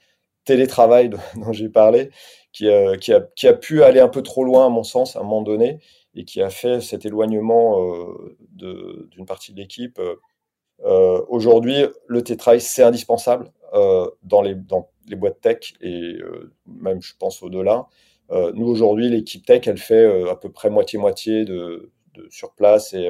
télétravail 0.43 1.09
dont 1.38 1.53
j'ai 1.53 1.70
parlé, 1.70 2.09
qui, 2.51 2.68
qui, 2.99 3.14
a, 3.14 3.22
qui 3.38 3.47
a 3.47 3.53
pu 3.53 3.84
aller 3.84 4.01
un 4.01 4.09
peu 4.09 4.22
trop 4.22 4.43
loin 4.43 4.66
à 4.66 4.70
mon 4.70 4.84
sens 4.84 5.16
à 5.16 5.22
un 5.22 5.24
moment 5.24 5.43
donné 5.43 5.80
et 6.16 6.26
qui 6.26 6.41
a 6.41 6.49
fait 6.49 6.82
cet 6.82 7.05
éloignement 7.05 7.82
euh, 7.82 9.07
d'une 9.11 9.26
partie 9.26 9.53
de 9.53 9.57
l'équipe. 9.57 9.99
Euh, 10.84 11.22
aujourd'hui, 11.28 11.86
le 12.07 12.24
tétrail, 12.24 12.61
c'est 12.61 12.84
indispensable 12.84 13.51
euh, 13.74 14.09
dans, 14.24 14.41
les, 14.41 14.55
dans 14.55 14.89
les 15.07 15.16
boîtes 15.16 15.41
tech 15.41 15.74
et 15.82 16.18
même, 16.66 17.01
je 17.01 17.14
pense, 17.18 17.41
au-delà. 17.41 17.88
nous, 18.30 18.68
aujourd'hui, 18.68 19.09
l'équipe 19.09 19.45
tech, 19.45 19.68
elle 19.68 19.78
fait 19.78 20.30
à 20.30 20.36
peu 20.36 20.51
près 20.51 20.70
moitié-moitié 20.70 21.45
de, 21.45 21.91
de, 22.16 22.28
sur 22.30 22.53
place 22.53 22.93
et, 22.93 23.09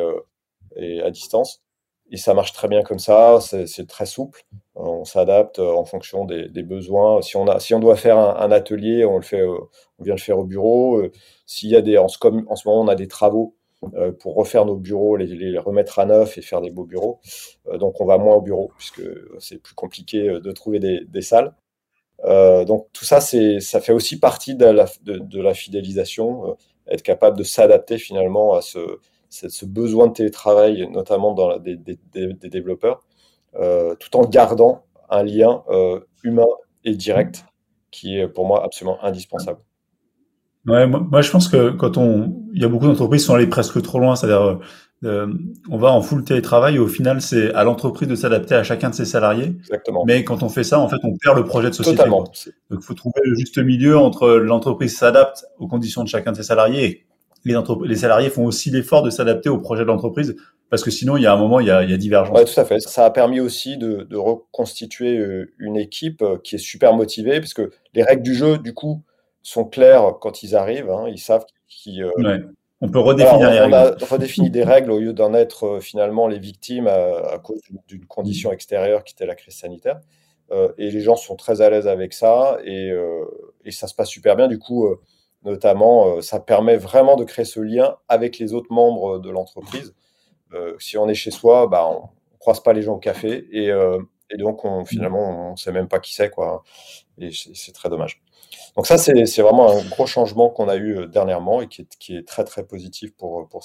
et 0.75 1.01
à 1.01 1.11
distance. 1.11 1.62
Et 2.11 2.17
ça 2.17 2.33
marche 2.33 2.53
très 2.53 2.67
bien 2.67 2.83
comme 2.83 2.99
ça, 2.99 3.39
c'est 3.41 3.87
très 3.87 4.05
souple. 4.05 4.43
On 4.75 5.03
s'adapte 5.03 5.59
en 5.59 5.83
fonction 5.85 6.25
des, 6.25 6.63
besoins. 6.63 7.21
Si 7.21 7.37
on, 7.37 7.47
a, 7.47 7.59
si 7.59 7.73
on 7.73 7.79
doit 7.79 7.95
faire 7.95 8.17
un, 8.17 8.51
atelier, 8.51 9.03
on, 9.05 9.17
le 9.17 9.23
fait, 9.23 9.43
on 9.43 10.03
vient 10.03 10.13
le 10.13 10.19
faire 10.19 10.37
au 10.37 10.45
bureau. 10.45 11.01
S'il 11.47 11.69
y 11.69 11.75
a 11.75 11.81
des, 11.81 11.97
en 11.97 12.07
ce, 12.07 12.17
en 12.47 12.55
ce 12.55 12.67
moment, 12.67 12.81
on 12.81 12.87
a 12.87 12.95
des 12.95 13.07
travaux 13.07 13.55
euh, 13.95 14.11
pour 14.11 14.35
refaire 14.35 14.65
nos 14.65 14.75
bureaux, 14.75 15.17
les, 15.17 15.57
remettre 15.57 15.99
à 15.99 16.05
neuf 16.05 16.37
et 16.37 16.41
faire 16.41 16.61
des 16.61 16.71
beaux 16.71 16.85
bureaux. 16.85 17.19
Euh, 17.67 17.77
donc, 17.77 17.99
on 18.01 18.05
va 18.05 18.17
moins 18.17 18.35
au 18.35 18.41
bureau 18.41 18.71
puisque 18.77 19.01
c'est 19.39 19.61
plus 19.61 19.75
compliqué 19.75 20.29
euh, 20.29 20.39
de 20.39 20.51
trouver 20.51 20.79
des, 20.79 21.21
salles. 21.21 21.53
Euh, 22.25 22.65
donc, 22.65 22.87
tout 22.93 23.05
ça, 23.05 23.19
ça 23.19 23.81
fait 23.81 23.93
aussi 23.93 24.19
partie 24.19 24.55
de 24.55 24.65
la, 24.65 25.53
fidélisation, 25.53 26.51
euh, 26.51 26.53
être 26.87 27.03
capable 27.03 27.37
de 27.37 27.43
s'adapter 27.43 27.97
finalement 27.97 28.53
à 28.53 28.61
ce, 28.61 28.79
ce, 29.33 29.65
besoin 29.65 30.07
de 30.07 30.13
télétravail, 30.13 30.87
notamment 30.91 31.33
dans 31.33 31.47
la, 31.47 31.59
des, 31.59 31.75
des, 31.75 31.97
des, 32.13 32.49
développeurs, 32.49 33.03
euh, 33.55 33.95
tout 33.95 34.15
en 34.17 34.25
gardant 34.25 34.85
un 35.09 35.23
lien 35.23 35.63
humain 36.23 36.47
et 36.83 36.95
direct 36.95 37.45
qui 37.91 38.17
est 38.17 38.27
pour 38.27 38.47
moi 38.47 38.63
absolument 38.63 39.03
indispensable. 39.03 39.59
Ouais, 40.65 40.87
moi, 40.87 41.05
moi, 41.11 41.21
je 41.21 41.29
pense 41.29 41.49
que 41.49 41.71
quand 41.71 41.97
on, 41.97 42.47
il 42.53 42.61
y 42.61 42.65
a 42.65 42.69
beaucoup 42.69 42.85
d'entreprises 42.85 43.21
qui 43.21 43.27
sont 43.27 43.35
allées 43.35 43.47
presque 43.47 43.81
trop 43.81 43.99
loin, 43.99 44.15
c'est-à-dire 44.15 44.59
euh, 45.03 45.27
on 45.69 45.77
va 45.77 45.91
en 45.91 46.01
full 46.01 46.23
télétravail 46.23 46.75
et 46.75 46.79
au 46.79 46.87
final 46.87 47.21
c'est 47.21 47.53
à 47.53 47.65
l'entreprise 47.65 48.07
de 48.07 48.15
s'adapter 48.15 48.55
à 48.55 48.63
chacun 48.63 48.89
de 48.89 48.95
ses 48.95 49.05
salariés. 49.05 49.55
Exactement. 49.59 50.05
Mais 50.05 50.23
quand 50.23 50.43
on 50.43 50.49
fait 50.49 50.63
ça, 50.63 50.79
en 50.79 50.87
fait, 50.87 50.97
on 51.03 51.17
perd 51.17 51.37
le 51.37 51.43
projet 51.43 51.69
de 51.69 51.75
société. 51.75 51.97
Totalement. 51.97 52.23
Donc 52.69 52.79
il 52.79 52.81
faut 52.81 52.93
trouver 52.93 53.21
le 53.25 53.35
juste 53.35 53.57
milieu 53.57 53.97
entre 53.97 54.29
l'entreprise 54.29 54.95
s'adapte 54.95 55.45
aux 55.59 55.67
conditions 55.67 56.03
de 56.03 56.07
chacun 56.07 56.31
de 56.31 56.37
ses 56.37 56.43
salariés 56.43 56.85
et 56.85 57.05
les, 57.45 57.55
les 57.85 57.95
salariés 57.95 58.29
font 58.29 58.45
aussi 58.45 58.69
l'effort 58.69 59.03
de 59.03 59.09
s'adapter 59.09 59.49
au 59.49 59.59
projet 59.59 59.83
de 59.83 59.87
l'entreprise 59.87 60.35
parce 60.69 60.83
que 60.83 60.91
sinon 60.91 61.17
il 61.17 61.23
y 61.23 61.25
a 61.25 61.33
un 61.33 61.37
moment 61.37 61.59
il 61.59 61.67
y 61.67 61.71
a, 61.71 61.83
il 61.83 61.91
y 61.91 61.93
a 61.93 61.97
divergence. 61.97 62.37
Ouais, 62.37 62.45
tout 62.45 62.59
à 62.59 62.65
fait. 62.65 62.79
Ça 62.79 63.05
a 63.05 63.09
permis 63.11 63.39
aussi 63.39 63.77
de, 63.77 64.07
de 64.09 64.17
reconstituer 64.17 65.17
euh, 65.17 65.53
une 65.59 65.77
équipe 65.77 66.21
euh, 66.21 66.37
qui 66.43 66.55
est 66.55 66.59
super 66.59 66.93
motivée 66.93 67.39
parce 67.39 67.53
que 67.53 67.71
les 67.93 68.03
règles 68.03 68.23
du 68.23 68.33
jeu, 68.33 68.57
du 68.57 68.73
coup, 68.73 69.03
sont 69.41 69.65
clairs 69.65 70.15
quand 70.19 70.43
ils 70.43 70.55
arrivent. 70.55 70.89
Hein, 70.89 71.05
ils 71.09 71.19
savent 71.19 71.45
qu'ils. 71.67 72.03
Euh, 72.03 72.11
ouais. 72.17 72.41
On 72.81 72.89
peut 72.89 72.99
redéfinir 72.99 73.47
Alors, 73.47 73.67
on, 73.67 73.69
on 73.69 74.03
a 74.03 74.05
redéfini 74.05 74.49
des 74.49 74.63
règles 74.63 74.91
au 74.91 74.99
lieu 74.99 75.13
d'en 75.13 75.33
être 75.33 75.79
finalement 75.79 76.27
les 76.27 76.39
victimes 76.39 76.87
à, 76.87 77.33
à 77.33 77.39
cause 77.39 77.61
d'une 77.87 78.05
condition 78.05 78.51
extérieure 78.51 79.05
qui 79.05 79.13
était 79.13 79.25
la 79.25 79.35
crise 79.35 79.55
sanitaire. 79.55 80.01
Euh, 80.51 80.71
et 80.77 80.91
les 80.91 81.01
gens 81.01 81.15
sont 81.15 81.35
très 81.35 81.61
à 81.61 81.69
l'aise 81.69 81.87
avec 81.87 82.13
ça 82.13 82.57
et, 82.63 82.91
euh, 82.91 83.25
et, 83.63 83.71
ça 83.71 83.87
se 83.87 83.95
passe 83.95 84.09
super 84.09 84.35
bien. 84.35 84.47
Du 84.47 84.59
coup, 84.59 84.85
euh, 84.85 84.99
notamment, 85.43 86.07
euh, 86.17 86.21
ça 86.21 86.39
permet 86.39 86.77
vraiment 86.77 87.15
de 87.15 87.23
créer 87.23 87.45
ce 87.45 87.59
lien 87.59 87.97
avec 88.09 88.39
les 88.39 88.53
autres 88.53 88.71
membres 88.71 89.19
de 89.19 89.29
l'entreprise. 89.29 89.93
si 90.79 90.97
on 90.97 91.09
est 91.09 91.15
chez 91.15 91.31
soi, 91.31 91.67
bah, 91.67 91.87
on, 91.87 92.09
on 92.33 92.37
croise 92.37 92.61
pas 92.61 92.73
les 92.73 92.83
gens 92.83 92.95
au 92.95 92.99
café 92.99 93.47
et, 93.51 93.69
et 94.29 94.37
donc 94.37 94.65
on, 94.65 94.85
finalement 94.85 95.51
on 95.51 95.55
sait 95.55 95.71
même 95.71 95.87
pas 95.87 95.99
qui 95.99 96.13
c'est. 96.13 96.31
Et 97.17 97.29
c'est 97.31 97.71
très 97.71 97.89
dommage. 97.89 98.21
Donc 98.75 98.87
ça, 98.87 98.97
c'est 98.97 99.41
vraiment 99.41 99.71
un 99.71 99.83
gros 99.89 100.07
changement 100.07 100.49
qu'on 100.49 100.67
a 100.67 100.75
eu 100.75 100.97
euh, 100.97 101.07
dernièrement 101.07 101.61
et 101.61 101.67
qui 101.67 102.15
est, 102.15 102.27
très 102.27 102.43
très 102.43 102.65
positif 102.65 103.15
pour, 103.15 103.41
euh, 103.41 103.45
pour. 103.45 103.63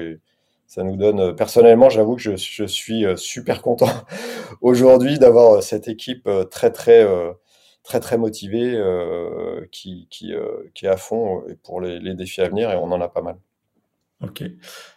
Et 0.00 0.18
ça 0.66 0.82
nous 0.82 0.96
donne, 0.96 1.20
euh, 1.20 1.32
personnellement, 1.32 1.88
j'avoue 1.88 2.16
que 2.16 2.22
je, 2.22 2.64
suis 2.66 3.04
super 3.16 3.62
content 3.62 3.90
aujourd'hui 4.60 5.18
d'avoir 5.18 5.62
cette 5.62 5.88
équipe 5.88 6.28
très 6.50 6.72
très 6.72 7.06
très 7.82 8.00
très 8.00 8.18
motivée 8.18 8.80
qui, 9.72 10.06
qui, 10.10 10.32
qui 10.74 10.86
est 10.86 10.88
à 10.88 10.96
fond 10.96 11.42
pour 11.62 11.80
les, 11.80 11.98
les 11.98 12.14
défis 12.14 12.40
à 12.40 12.48
venir 12.48 12.70
et 12.70 12.76
on 12.76 12.92
en 12.92 13.00
a 13.00 13.08
pas 13.08 13.22
mal. 13.22 13.36
Ok. 14.22 14.42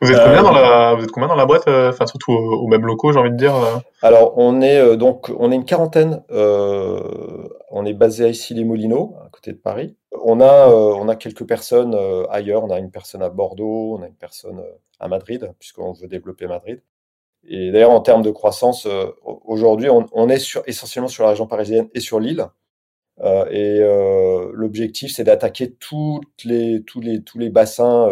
Vous 0.02 0.12
êtes 0.12 0.22
combien, 0.22 0.40
euh, 0.40 0.44
dans, 0.44 0.52
la, 0.52 0.96
vous 0.96 1.04
êtes 1.06 1.12
combien 1.12 1.30
dans 1.30 1.36
la 1.36 1.46
boîte, 1.46 1.70
euh, 1.70 1.90
enfin 1.90 2.06
surtout 2.06 2.34
aux, 2.34 2.64
aux, 2.64 2.68
mêmes 2.68 2.86
locaux, 2.86 3.14
j'ai 3.14 3.20
envie 3.20 3.32
de 3.32 3.38
dire 3.38 3.56
euh? 3.56 3.78
Alors 4.02 4.34
on 4.36 4.60
est 4.62 4.98
donc 4.98 5.32
on 5.38 5.50
est 5.52 5.56
une 5.56 5.64
quarantaine. 5.64 6.22
on 6.30 7.86
est 7.86 7.94
basé 7.94 8.26
à 8.26 8.28
Issy-les-Moulineaux, 8.28 9.16
à 9.26 9.30
côté 9.30 9.54
de 9.54 9.58
Paris. 9.58 9.96
On 10.26 10.42
a 10.42 10.68
on 10.68 11.08
a 11.08 11.16
quelques 11.16 11.48
personnes 11.48 11.98
ailleurs. 12.30 12.66
On 12.66 12.70
a 12.70 12.80
une 12.80 12.92
personne 12.92 13.22
à 13.22 13.30
Bordeaux, 13.30 13.98
on 13.98 14.04
a 14.04 14.08
une 14.08 14.16
personne 14.16 14.62
à 15.00 15.08
Madrid, 15.08 15.54
puisqu'on 15.58 15.94
veut 15.94 16.08
développer 16.08 16.48
Madrid. 16.48 16.82
Et 17.48 17.72
d'ailleurs 17.72 17.92
en 17.92 18.02
termes 18.02 18.24
de 18.24 18.32
croissance, 18.32 18.88
aujourd'hui 19.24 19.90
on, 19.90 20.06
on, 20.12 20.28
est 20.28 20.40
sur, 20.40 20.64
essentiellement 20.66 21.10
sur 21.10 21.24
la 21.24 21.30
région 21.30 21.48
parisienne 21.48 21.88
et 21.94 22.02
sur 22.02 22.20
l'île. 22.20 22.46
Et 23.22 23.80
l'objectif, 24.54 25.12
c'est 25.14 25.24
d'attaquer 25.24 25.74
toutes 25.74 26.44
les, 26.44 26.84
tous, 26.84 27.00
les, 27.00 27.24
tous 27.24 27.38
les 27.40 27.50
bassins 27.50 28.10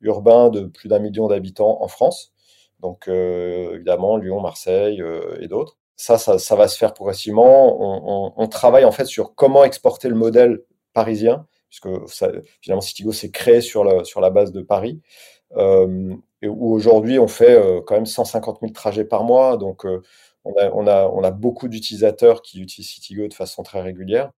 urbains 0.00 0.48
de 0.50 0.62
plus 0.62 0.88
d'un 0.88 0.98
million 0.98 1.28
d'habitants 1.28 1.78
en 1.82 1.88
France. 1.88 2.32
Donc, 2.80 3.08
évidemment, 3.08 4.16
Lyon, 4.16 4.40
Marseille 4.40 5.02
et 5.40 5.48
d'autres. 5.48 5.78
Ça, 5.96 6.18
ça, 6.18 6.38
ça, 6.38 6.56
va 6.56 6.66
se 6.66 6.78
faire 6.78 6.94
progressivement. 6.94 7.78
On, 7.78 8.02
on, 8.06 8.32
on, 8.36 8.48
travaille 8.48 8.86
en 8.86 8.92
fait 8.92 9.04
sur 9.04 9.34
comment 9.34 9.64
exporter 9.64 10.08
le 10.08 10.14
modèle 10.14 10.62
parisien, 10.92 11.46
puisque 11.68 11.88
ça, 12.08 12.30
finalement 12.60 12.80
Citigo 12.80 13.12
s'est 13.12 13.30
créé 13.30 13.60
sur 13.60 13.84
la, 13.84 14.04
sur 14.04 14.20
la 14.20 14.30
base 14.30 14.52
de 14.52 14.62
Paris, 14.62 15.00
euh, 15.56 16.14
et 16.42 16.48
où 16.48 16.72
aujourd'hui 16.72 17.18
on 17.18 17.28
fait 17.28 17.54
euh, 17.54 17.80
quand 17.86 17.94
même 17.94 18.06
150 18.06 18.58
000 18.60 18.72
trajets 18.72 19.04
par 19.04 19.24
mois. 19.24 19.56
Donc, 19.56 19.86
euh, 19.86 20.02
on, 20.44 20.52
a, 20.54 20.70
on, 20.72 20.86
a, 20.86 21.06
on 21.08 21.22
a 21.22 21.30
beaucoup 21.30 21.68
d'utilisateurs 21.68 22.42
qui 22.42 22.60
utilisent 22.60 22.90
Citigo 22.90 23.28
de 23.28 23.34
façon 23.34 23.62
très 23.62 23.80
régulière. 23.80 24.32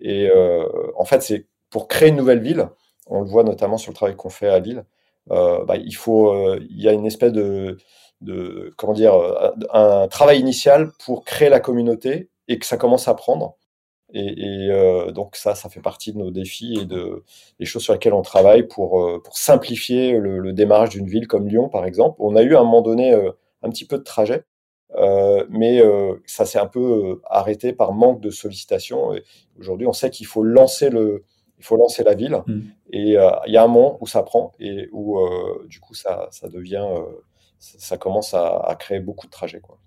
Et 0.00 0.28
euh, 0.30 0.66
en 0.96 1.04
fait, 1.04 1.22
c'est 1.22 1.46
pour 1.70 1.88
créer 1.88 2.10
une 2.10 2.16
nouvelle 2.16 2.40
ville. 2.40 2.68
On 3.06 3.20
le 3.20 3.26
voit 3.26 3.44
notamment 3.44 3.78
sur 3.78 3.92
le 3.92 3.96
travail 3.96 4.16
qu'on 4.16 4.30
fait 4.30 4.48
à 4.48 4.58
Lille. 4.58 4.84
Bah, 5.28 5.76
il 5.76 5.94
faut, 5.96 6.54
il 6.56 6.80
y 6.80 6.88
a 6.88 6.92
une 6.92 7.06
espèce 7.06 7.32
de 7.32 7.78
de 8.20 8.72
comment 8.76 8.92
dire 8.92 9.14
un 9.72 10.08
travail 10.08 10.40
initial 10.40 10.90
pour 11.04 11.24
créer 11.24 11.48
la 11.48 11.60
communauté 11.60 12.30
et 12.48 12.58
que 12.58 12.66
ça 12.66 12.76
commence 12.76 13.08
à 13.08 13.14
prendre. 13.14 13.56
Et, 14.12 14.66
et 14.66 14.70
euh, 14.70 15.10
donc 15.10 15.36
ça, 15.36 15.54
ça 15.56 15.68
fait 15.68 15.80
partie 15.80 16.12
de 16.12 16.18
nos 16.18 16.30
défis 16.30 16.78
et 16.80 16.84
de 16.84 17.24
des 17.58 17.66
choses 17.66 17.82
sur 17.82 17.92
lesquelles 17.92 18.14
on 18.14 18.22
travaille 18.22 18.62
pour 18.68 19.00
euh, 19.02 19.20
pour 19.22 19.36
simplifier 19.36 20.12
le, 20.18 20.38
le 20.38 20.52
démarrage 20.52 20.90
d'une 20.90 21.08
ville 21.08 21.26
comme 21.26 21.48
Lyon, 21.48 21.68
par 21.68 21.84
exemple. 21.84 22.16
On 22.20 22.36
a 22.36 22.42
eu 22.42 22.54
à 22.54 22.60
un 22.60 22.64
moment 22.64 22.82
donné 22.82 23.12
euh, 23.12 23.32
un 23.62 23.70
petit 23.70 23.84
peu 23.84 23.98
de 23.98 24.04
trajet, 24.04 24.34
euh, 24.34 24.44
mais 25.50 25.82
ça 26.26 26.44
s'est 26.46 26.58
un 26.58 26.66
peu 26.66 27.20
arrêté 27.24 27.72
par 27.72 27.92
manque 27.92 28.20
de 28.20 28.30
sollicitations. 28.30 29.12
Aujourd'hui, 29.58 29.86
on 29.86 29.92
sait 29.92 30.10
qu'il 30.10 30.26
faut 30.26 30.42
lancer 30.42 30.90
le 30.90 31.24
il 31.58 31.64
faut 31.64 31.76
lancer 31.76 32.04
la 32.04 32.14
ville 32.14 32.42
mmh. 32.46 32.60
et 32.90 33.16
il 33.46 33.52
y 33.52 33.56
a 33.56 33.62
un 33.62 33.66
moment 33.66 33.96
où 34.02 34.06
ça 34.06 34.22
prend 34.22 34.52
et 34.60 34.88
où 34.92 35.18
du 35.66 35.80
coup 35.80 35.94
ça 35.94 36.28
ça 36.30 36.48
devient 36.48 36.86
ça 37.58 37.96
commence 37.96 38.34
à, 38.34 38.76
créer 38.78 39.00
beaucoup 39.00 39.26
de 39.26 39.32
trajets. 39.32 39.60
Quoi. 39.60 39.78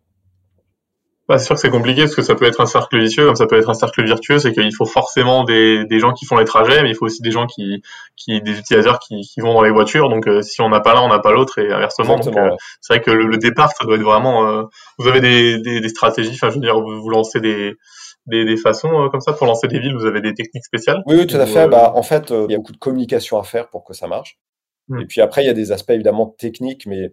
Bah, 1.29 1.37
c'est 1.37 1.45
sûr 1.45 1.53
que 1.53 1.61
c'est 1.61 1.69
compliqué 1.69 2.01
parce 2.01 2.15
que 2.15 2.23
ça 2.23 2.33
peut 2.33 2.45
être 2.45 2.59
un 2.59 2.65
cercle 2.65 2.99
vicieux 2.99 3.23
comme 3.23 3.35
ça 3.35 3.45
peut 3.45 3.55
être 3.55 3.69
un 3.69 3.75
cercle 3.75 4.03
vertueux. 4.03 4.39
C'est 4.39 4.51
qu'il 4.51 4.73
faut 4.73 4.87
forcément 4.87 5.43
des, 5.43 5.85
des, 5.85 5.99
gens 5.99 6.11
qui 6.11 6.25
font 6.25 6.37
les 6.37 6.43
trajets, 6.43 6.81
mais 6.81 6.89
il 6.89 6.95
faut 6.95 7.05
aussi 7.05 7.21
des 7.21 7.29
gens 7.29 7.45
qui, 7.45 7.83
qui 8.15 8.41
des 8.41 8.57
utilisateurs 8.57 8.97
qui, 8.97 9.21
qui 9.21 9.39
vont 9.39 9.53
dans 9.53 9.61
les 9.61 9.69
voitures. 9.69 10.09
Donc 10.09 10.27
euh, 10.27 10.41
si 10.41 10.59
on 10.61 10.69
n'a 10.69 10.79
pas 10.79 10.95
l'un, 10.95 11.01
on 11.01 11.07
n'a 11.07 11.19
pas 11.19 11.31
l'autre 11.31 11.59
et 11.59 11.71
inversement. 11.71 12.17
Donc 12.17 12.35
euh, 12.35 12.49
c'est 12.81 12.95
vrai 12.95 13.01
que 13.03 13.11
le, 13.11 13.37
départ, 13.37 13.71
ça 13.71 13.85
doit 13.85 13.97
être 13.97 14.01
vraiment. 14.01 14.47
Euh, 14.47 14.63
vous 14.97 15.07
avez 15.07 15.21
des, 15.21 15.59
des, 15.59 15.81
des, 15.81 15.89
stratégies. 15.89 16.31
Enfin, 16.33 16.49
je 16.49 16.55
veux 16.55 16.61
dire, 16.61 16.81
vous, 16.81 16.99
vous 16.99 17.09
lancez 17.11 17.39
des 17.39 17.75
des, 18.25 18.43
des, 18.43 18.57
façons 18.57 19.07
comme 19.11 19.21
ça 19.21 19.33
pour 19.33 19.45
lancer 19.45 19.67
des 19.67 19.77
villes 19.77 19.95
Vous 19.95 20.07
avez 20.07 20.21
des 20.21 20.33
techniques 20.33 20.65
spéciales? 20.65 21.03
Oui, 21.05 21.17
oui 21.19 21.27
tout 21.27 21.37
à 21.37 21.45
fait. 21.45 21.67
Bah, 21.67 21.91
en 21.93 22.01
fait, 22.01 22.31
il 22.31 22.51
y 22.51 22.55
a 22.55 22.57
beaucoup 22.57 22.73
de 22.73 22.77
communication 22.77 23.37
à 23.37 23.43
faire 23.43 23.69
pour 23.69 23.83
que 23.83 23.93
ça 23.93 24.07
marche. 24.07 24.39
Hmm. 24.87 25.01
Et 25.01 25.05
puis 25.05 25.21
après, 25.21 25.43
il 25.43 25.45
y 25.45 25.51
a 25.51 25.53
des 25.53 25.71
aspects 25.71 25.91
évidemment 25.91 26.35
techniques, 26.39 26.87
mais 26.87 27.11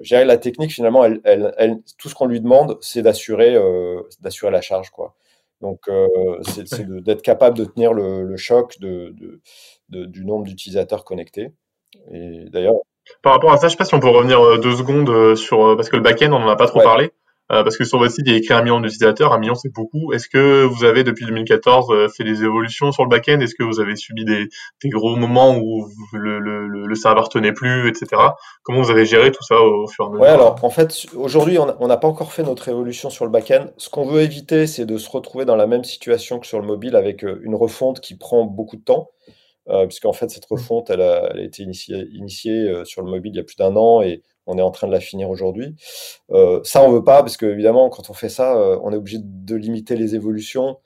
gérer 0.00 0.24
la 0.24 0.38
technique, 0.38 0.72
finalement, 0.72 1.04
elle, 1.04 1.20
elle, 1.24 1.54
elle 1.58 1.78
tout 1.98 2.08
ce 2.08 2.14
qu'on 2.14 2.26
lui 2.26 2.40
demande, 2.40 2.78
c'est 2.80 3.02
d'assurer, 3.02 3.54
euh, 3.54 4.02
d'assurer 4.20 4.50
la 4.50 4.60
charge, 4.60 4.90
quoi. 4.90 5.14
Donc, 5.60 5.88
euh, 5.88 6.06
c'est 6.42 6.86
d'être 7.02 7.22
capable 7.22 7.56
de 7.56 7.64
tenir 7.64 7.92
le, 7.92 8.22
le 8.24 8.36
choc 8.36 8.78
de, 8.78 9.14
de, 9.18 9.40
de, 9.88 10.04
du 10.04 10.24
nombre 10.24 10.44
d'utilisateurs 10.44 11.04
connectés. 11.04 11.52
Et 12.12 12.44
d'ailleurs. 12.50 12.74
Par 13.22 13.32
rapport 13.32 13.52
à 13.52 13.56
ça, 13.56 13.68
je 13.68 13.72
sais 13.72 13.78
pas 13.78 13.84
si 13.84 13.94
on 13.94 14.00
peut 14.00 14.08
revenir 14.08 14.40
euh, 14.40 14.58
deux 14.58 14.76
secondes 14.76 15.36
sur 15.36 15.76
parce 15.76 15.88
que 15.88 15.96
le 15.96 16.02
back-end, 16.02 16.32
on 16.32 16.42
en 16.42 16.48
a 16.48 16.56
pas 16.56 16.66
trop 16.66 16.80
parlé. 16.80 17.12
Euh, 17.52 17.62
parce 17.62 17.76
que 17.76 17.84
sur 17.84 17.98
votre 17.98 18.12
site, 18.12 18.24
il 18.26 18.32
y 18.32 18.34
a 18.34 18.38
écrit 18.38 18.54
un 18.54 18.62
million 18.62 18.80
d'utilisateurs. 18.80 19.32
Un 19.32 19.38
million, 19.38 19.54
c'est 19.54 19.72
beaucoup. 19.72 20.12
Est-ce 20.12 20.28
que 20.28 20.64
vous 20.64 20.82
avez, 20.82 21.04
depuis 21.04 21.26
2014, 21.26 21.90
euh, 21.90 22.08
fait 22.08 22.24
des 22.24 22.42
évolutions 22.42 22.90
sur 22.90 23.04
le 23.04 23.08
back-end? 23.08 23.38
Est-ce 23.38 23.54
que 23.54 23.62
vous 23.62 23.78
avez 23.78 23.94
subi 23.94 24.24
des, 24.24 24.48
des 24.82 24.88
gros 24.88 25.14
moments 25.14 25.56
où 25.56 25.86
le, 26.12 26.40
le, 26.40 26.66
le, 26.66 26.94
serveur 26.96 27.28
tenait 27.28 27.52
plus, 27.52 27.88
etc. 27.88 28.20
Comment 28.64 28.82
vous 28.82 28.90
avez 28.90 29.06
géré 29.06 29.30
tout 29.30 29.44
ça 29.44 29.60
au, 29.60 29.86
fur 29.86 30.06
et 30.06 30.08
à 30.08 30.10
mesure? 30.10 30.22
Ouais, 30.22 30.28
alors 30.28 30.58
en 30.64 30.70
fait, 30.70 31.06
aujourd'hui, 31.14 31.58
on 31.58 31.86
n'a 31.86 31.96
pas 31.96 32.08
encore 32.08 32.32
fait 32.32 32.42
notre 32.42 32.68
évolution 32.68 33.10
sur 33.10 33.24
le 33.24 33.30
back-end. 33.30 33.66
Ce 33.76 33.88
qu'on 33.90 34.06
veut 34.06 34.22
éviter, 34.22 34.66
c'est 34.66 34.86
de 34.86 34.98
se 34.98 35.08
retrouver 35.08 35.44
dans 35.44 35.56
la 35.56 35.68
même 35.68 35.84
situation 35.84 36.40
que 36.40 36.48
sur 36.48 36.58
le 36.60 36.66
mobile 36.66 36.96
avec 36.96 37.24
euh, 37.24 37.40
une 37.44 37.54
refonte 37.54 38.00
qui 38.00 38.16
prend 38.16 38.44
beaucoup 38.44 38.76
de 38.76 38.82
temps. 38.82 39.10
Euh, 39.68 39.86
puisqu'en 39.86 40.12
fait, 40.12 40.30
cette 40.30 40.46
refonte, 40.46 40.90
elle 40.90 41.00
a, 41.00 41.28
elle 41.30 41.40
a 41.40 41.42
été 41.42 41.62
initiée, 41.62 42.06
initiée 42.12 42.72
sur 42.84 43.02
le 43.02 43.10
mobile 43.10 43.32
il 43.34 43.36
y 43.36 43.40
a 43.40 43.44
plus 43.44 43.56
d'un 43.56 43.74
an 43.76 44.00
et 44.00 44.22
on 44.46 44.58
est 44.58 44.62
en 44.62 44.70
train 44.70 44.86
de 44.86 44.92
la 44.92 45.00
finir 45.00 45.28
aujourd'hui. 45.28 45.74
Euh, 46.30 46.60
ça, 46.64 46.82
on 46.82 46.90
veut 46.90 47.04
pas 47.04 47.22
parce 47.22 47.36
que 47.36 47.46
évidemment, 47.46 47.90
quand 47.90 48.10
on 48.10 48.14
fait 48.14 48.28
ça, 48.28 48.56
euh, 48.56 48.78
on 48.82 48.92
est 48.92 48.96
obligé 48.96 49.18
de 49.20 49.56
limiter 49.56 49.96
les 49.96 50.14
évolutions. 50.14 50.78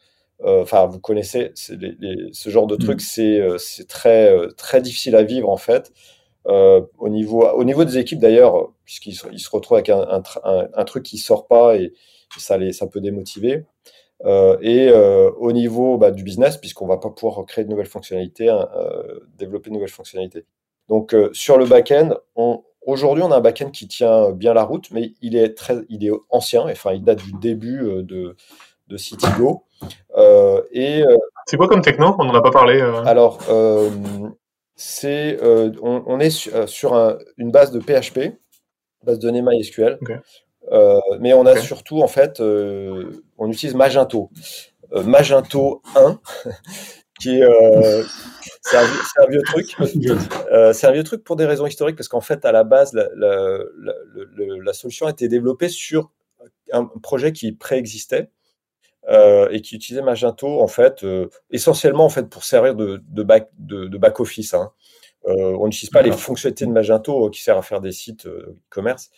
Euh, 0.42 0.62
enfin, 0.62 0.86
vous 0.86 0.98
connaissez 0.98 1.52
ce 1.54 2.50
genre 2.50 2.66
de 2.66 2.76
truc, 2.76 3.00
mm. 3.00 3.58
c'est 3.58 3.88
très 3.88 4.34
très 4.56 4.80
difficile 4.80 5.14
à 5.14 5.22
vivre 5.22 5.50
en 5.50 5.58
fait. 5.58 5.92
au 6.46 7.08
niveau 7.08 7.46
au 7.46 7.64
niveau 7.64 7.84
des 7.84 7.98
équipes 7.98 8.20
d'ailleurs, 8.20 8.72
puisqu'ils 8.84 9.14
se, 9.14 9.36
se 9.36 9.50
retrouvent 9.50 9.76
avec 9.76 9.90
un, 9.90 10.22
un, 10.44 10.84
truc 10.84 11.02
qui 11.04 11.18
sort 11.18 11.46
pas 11.46 11.76
et, 11.76 11.92
ça 12.38 12.56
les 12.56 12.72
ça 12.72 12.86
peut 12.86 13.00
démotiver. 13.00 13.64
et 14.62 14.90
au 14.92 15.52
niveau 15.52 15.98
bah, 15.98 16.10
du 16.10 16.22
business, 16.22 16.56
puisqu'on 16.56 16.86
va 16.86 16.96
pas 16.96 17.10
pouvoir 17.10 17.44
créer 17.44 17.64
de 17.64 17.70
nouvelles 17.70 17.86
fonctionnalités, 17.86 18.48
hein, 18.48 18.66
développer 19.36 19.68
de 19.68 19.74
nouvelles 19.74 19.90
fonctionnalités. 19.90 20.46
Donc 20.88 21.14
sur 21.34 21.58
le 21.58 21.66
back-end, 21.66 22.14
on, 22.34 22.62
Aujourd'hui, 22.90 23.22
on 23.22 23.30
a 23.30 23.36
un 23.36 23.40
backend 23.40 23.70
qui 23.70 23.86
tient 23.86 24.32
bien 24.32 24.52
la 24.52 24.64
route, 24.64 24.90
mais 24.90 25.12
il 25.22 25.36
est 25.36 25.56
très, 25.56 25.76
il 25.88 26.04
est 26.04 26.10
ancien. 26.28 26.62
Enfin, 26.62 26.92
il 26.92 27.04
date 27.04 27.22
du 27.22 27.32
début 27.34 27.80
euh, 27.82 28.02
de, 28.02 28.36
de 28.88 28.96
Citigo. 28.96 29.62
Euh, 30.16 30.60
et 30.72 31.04
euh, 31.04 31.16
c'est 31.46 31.56
quoi 31.56 31.68
comme 31.68 31.82
techno? 31.82 32.16
On 32.18 32.24
n'en 32.24 32.34
a 32.34 32.42
pas 32.42 32.50
parlé. 32.50 32.80
Alors, 33.06 33.38
c'est, 34.74 35.38
on, 35.82 36.18
est 36.18 36.30
sur, 36.30 37.18
une 37.36 37.52
base 37.52 37.70
de 37.70 37.78
PHP, 37.78 38.36
base 39.04 39.20
de 39.20 39.22
données 39.22 39.42
MySQL. 39.42 40.00
mais 41.20 41.32
on 41.32 41.46
a 41.46 41.56
surtout, 41.56 42.02
en 42.02 42.08
fait, 42.08 42.40
on 42.40 43.50
utilise 43.50 43.76
Magento. 43.76 44.30
Magento 44.92 45.80
1, 45.94 46.18
qui 47.20 47.40
est, 47.40 48.04
c'est 48.62 48.76
un, 48.76 49.26
vieux 49.28 49.42
truc. 49.42 49.76
Euh, 50.52 50.72
c'est 50.72 50.86
un 50.86 50.92
vieux 50.92 51.04
truc 51.04 51.24
pour 51.24 51.36
des 51.36 51.46
raisons 51.46 51.66
historiques, 51.66 51.96
parce 51.96 52.08
qu'en 52.08 52.20
fait, 52.20 52.44
à 52.44 52.52
la 52.52 52.64
base, 52.64 52.92
la, 52.92 53.08
la, 53.14 53.58
la, 53.78 53.92
la, 54.62 54.72
solution 54.72 55.06
a 55.06 55.10
été 55.10 55.28
développée 55.28 55.68
sur 55.68 56.10
un 56.72 56.84
projet 57.02 57.32
qui 57.32 57.52
préexistait 57.52 58.30
euh, 59.08 59.48
et 59.50 59.60
qui 59.60 59.76
utilisait 59.76 60.02
Magento, 60.02 60.60
en 60.60 60.66
fait, 60.66 61.04
euh, 61.04 61.28
essentiellement 61.50 62.04
en 62.04 62.10
fait 62.10 62.28
pour 62.28 62.44
servir 62.44 62.74
de, 62.74 63.02
de 63.08 63.22
back, 63.22 63.50
de, 63.58 63.86
de 63.86 63.98
back 63.98 64.20
office. 64.20 64.54
Hein. 64.54 64.72
Euh, 65.26 65.56
on 65.58 65.66
n'utilise 65.66 65.90
pas 65.90 66.02
les 66.02 66.12
fonctionnalités 66.12 66.66
de 66.66 66.70
Magento 66.70 67.28
qui 67.30 67.42
sert 67.42 67.56
à 67.56 67.62
faire 67.62 67.80
des 67.80 67.92
sites 67.92 68.26
e-commerce. 68.26 69.10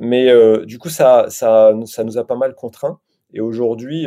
mais 0.00 0.32
du 0.64 0.78
coup, 0.78 0.88
ça, 0.88 1.26
ça, 1.28 1.72
ça 1.86 2.04
nous 2.04 2.18
a 2.18 2.26
pas 2.26 2.36
mal 2.36 2.54
contraints. 2.54 3.00
Et 3.32 3.40
aujourd'hui, 3.40 4.06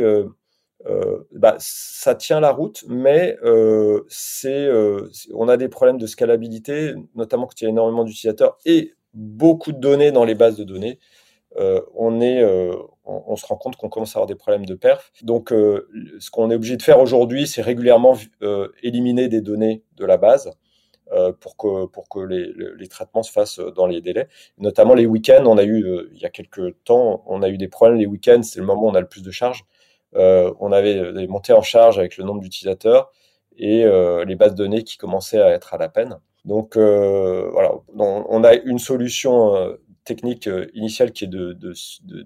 euh, 0.88 1.20
bah, 1.34 1.56
ça 1.60 2.16
tient 2.16 2.40
la 2.40 2.52
route, 2.52 2.86
mais 2.88 3.38
euh, 3.44 4.04
c'est, 4.08 4.66
euh, 4.66 5.10
on 5.34 5.50
a 5.50 5.58
des 5.58 5.68
problèmes 5.68 5.98
de 5.98 6.08
scalabilité, 6.08 6.94
notamment 7.16 7.48
quand 7.48 7.60
il 7.62 7.66
y 7.66 7.68
a 7.68 7.70
énormément 7.70 8.06
d'utilisateurs 8.06 8.58
et 8.66 8.94
beaucoup 9.14 9.72
de 9.74 9.80
données 9.80 10.12
dans 10.12 10.24
les 10.24 10.36
bases 10.36 10.56
de 10.56 10.64
données. 10.64 11.00
Euh, 11.58 11.82
on, 11.96 12.22
est, 12.22 12.42
euh, 12.42 12.74
on, 13.06 13.24
on, 13.28 13.36
se 13.36 13.46
rend 13.46 13.58
compte 13.58 13.76
qu'on 13.76 13.90
commence 13.90 14.16
à 14.16 14.20
avoir 14.20 14.28
des 14.28 14.36
problèmes 14.36 14.66
de 14.66 14.76
perf. 14.76 15.12
Donc, 15.24 15.50
ce 15.50 16.32
qu'on 16.32 16.52
est 16.52 16.56
obligé 16.56 16.78
de 16.78 16.84
faire 16.84 17.00
aujourd'hui, 17.00 17.48
c'est 17.48 17.64
régulièrement 17.64 18.16
éliminer 18.84 19.28
des 19.28 19.42
données 19.42 19.84
de 19.98 20.06
la 20.06 20.18
base. 20.18 20.52
pour 21.42 21.58
que, 21.58 21.88
pour 21.88 22.08
que 22.08 22.20
les, 22.20 22.54
les, 22.78 22.88
traitements 22.88 23.24
se 23.24 23.32
fassent 23.32 23.60
dans 23.60 23.88
les 23.88 24.00
délais. 24.00 24.28
Notamment 24.60 24.94
les 24.94 25.08
week-ends, 25.08 25.44
on 25.48 25.58
a 25.58 25.64
eu, 25.64 25.84
il 26.14 26.20
y 26.20 26.26
a 26.26 26.30
quelques 26.30 26.84
temps, 26.84 27.24
on 27.26 27.42
a 27.42 27.50
eu 27.50 27.58
des 27.58 27.68
problèmes 27.68 27.98
les 27.98 28.06
week-ends, 28.06 28.44
c'est 28.44 28.60
le 28.60 28.66
moment 28.68 28.84
où 28.84 28.90
on 28.90 28.96
a 28.96 29.02
le 29.02 29.08
plus 29.08 29.24
de 29.24 29.32
charges. 29.32 29.66
Euh, 30.16 30.54
on 30.60 30.72
avait 30.72 31.14
des 31.14 31.28
montées 31.28 31.54
en 31.54 31.62
charge 31.62 32.00
avec 32.00 32.18
le 32.18 32.24
nombre 32.24 32.42
d'utilisateurs 32.42 33.12
et 33.58 33.86
euh, 33.86 34.26
les 34.26 34.36
bases 34.36 34.54
de 34.54 34.64
données 34.64 34.84
qui 34.84 34.98
commençaient 34.98 35.42
à 35.42 35.50
être 35.50 35.74
à 35.74 35.78
la 35.78 35.90
peine. 35.90 36.18
Donc 36.46 36.78
euh, 36.78 37.50
voilà, 37.52 37.74
on 37.96 38.44
a 38.44 38.56
une 38.56 38.80
solution 38.80 39.78
technique 40.06 40.50
initiale 40.74 41.12
qui 41.12 41.26
est 41.26 41.28
de, 41.28 41.58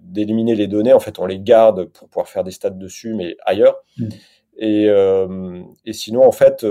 d'éliminer 0.04 0.56
les 0.56 0.68
données. 0.68 0.94
En 0.94 1.00
fait, 1.00 1.20
on 1.20 1.26
les 1.26 1.40
garde 1.40 1.86
pour 1.86 2.08
pouvoir 2.08 2.30
faire 2.30 2.44
des 2.44 2.52
stats 2.52 2.70
dessus, 2.70 3.14
mais 3.16 3.36
ailleurs. 3.46 3.76
Mmh. 3.98 4.10
Et, 4.58 4.86
et, 5.86 5.94
sinon, 5.94 6.24
en 6.24 6.32
fait, 6.32 6.66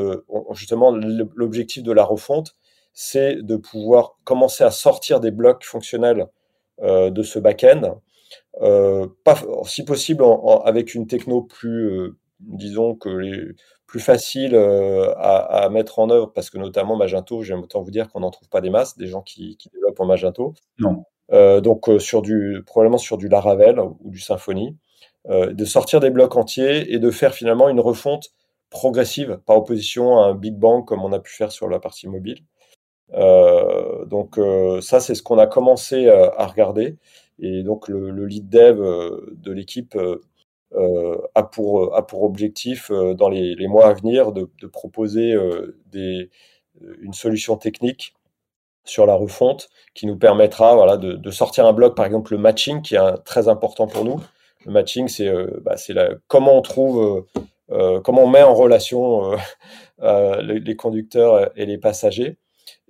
justement, 0.52 0.92
l'objectif 0.92 1.82
de 1.82 1.90
la 1.90 2.04
refonte, 2.04 2.56
c'est 2.94 3.42
de 3.42 3.56
pouvoir 3.56 4.18
commencer 4.22 4.62
à 4.62 4.70
sortir 4.70 5.18
des 5.18 5.32
blocs 5.32 5.64
fonctionnels 5.64 6.28
de 6.80 7.22
ce 7.22 7.40
back-end 7.40 7.82
euh, 7.82 7.94
pas, 8.61 9.36
si 9.64 9.84
possible 9.84 10.24
avec 10.64 10.94
une 10.94 11.07
techno 11.07 11.42
plus, 11.42 11.90
euh, 11.90 12.16
disons 12.40 12.94
que 12.94 13.09
les 13.09 13.55
plus 13.86 14.00
facile 14.00 14.55
euh, 14.55 15.12
à, 15.16 15.64
à, 15.64 15.68
mettre 15.68 15.98
en 15.98 16.09
œuvre 16.09 16.32
parce 16.32 16.48
que 16.48 16.57
notamment 16.57 16.96
Magento, 16.96 17.42
j'aime 17.42 17.61
autant 17.61 17.82
vous 17.82 17.90
dire 17.90 18.09
qu'on 18.09 18.20
n'en 18.20 18.30
trouve 18.30 18.48
pas 18.48 18.62
des 18.62 18.70
masses, 18.70 18.96
des 18.96 19.07
gens 19.07 19.20
qui, 19.20 19.57
qui 19.59 19.68
développent 19.68 20.00
en 20.00 20.07
Magento. 20.07 20.55
Non. 20.78 21.05
Euh, 21.32 21.61
donc 21.61 21.88
sur 21.98 22.22
du 22.22 22.62
probablement 22.66 22.98
sur 22.98 23.18
du 23.18 23.28
Laravel 23.28 23.78
ou 23.78 24.11
du 24.11 24.20
Symfony. 24.20 24.76
de 25.28 25.64
sortir 25.64 26.00
des 26.00 26.11
blocs 26.11 26.36
entiers 26.36 26.92
et 26.92 26.98
de 26.98 27.11
faire 27.11 27.34
finalement 27.34 27.68
une 27.68 27.80
refonte 27.80 28.30
progressive 28.70 29.38
par 29.46 29.59
opposition 29.59 30.18
à 30.18 30.28
un 30.28 30.34
Big 30.34 30.57
Bang 30.57 30.84
comme 30.84 31.05
on 31.05 31.12
a 31.12 31.20
pu 31.20 31.32
faire 31.32 31.53
sur 31.53 31.68
la 31.68 31.78
partie 31.78 32.09
mobile. 32.09 32.42
Euh, 33.14 34.05
donc 34.07 34.38
euh, 34.38 34.80
ça, 34.80 35.00
c'est 35.00 35.14
ce 35.14 35.22
qu'on 35.22 35.38
a 35.38 35.46
commencé 35.46 36.07
euh, 36.07 36.30
à 36.36 36.46
regarder. 36.46 36.96
Et 37.39 37.62
donc 37.62 37.89
le, 37.89 38.26
lead 38.26 38.49
dev 38.49 38.78
de 38.78 39.53
l'équipe 39.53 39.97
a, 41.35 41.43
pour, 41.43 41.97
a 41.97 42.07
pour 42.07 42.22
objectif 42.22 42.91
dans 42.91 43.28
les, 43.28 43.68
mois 43.68 43.89
à 43.89 43.95
venir 43.95 44.33
de, 44.33 44.49
proposer 44.66 45.37
une 45.93 47.12
solution 47.12 47.57
technique 47.57 48.14
sur 48.85 49.07
la 49.07 49.14
refonte 49.14 49.68
qui 49.95 50.07
nous 50.07 50.16
permettra 50.16 50.74
voilà, 50.74 50.97
de, 50.97 51.30
sortir 51.30 51.66
un 51.66 51.72
bloc, 51.72 51.95
par 51.97 52.07
exemple 52.07 52.33
le 52.33 52.39
matching, 52.39 52.83
qui 52.83 52.97
est 52.97 53.16
très 53.24 53.49
important 53.49 53.87
pour 53.87 54.05
nous. 54.05 54.20
Le 54.66 54.72
matching, 54.72 55.09
c'est 55.09 55.30
bah, 55.62 55.74
comment 56.28 56.57
on 56.57 56.62
trouve, 56.62 57.26
comment 57.68 58.24
on 58.24 58.28
met 58.28 58.43
en 58.43 58.55
relation 58.55 59.33
les, 60.03 60.76
conducteurs 60.76 61.51
et 61.57 61.66
les 61.66 61.78
passagers. 61.78 62.39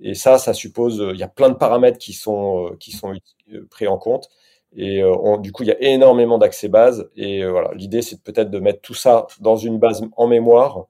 Et 0.03 0.14
ça, 0.14 0.36
ça 0.38 0.53
suppose, 0.53 1.00
euh, 1.00 1.12
il 1.14 1.18
y 1.18 1.22
a 1.22 1.28
plein 1.28 1.48
de 1.48 1.55
paramètres 1.55 1.98
qui 1.98 2.12
sont, 2.12 2.66
euh, 2.66 2.76
qui 2.78 2.90
sont 2.90 3.14
euh, 3.53 3.66
pris 3.70 3.86
en 3.86 3.98
compte. 3.98 4.28
Et 4.74 5.03
du 5.40 5.53
coup, 5.53 5.64
il 5.64 5.66
y 5.66 5.70
a 5.70 5.82
énormément 5.82 6.38
d'accès 6.38 6.68
base. 6.68 7.11
Et 7.14 7.44
voilà, 7.44 7.74
l'idée, 7.74 8.00
c'est 8.00 8.22
peut-être 8.22 8.50
de 8.50 8.59
mettre 8.59 8.80
tout 8.80 8.94
ça 8.94 9.26
dans 9.38 9.57
une 9.57 9.78
base 9.78 10.03
en 10.16 10.26
mémoire 10.26 10.86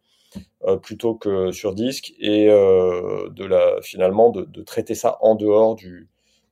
plutôt 0.82 1.16
que 1.16 1.50
sur 1.50 1.74
disque 1.74 2.12
et 2.20 2.46
de 2.46 3.44
la, 3.44 3.82
finalement 3.82 4.30
de, 4.30 4.62
traiter 4.62 4.94
ça 4.94 5.18
en 5.20 5.34
dehors 5.34 5.74
du, 5.74 6.08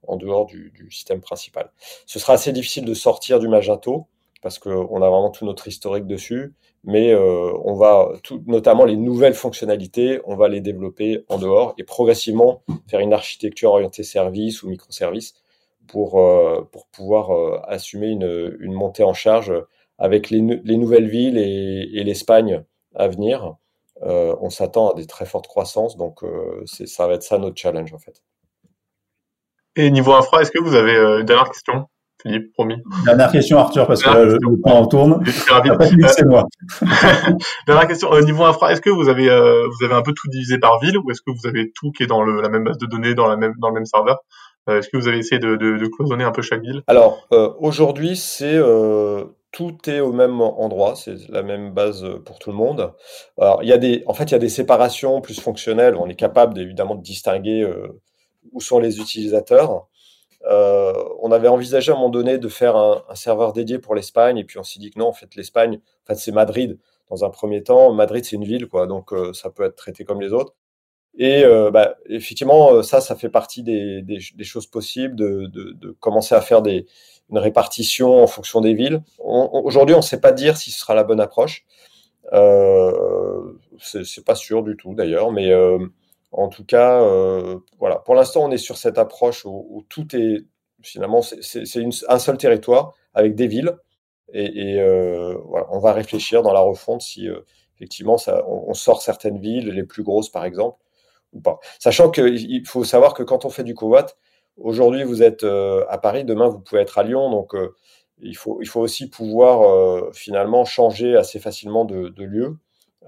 en 0.09 0.17
dehors 0.17 0.45
du, 0.45 0.73
système 0.91 1.21
principal. 1.21 1.71
Ce 2.05 2.19
sera 2.19 2.33
assez 2.33 2.51
difficile 2.51 2.85
de 2.85 2.95
sortir 2.95 3.39
du 3.39 3.47
Magento 3.47 4.09
parce 4.43 4.59
qu'on 4.59 5.03
a 5.03 5.09
vraiment 5.09 5.31
tout 5.31 5.45
notre 5.45 5.69
historique 5.69 6.07
dessus 6.07 6.55
mais 6.85 7.13
euh, 7.13 7.53
on 7.65 7.75
va, 7.75 8.09
notamment 8.47 8.85
les 8.85 8.97
nouvelles 8.97 9.35
fonctionnalités, 9.35 10.21
on 10.25 10.37
va 10.37 10.49
les 10.49 10.61
développer 10.61 11.25
en 11.29 11.39
dehors 11.39 11.75
et 11.79 11.85
progressivement 11.85 12.63
faire 12.89 13.01
une 13.01 13.13
architecture 13.13 13.73
orientée 13.73 14.03
service 14.03 14.63
ou 14.63 14.69
microservice 14.69 15.35
pour, 15.87 16.19
euh, 16.21 16.67
pour 16.73 16.87
pouvoir 16.87 17.33
euh, 17.33 17.61
assumer 17.67 18.09
une, 18.09 18.57
une, 18.61 18.73
montée 18.73 19.03
en 19.03 19.13
charge 19.13 19.53
avec 19.99 20.31
les, 20.31 20.41
les 20.41 20.77
nouvelles 20.77 21.09
villes 21.09 21.37
et, 21.37 21.89
et 21.93 22.05
l'Espagne 22.05 22.65
à 22.95 23.09
venir. 23.09 23.57
on 24.03 24.51
s'attend 24.51 24.91
à 24.91 24.95
des 24.95 25.07
très 25.07 25.27
fortes 25.27 25.47
croissances, 25.47 25.97
donc 25.97 26.25
ça 26.65 27.07
va 27.07 27.15
être 27.15 27.23
ça 27.23 27.39
notre 27.39 27.61
challenge 27.61 27.93
en 27.93 27.99
fait. 27.99 28.23
Et 29.77 29.91
niveau 29.91 30.13
infra, 30.13 30.41
est-ce 30.41 30.51
que 30.51 30.59
vous 30.59 30.75
avez 30.75 30.97
une 31.21 31.27
dernière 31.27 31.49
question? 31.49 31.87
Philippe, 32.23 32.53
promis. 32.53 32.77
Dernière 33.05 33.31
question, 33.31 33.59
Arthur, 33.59 33.87
parce 33.87 34.03
que 34.03 34.11
le, 34.11 34.39
temps 34.63 34.81
en 34.81 34.87
tourne. 34.87 35.25
C'est 35.27 36.25
moi. 36.27 36.47
Dernière 37.67 37.87
question. 37.87 38.11
Au 38.11 38.21
niveau 38.21 38.45
infra, 38.45 38.73
est-ce 38.73 38.81
que 38.81 38.91
vous 38.91 39.09
avez, 39.09 39.29
euh, 39.31 39.67
vous 39.67 39.85
avez 39.85 39.95
un 39.95 40.03
peu 40.03 40.13
tout 40.13 40.29
divisé 40.29 40.59
par 40.59 40.79
ville 40.81 40.99
ou 40.99 41.11
est-ce 41.11 41.23
que 41.23 41.31
vous 41.31 41.47
avez 41.47 41.73
tout 41.73 41.93
qui 41.93 42.03
est 42.03 42.07
dans 42.07 42.23
le, 42.23 42.41
la 42.41 42.49
même 42.49 42.65
base 42.65 42.79
de 42.79 42.87
données, 42.87 43.15
dans, 43.15 43.27
la 43.27 43.37
même, 43.37 43.55
dans 43.59 43.69
le 43.69 43.75
même 43.75 43.87
serveur? 43.87 44.19
Euh, 44.69 44.79
Est-ce 44.79 44.91
que 44.91 44.99
vous 44.99 45.09
avez 45.09 45.19
essayé 45.19 45.39
de, 45.39 45.57
de, 45.57 45.87
cloisonner 45.87 46.25
un 46.25 46.33
peu 46.33 46.43
chaque 46.43 46.61
ville? 46.61 46.83
Alors, 46.87 47.27
euh, 47.33 47.53
aujourd'hui, 47.59 48.17
c'est 48.17 48.61
tout 49.53 49.77
est 49.89 49.99
au 49.99 50.13
même 50.13 50.41
endroit, 50.41 50.95
c'est 50.95 51.29
la 51.29 51.43
même 51.43 51.73
base 51.73 52.07
pour 52.25 52.39
tout 52.39 52.51
le 52.51 52.57
monde. 52.57 52.93
Alors, 53.41 53.63
il 53.63 53.69
y 53.69 53.73
a 53.73 53.79
des, 53.79 54.05
en 54.07 54.15
fait, 54.15 54.25
il 54.25 54.33
y 54.33 54.37
a 54.37 54.39
des 54.39 54.49
séparations 54.49 55.21
plus 55.21 55.41
fonctionnelles. 55.41 55.97
On 55.97 56.07
est 56.07 56.15
capable 56.15 56.61
évidemment 56.61 56.95
de 56.95 57.03
distinguer 57.03 57.67
où 58.53 58.61
sont 58.61 58.79
les 58.79 59.01
utilisateurs. 59.01 59.87
Euh, 60.47 60.95
on 61.21 61.33
avait 61.33 61.49
envisagé 61.49 61.93
à 61.93 61.95
un 61.95 61.99
moment 61.99 62.11
donné 62.11 62.39
de 62.39 62.49
faire 62.49 62.77
un, 62.77 63.03
serveur 63.15 63.53
dédié 63.53 63.79
pour 63.79 63.95
l'Espagne, 63.95 64.39
et 64.39 64.45
puis 64.45 64.59
on 64.59 64.63
s'est 64.63 64.81
dit 64.81 64.91
que 64.91 64.99
non, 64.99 65.09
en 65.09 65.13
fait, 65.13 65.35
l'Espagne, 65.35 65.81
en 66.05 66.07
fait, 66.07 66.15
c'est 66.15 66.33
Madrid 66.33 66.79
dans 67.11 67.25
un 67.25 67.31
premier 67.31 67.63
temps. 67.63 67.93
Madrid, 67.93 68.25
c'est 68.25 68.37
une 68.37 68.45
ville, 68.45 68.67
quoi, 68.67 68.87
donc 68.87 69.13
euh, 69.13 69.33
ça 69.33 69.51
peut 69.51 69.65
être 69.65 69.77
traité 69.77 70.05
comme 70.05 70.21
les 70.21 70.33
autres. 70.33 70.55
Et 71.19 71.45
euh, 71.45 71.71
bah, 71.71 71.97
effectivement, 72.07 72.83
ça, 72.83 73.01
ça 73.01 73.17
fait 73.17 73.29
partie 73.29 73.63
des, 73.63 74.21
choses 74.43 74.67
possibles 74.67 75.17
de, 75.17 75.97
commencer 76.01 76.35
à 76.35 76.41
faire 76.41 76.63
des, 76.63 76.87
une 77.31 77.39
répartition 77.39 78.23
en 78.23 78.27
fonction 78.27 78.61
des 78.61 78.75
villes. 78.75 79.03
Aujourd'hui, 79.19 79.95
on 79.95 79.99
ne 79.99 80.05
sait 80.05 80.21
pas 80.21 80.33
dire 80.33 80.57
si 80.57 80.71
ce 80.71 80.81
sera 80.81 80.95
la 80.95 81.05
bonne 81.05 81.21
approche. 81.21 81.67
Euh, 82.33 83.55
c'est 83.81 84.25
pas 84.25 84.37
sûr 84.37 84.63
du 84.63 84.77
tout 84.77 84.95
d'ailleurs, 84.95 85.33
mais 85.33 85.53
en 86.33 86.49
tout 86.49 86.65
cas, 86.65 87.03
euh, 87.03 87.59
voilà. 87.79 87.97
Pour 87.97 88.15
l'instant, 88.15 88.45
on 88.45 88.51
est 88.51 88.59
sur 88.59 88.77
cette 88.77 88.99
approche 88.99 89.45
où, 89.45 89.85
tout 89.89 90.15
est 90.17 90.45
finalement 90.83 91.21
c'est 91.23 91.65
un 92.09 92.19
seul 92.19 92.39
territoire 92.39 92.95
avec 93.13 93.35
des 93.35 93.47
villes 93.47 93.77
et, 94.33 94.81
euh, 94.81 95.37
voilà, 95.45 95.67
on 95.71 95.79
va 95.79 95.93
réfléchir 95.93 96.43
dans 96.43 96.53
la 96.55 96.61
refonte 96.61 97.03
si 97.03 97.29
euh, 97.29 97.41
effectivement 97.77 98.17
ça, 98.17 98.45
on, 98.49 98.73
sort 98.75 99.03
certaines 99.03 99.39
villes, 99.39 99.69
les 99.69 99.83
plus 99.83 100.03
grosses 100.03 100.31
par 100.31 100.45
exemple, 100.45 100.79
ou 101.33 101.41
pas. 101.41 101.59
Sachant 101.79 102.11
qu'il 102.11 102.67
faut 102.67 102.85
savoir 102.85 103.15
que 103.15 103.23
quand 103.23 103.45
on 103.45 103.51
fait 103.51 103.65
du 103.65 103.75
covoit, 103.75 104.07
aujourd'hui 104.57 105.05
vous 105.05 105.23
êtes 105.23 105.45
à 105.45 105.99
Paris, 105.99 106.25
demain 106.25 106.49
vous 106.49 106.61
pouvez 106.61 106.81
être 106.81 106.99
à 106.99 107.03
Lyon, 107.03 107.31
donc 107.31 107.55
il 108.23 108.37
faut, 108.37 108.61
il 108.63 108.67
faut 108.67 108.81
aussi 108.81 109.11
pouvoir 109.11 110.15
finalement 110.15 110.65
changer 110.65 111.17
assez 111.17 111.41
facilement 111.41 111.85
de, 111.85 112.09
de 112.09 112.25
lieu. 112.25 112.57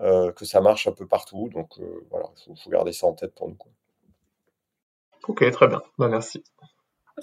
Euh, 0.01 0.33
que 0.33 0.45
ça 0.45 0.61
marche 0.61 0.87
un 0.87 0.93
peu 0.93 1.07
partout. 1.07 1.51
Donc 1.53 1.79
euh, 1.79 2.07
voilà, 2.11 2.27
il 2.49 2.57
faut, 2.57 2.71
garder 2.71 2.93
ça 2.93 3.07
en 3.07 3.13
tête 3.13 3.35
pour 3.35 3.49
nous. 3.49 3.57
Ok, 5.29 5.49
très 5.51 5.69
bien. 5.69 5.83
Bah, 5.99 6.09
merci. 6.09 6.43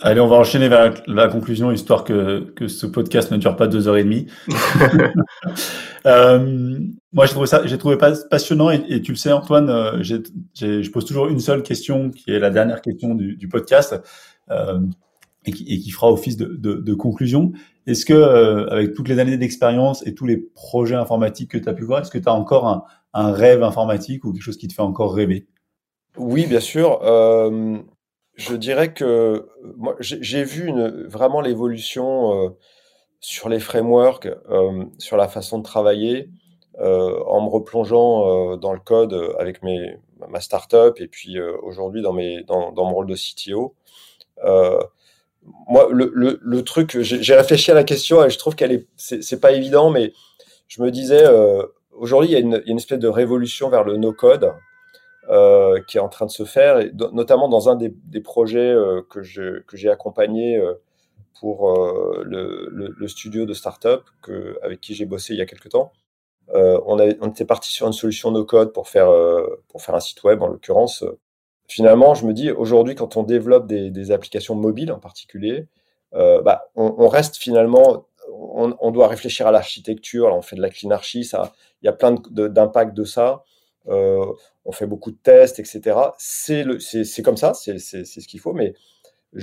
Allez, 0.02 0.22
on 0.22 0.28
va 0.28 0.36
enchaîner 0.38 0.70
vers 0.70 0.94
la 1.08 1.28
conclusion, 1.28 1.72
histoire 1.72 2.04
que, 2.04 2.52
que 2.56 2.68
ce 2.68 2.86
podcast 2.86 3.32
ne 3.32 3.38
dure 3.38 3.56
pas 3.56 3.68
deux 3.68 3.88
heures 3.88 3.98
et 3.98 4.04
demie. 4.04 4.28
euh, 6.06 6.80
moi, 7.12 7.26
j'ai 7.26 7.32
trouvé 7.32 7.48
ça, 7.48 7.66
j'ai 7.66 7.78
trouvé 7.78 7.98
passionnant 7.98 8.70
et, 8.70 9.02
tu 9.02 9.12
le 9.12 9.18
sais, 9.18 9.32
Antoine, 9.32 9.70
euh, 9.70 10.04
je 10.04 10.90
pose 10.92 11.06
toujours 11.06 11.28
une 11.28 11.40
seule 11.40 11.64
question, 11.64 12.12
qui 12.12 12.32
est 12.32 12.40
la 12.40 12.52
dernière 12.52 12.82
question 12.82 13.16
du, 13.16 13.36
du 13.36 13.48
podcast, 13.48 14.00
euh, 14.52 14.80
et, 15.46 15.52
qui, 15.52 15.90
fera 15.92 16.12
office 16.12 16.38
de, 16.38 16.94
conclusion. 16.94 17.52
Est-ce 17.88 18.06
que, 18.06 18.14
euh, 18.14 18.68
avec 18.70 18.94
toutes 18.94 19.08
les 19.08 19.20
années 19.20 19.38
d'expérience 19.38 20.06
et 20.06 20.14
tous 20.14 20.26
les 20.26 20.38
projets 20.38 20.96
informatiques 20.96 21.52
que 21.52 21.58
tu 21.58 21.70
as 21.70 21.74
pu 21.74 21.84
voir, 21.84 22.02
est-ce 22.02 22.12
que 22.12 22.18
tu 22.18 22.30
as 22.30 22.34
encore 22.34 22.68
un, 23.14 23.32
rêve 23.32 23.64
informatique 23.64 24.26
ou 24.26 24.32
quelque 24.32 24.44
chose 24.44 24.58
qui 24.58 24.68
te 24.68 24.74
fait 24.74 24.82
encore 24.82 25.14
rêver? 25.14 25.48
Oui, 26.18 26.46
bien 26.46 26.60
sûr. 26.60 27.00
Euh, 27.04 27.78
je 28.36 28.56
dirais 28.56 28.94
que 28.94 29.48
moi, 29.78 29.96
j'ai 30.00 30.44
vu 30.44 30.72
vraiment 31.08 31.42
l'évolution 31.42 32.46
euh, 32.46 32.50
sur 33.20 33.50
les 33.50 33.60
frameworks, 33.60 34.30
sur 34.98 35.18
la 35.18 35.28
façon 35.28 35.58
de 35.58 35.64
travailler, 35.64 36.30
en 36.80 37.42
me 37.42 37.50
replongeant 37.50 38.56
dans 38.56 38.72
le 38.72 38.80
code 38.80 39.14
avec 39.38 39.62
mes, 39.64 39.98
ma 40.30 40.40
startup 40.40 40.94
et 41.02 41.08
puis 41.08 41.38
aujourd'hui 41.42 42.02
dans, 42.02 42.14
dans, 42.72 42.86
mon 42.86 42.94
rôle 42.94 43.08
de 43.08 43.16
CTO. 43.16 43.76
Moi, 45.68 45.88
le, 45.92 46.62
truc, 46.62 47.00
j'ai 47.02 47.36
réfléchi 47.36 47.72
à 47.72 47.74
la 47.74 47.84
question 47.84 48.24
et 48.24 48.30
je 48.30 48.38
trouve 48.38 48.56
qu'elle 48.56 48.72
est, 48.72 48.88
c'est 48.98 49.40
pas 49.40 49.52
évident, 49.52 49.90
mais 49.90 50.14
je 50.68 50.82
me 50.82 50.92
disais, 50.92 51.26
euh, 51.26 51.64
aujourd'hui, 51.92 52.30
il, 52.30 52.34
y 52.34 52.36
a 52.36 52.40
une, 52.40 52.78
espèce 52.78 53.00
de 53.00 53.08
révolution 53.08 53.70
vers 53.70 53.84
le 53.84 53.98
no-code 53.98 54.54
euh, 55.30 55.80
qui 55.88 55.98
est 55.98 56.02
en 56.02 56.10
train 56.10 56.26
de 56.26 56.32
se 56.32 56.44
faire, 56.44 56.80
et 56.80 56.92
notamment 56.94 57.50
dans 57.50 57.70
un 57.70 57.76
des, 57.76 58.22
projets 58.22 58.72
euh, 58.72 59.02
que 59.10 59.22
j'ai 59.22 59.90
accompagné 59.90 60.62
pour 61.40 61.72
le, 62.24 63.08
studio 63.08 63.46
de 63.46 63.54
startup 63.54 64.02
que, 64.22 64.58
avec 64.64 64.82
qui 64.82 64.96
j'ai 64.96 65.06
bossé 65.06 65.34
il 65.34 65.38
y 65.38 65.42
a 65.42 65.46
quelques 65.46 65.70
temps. 65.70 65.92
on, 66.54 66.98
on 67.22 67.30
était 67.30 67.46
parti 67.46 67.72
sur 67.72 67.88
une 67.88 67.94
solution 67.94 68.32
no-code 68.32 68.74
pour 68.74 68.88
faire, 68.90 69.12
pour 69.68 69.82
faire 69.82 69.96
un 69.96 70.00
site 70.00 70.24
web, 70.24 70.42
en 70.42 70.48
l'occurrence, 70.48 71.04
finalement, 71.70 72.16
je 72.16 72.26
me 72.26 72.34
dis, 72.34 72.52
aujourd'hui, 72.52 72.96
quand 72.96 73.16
on 73.16 73.24
développe 73.24 73.68
des, 73.68 74.12
applications 74.12 74.56
mobiles 74.56 74.92
en 74.92 75.00
particulier, 75.00 75.68
euh, 76.16 76.42
bah, 76.42 76.70
on, 76.76 77.08
reste 77.08 77.38
finalement, 77.38 78.08
on, 78.32 78.92
doit 78.92 79.08
réfléchir 79.08 79.48
à 79.48 79.52
l'architecture, 79.52 80.34
on 80.34 80.42
fait 80.42 80.56
de 80.56 80.62
la 80.62 80.72
cleanarchie, 80.72 81.24
ça, 81.24 81.54
il 81.82 81.86
y 81.86 81.90
a 81.90 81.94
plein 81.94 82.16
d'impacts 82.32 82.96
de, 82.96 83.04
ça, 83.04 83.44
euh, 83.88 84.26
on 84.66 84.72
fait 84.72 84.88
beaucoup 84.88 85.12
de 85.12 85.18
tests, 85.22 85.60
etc. 85.60 85.96
C'est 86.18 86.66
comme 87.24 87.38
ça, 87.38 87.54
c'est 87.54 87.78
ce 87.78 88.28
qu'il 88.28 88.40
faut, 88.40 88.54
mais 88.54 88.74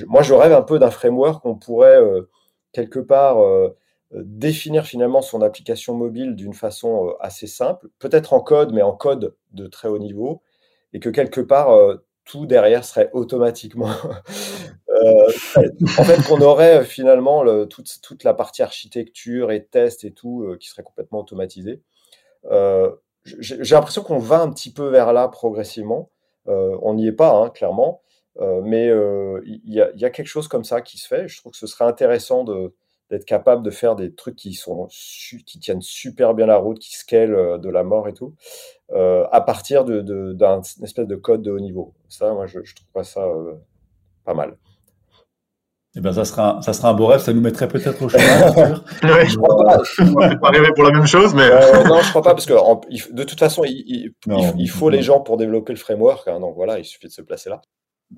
moi, 0.07 0.23
je 0.23 0.35
rêve 0.35 0.53
un 0.53 0.63
peu 0.63 0.81
d'un 0.81 0.91
framework 0.91 1.43
qu'on 1.45 1.55
pourrait, 1.55 2.01
euh, 2.03 2.29
quelque 2.73 2.99
part, 2.99 3.39
définir 4.13 4.85
finalement 4.85 5.23
son 5.23 5.43
application 5.43 5.95
mobile 5.95 6.35
d'une 6.35 6.55
façon 6.55 7.15
assez 7.21 7.47
simple, 7.47 7.89
peut-être 8.01 8.33
en 8.33 8.41
code, 8.41 8.73
mais 8.73 8.83
en 8.83 8.93
code 8.93 9.37
de 9.53 9.69
très 9.69 9.89
haut 9.89 9.99
niveau, 9.99 10.43
et 10.93 10.99
que 10.99 11.09
quelque 11.09 11.41
part, 11.41 11.71
tout 12.27 12.45
derrière 12.45 12.85
serait 12.85 13.09
automatiquement. 13.13 13.89
euh, 14.91 15.29
en 15.99 16.05
fait, 16.05 16.23
qu'on 16.29 16.41
aurait 16.43 16.79
euh, 16.79 16.85
finalement 16.85 17.43
le, 17.43 17.67
toute, 17.67 18.01
toute, 18.03 18.25
la 18.25 18.35
partie 18.35 18.63
architecture 18.63 19.53
et 19.53 19.65
test 19.65 20.05
et 20.05 20.13
tout 20.13 20.43
euh, 20.43 20.57
qui 20.59 20.69
serait 20.69 20.83
complètement 20.83 21.21
automatisé. 21.21 21.81
Euh, 22.51 22.91
J'ai 23.25 23.75
l'impression 23.75 24.03
qu'on 24.03 24.19
va 24.19 24.41
un 24.41 24.51
petit 24.51 24.73
peu 24.73 24.89
vers 24.89 25.13
là 25.13 25.29
progressivement. 25.29 26.11
On 26.49 26.95
n'y 26.95 27.09
est 27.09 27.13
pas, 27.13 27.33
hein, 27.33 27.51
clairement, 27.51 28.03
mais 28.41 28.87
il 29.45 29.61
y, 29.65 29.81
a, 29.81 30.11
quelque 30.11 30.29
chose 30.29 30.47
comme 30.47 30.63
ça 30.63 30.81
qui 30.81 30.97
se 30.97 31.09
fait. 31.09 31.27
Je 31.27 31.41
trouve 31.41 31.51
que 31.51 31.59
ce 31.59 31.67
serait 31.67 31.87
intéressant 31.87 32.45
de, 32.45 32.73
d'être 33.11 33.25
capable 33.25 33.63
de 33.63 33.71
faire 33.71 33.97
des 33.97 34.15
trucs 34.15 34.37
qui 34.37 34.55
sont 34.55 34.89
qui 34.89 35.59
tiennent 35.61 35.83
super 35.83 36.35
bien 36.35 36.47
la 36.47 36.57
route, 36.57 36.79
qui 36.79 36.97
scalent 36.97 37.59
de 37.59 37.69
la 37.69 37.85
mort 37.85 38.09
et 38.09 38.15
tout, 38.15 38.35
à 38.95 39.41
partir 39.41 39.85
de, 39.85 40.33
d'un 40.33 40.61
espèce 40.83 41.07
de 41.07 41.17
code 41.17 41.43
de 41.43 41.51
haut 41.51 41.61
niveau. 41.61 41.95
Ça, 42.09 42.33
moi, 42.33 42.47
je, 42.47 42.63
je 42.65 42.75
trouve 42.75 42.89
pas 42.93 43.05
ça 43.05 43.27
pas 44.25 44.35
mal. 44.35 44.57
Eh 45.99 46.01
ben, 46.03 46.13
ça 46.13 46.27
sera, 46.27 46.61
ça 46.61 46.75
sera 46.75 46.91
un 46.91 46.95
beau 46.95 47.07
rêve, 47.07 47.21
ça 47.21 47.33
nous 47.33 47.41
mettrait 47.41 47.69
peut-être 47.69 48.03
au 48.03 48.09
chemin. 48.11 48.75
oui, 49.03 49.29
je 49.31 49.37
crois 49.39 49.57
pas. 49.65 49.79
On 49.99 50.39
pas 50.39 50.49
arriver 50.49 50.71
pour 50.75 50.85
la 50.85 50.91
même 50.91 51.07
chose, 51.07 51.33
mais. 51.35 51.49
Euh, 51.51 51.85
non, 51.85 52.03
je 52.03 52.11
crois 52.11 52.21
pas, 52.21 52.35
parce 52.35 52.45
que 52.45 52.53
de 52.53 53.25
toute 53.25 53.39
façon, 53.39 53.63
il, 53.65 54.13
il, 54.59 54.69
faut 54.69 54.91
les 54.91 55.01
gens 55.01 55.21
pour 55.21 55.39
développer 55.39 55.73
le 55.73 55.79
framework. 55.79 56.29
Hein, 56.29 56.41
donc 56.41 56.55
voilà, 56.55 56.79
il 56.79 56.85
suffit 56.85 57.07
de 57.07 57.13
se 57.13 57.23
placer 57.23 57.49
là. 57.49 57.63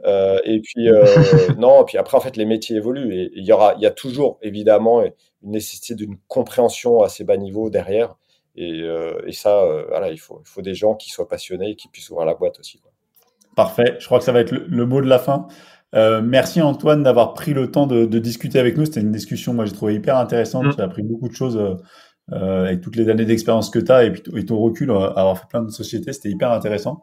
Euh, 0.05 0.39
et 0.45 0.61
puis, 0.61 0.89
euh, 0.89 1.05
non, 1.59 1.85
puis 1.85 1.99
après, 1.99 2.17
en 2.17 2.21
fait, 2.21 2.37
les 2.37 2.45
métiers 2.45 2.77
évoluent 2.77 3.15
et 3.15 3.31
il 3.35 3.45
y 3.45 3.53
aura, 3.53 3.75
il 3.77 3.83
y 3.83 3.87
a 3.87 3.91
toujours 3.91 4.39
évidemment 4.43 5.03
une 5.03 5.13
nécessité 5.43 5.95
d'une 5.95 6.17
compréhension 6.29 7.03
à 7.03 7.09
ces 7.09 7.25
bas 7.25 7.37
niveaux 7.37 7.71
derrière. 7.71 8.17
Et, 8.61 8.83
et 9.25 9.33
ça, 9.33 9.65
voilà, 9.89 10.11
il 10.11 10.19
faut, 10.19 10.41
il 10.45 10.49
faut 10.49 10.63
des 10.63 10.75
gens 10.75 10.97
qui 10.97 11.11
soient 11.11 11.29
passionnés 11.29 11.71
et 11.71 11.77
qui 11.77 11.87
puissent 11.87 12.11
ouvrir 12.11 12.27
la 12.27 12.35
boîte 12.35 12.59
aussi. 12.59 12.81
Quoi. 12.81 12.91
Parfait. 13.55 13.97
Je 14.01 14.07
crois 14.07 14.19
que 14.19 14.25
ça 14.25 14.33
va 14.33 14.41
être 14.41 14.53
le 14.53 14.87
mot 14.87 15.01
de 15.01 15.09
la 15.09 15.21
fin. 15.21 15.47
Euh, 15.95 16.21
merci 16.23 16.61
Antoine 16.61 17.03
d'avoir 17.03 17.35
pris 17.35 17.55
le 17.55 17.71
temps 17.71 17.87
de, 17.87 18.05
de 18.05 18.19
discuter 18.19 18.59
avec 18.59 18.77
nous. 18.77 18.85
C'était 18.85 19.01
une 19.01 19.13
discussion, 19.13 19.55
moi 19.55 19.65
j'ai 19.65 19.73
trouvé 19.73 19.95
hyper 19.95 20.17
intéressante. 20.17 20.67
Mm. 20.67 20.73
J'ai 20.77 20.83
appris 20.83 21.03
beaucoup 21.03 21.29
de 21.29 21.35
choses 21.35 21.57
euh, 21.57 21.75
euh 22.33 22.67
avec 22.67 22.83
toutes 22.83 22.97
les 22.97 23.09
années 23.09 23.25
d'expérience 23.25 23.71
que 23.71 23.79
tu 23.79 23.91
as 23.91 24.05
et, 24.05 24.13
puis, 24.13 24.23
et 24.37 24.45
ton 24.45 24.59
recul 24.59 24.91
à 24.91 25.07
avoir 25.07 25.39
fait 25.39 25.47
plein 25.49 25.63
de 25.63 25.71
sociétés. 25.71 26.13
C'était 26.13 26.29
hyper 26.29 26.53
intéressant. 26.53 27.03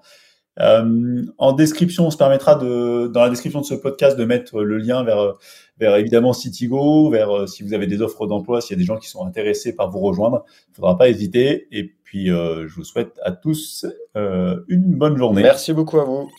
Euh, 0.60 1.24
en 1.38 1.54
description, 1.54 2.08
on 2.08 2.12
se 2.12 2.18
permettra 2.18 2.56
de, 2.56 3.08
dans 3.08 3.22
la 3.22 3.30
description 3.30 3.62
de 3.62 3.66
ce 3.66 3.74
podcast 3.74 4.18
de 4.18 4.26
mettre 4.26 4.62
le 4.62 4.78
lien 4.78 5.04
vers, 5.04 5.36
vers 5.80 5.96
évidemment 5.96 6.34
Citigo, 6.34 7.10
vers 7.10 7.36
euh, 7.36 7.48
si 7.48 7.64
vous 7.64 7.74
avez 7.74 7.88
des 7.88 8.02
offres 8.02 8.28
d'emploi, 8.28 8.62
s'il 8.62 8.78
y 8.78 8.80
a 8.80 8.82
des 8.82 8.86
gens 8.86 8.98
qui 8.98 9.10
sont 9.10 9.26
intéressés 9.26 9.76
par 9.76 9.90
vous 9.90 10.00
rejoindre, 10.00 10.46
il 10.70 10.76
faudra 10.76 10.98
pas 10.98 11.10
hésiter. 11.10 11.68
Et 11.72 11.84
puis, 12.04 12.28
je 12.28 12.74
vous 12.74 12.86
souhaite 12.86 13.20
à 13.24 13.32
tous 13.32 13.86
une 14.16 14.96
bonne 14.96 15.18
journée. 15.18 15.42
Merci 15.42 15.74
beaucoup 15.74 16.00
à 16.00 16.06
vous. 16.06 16.30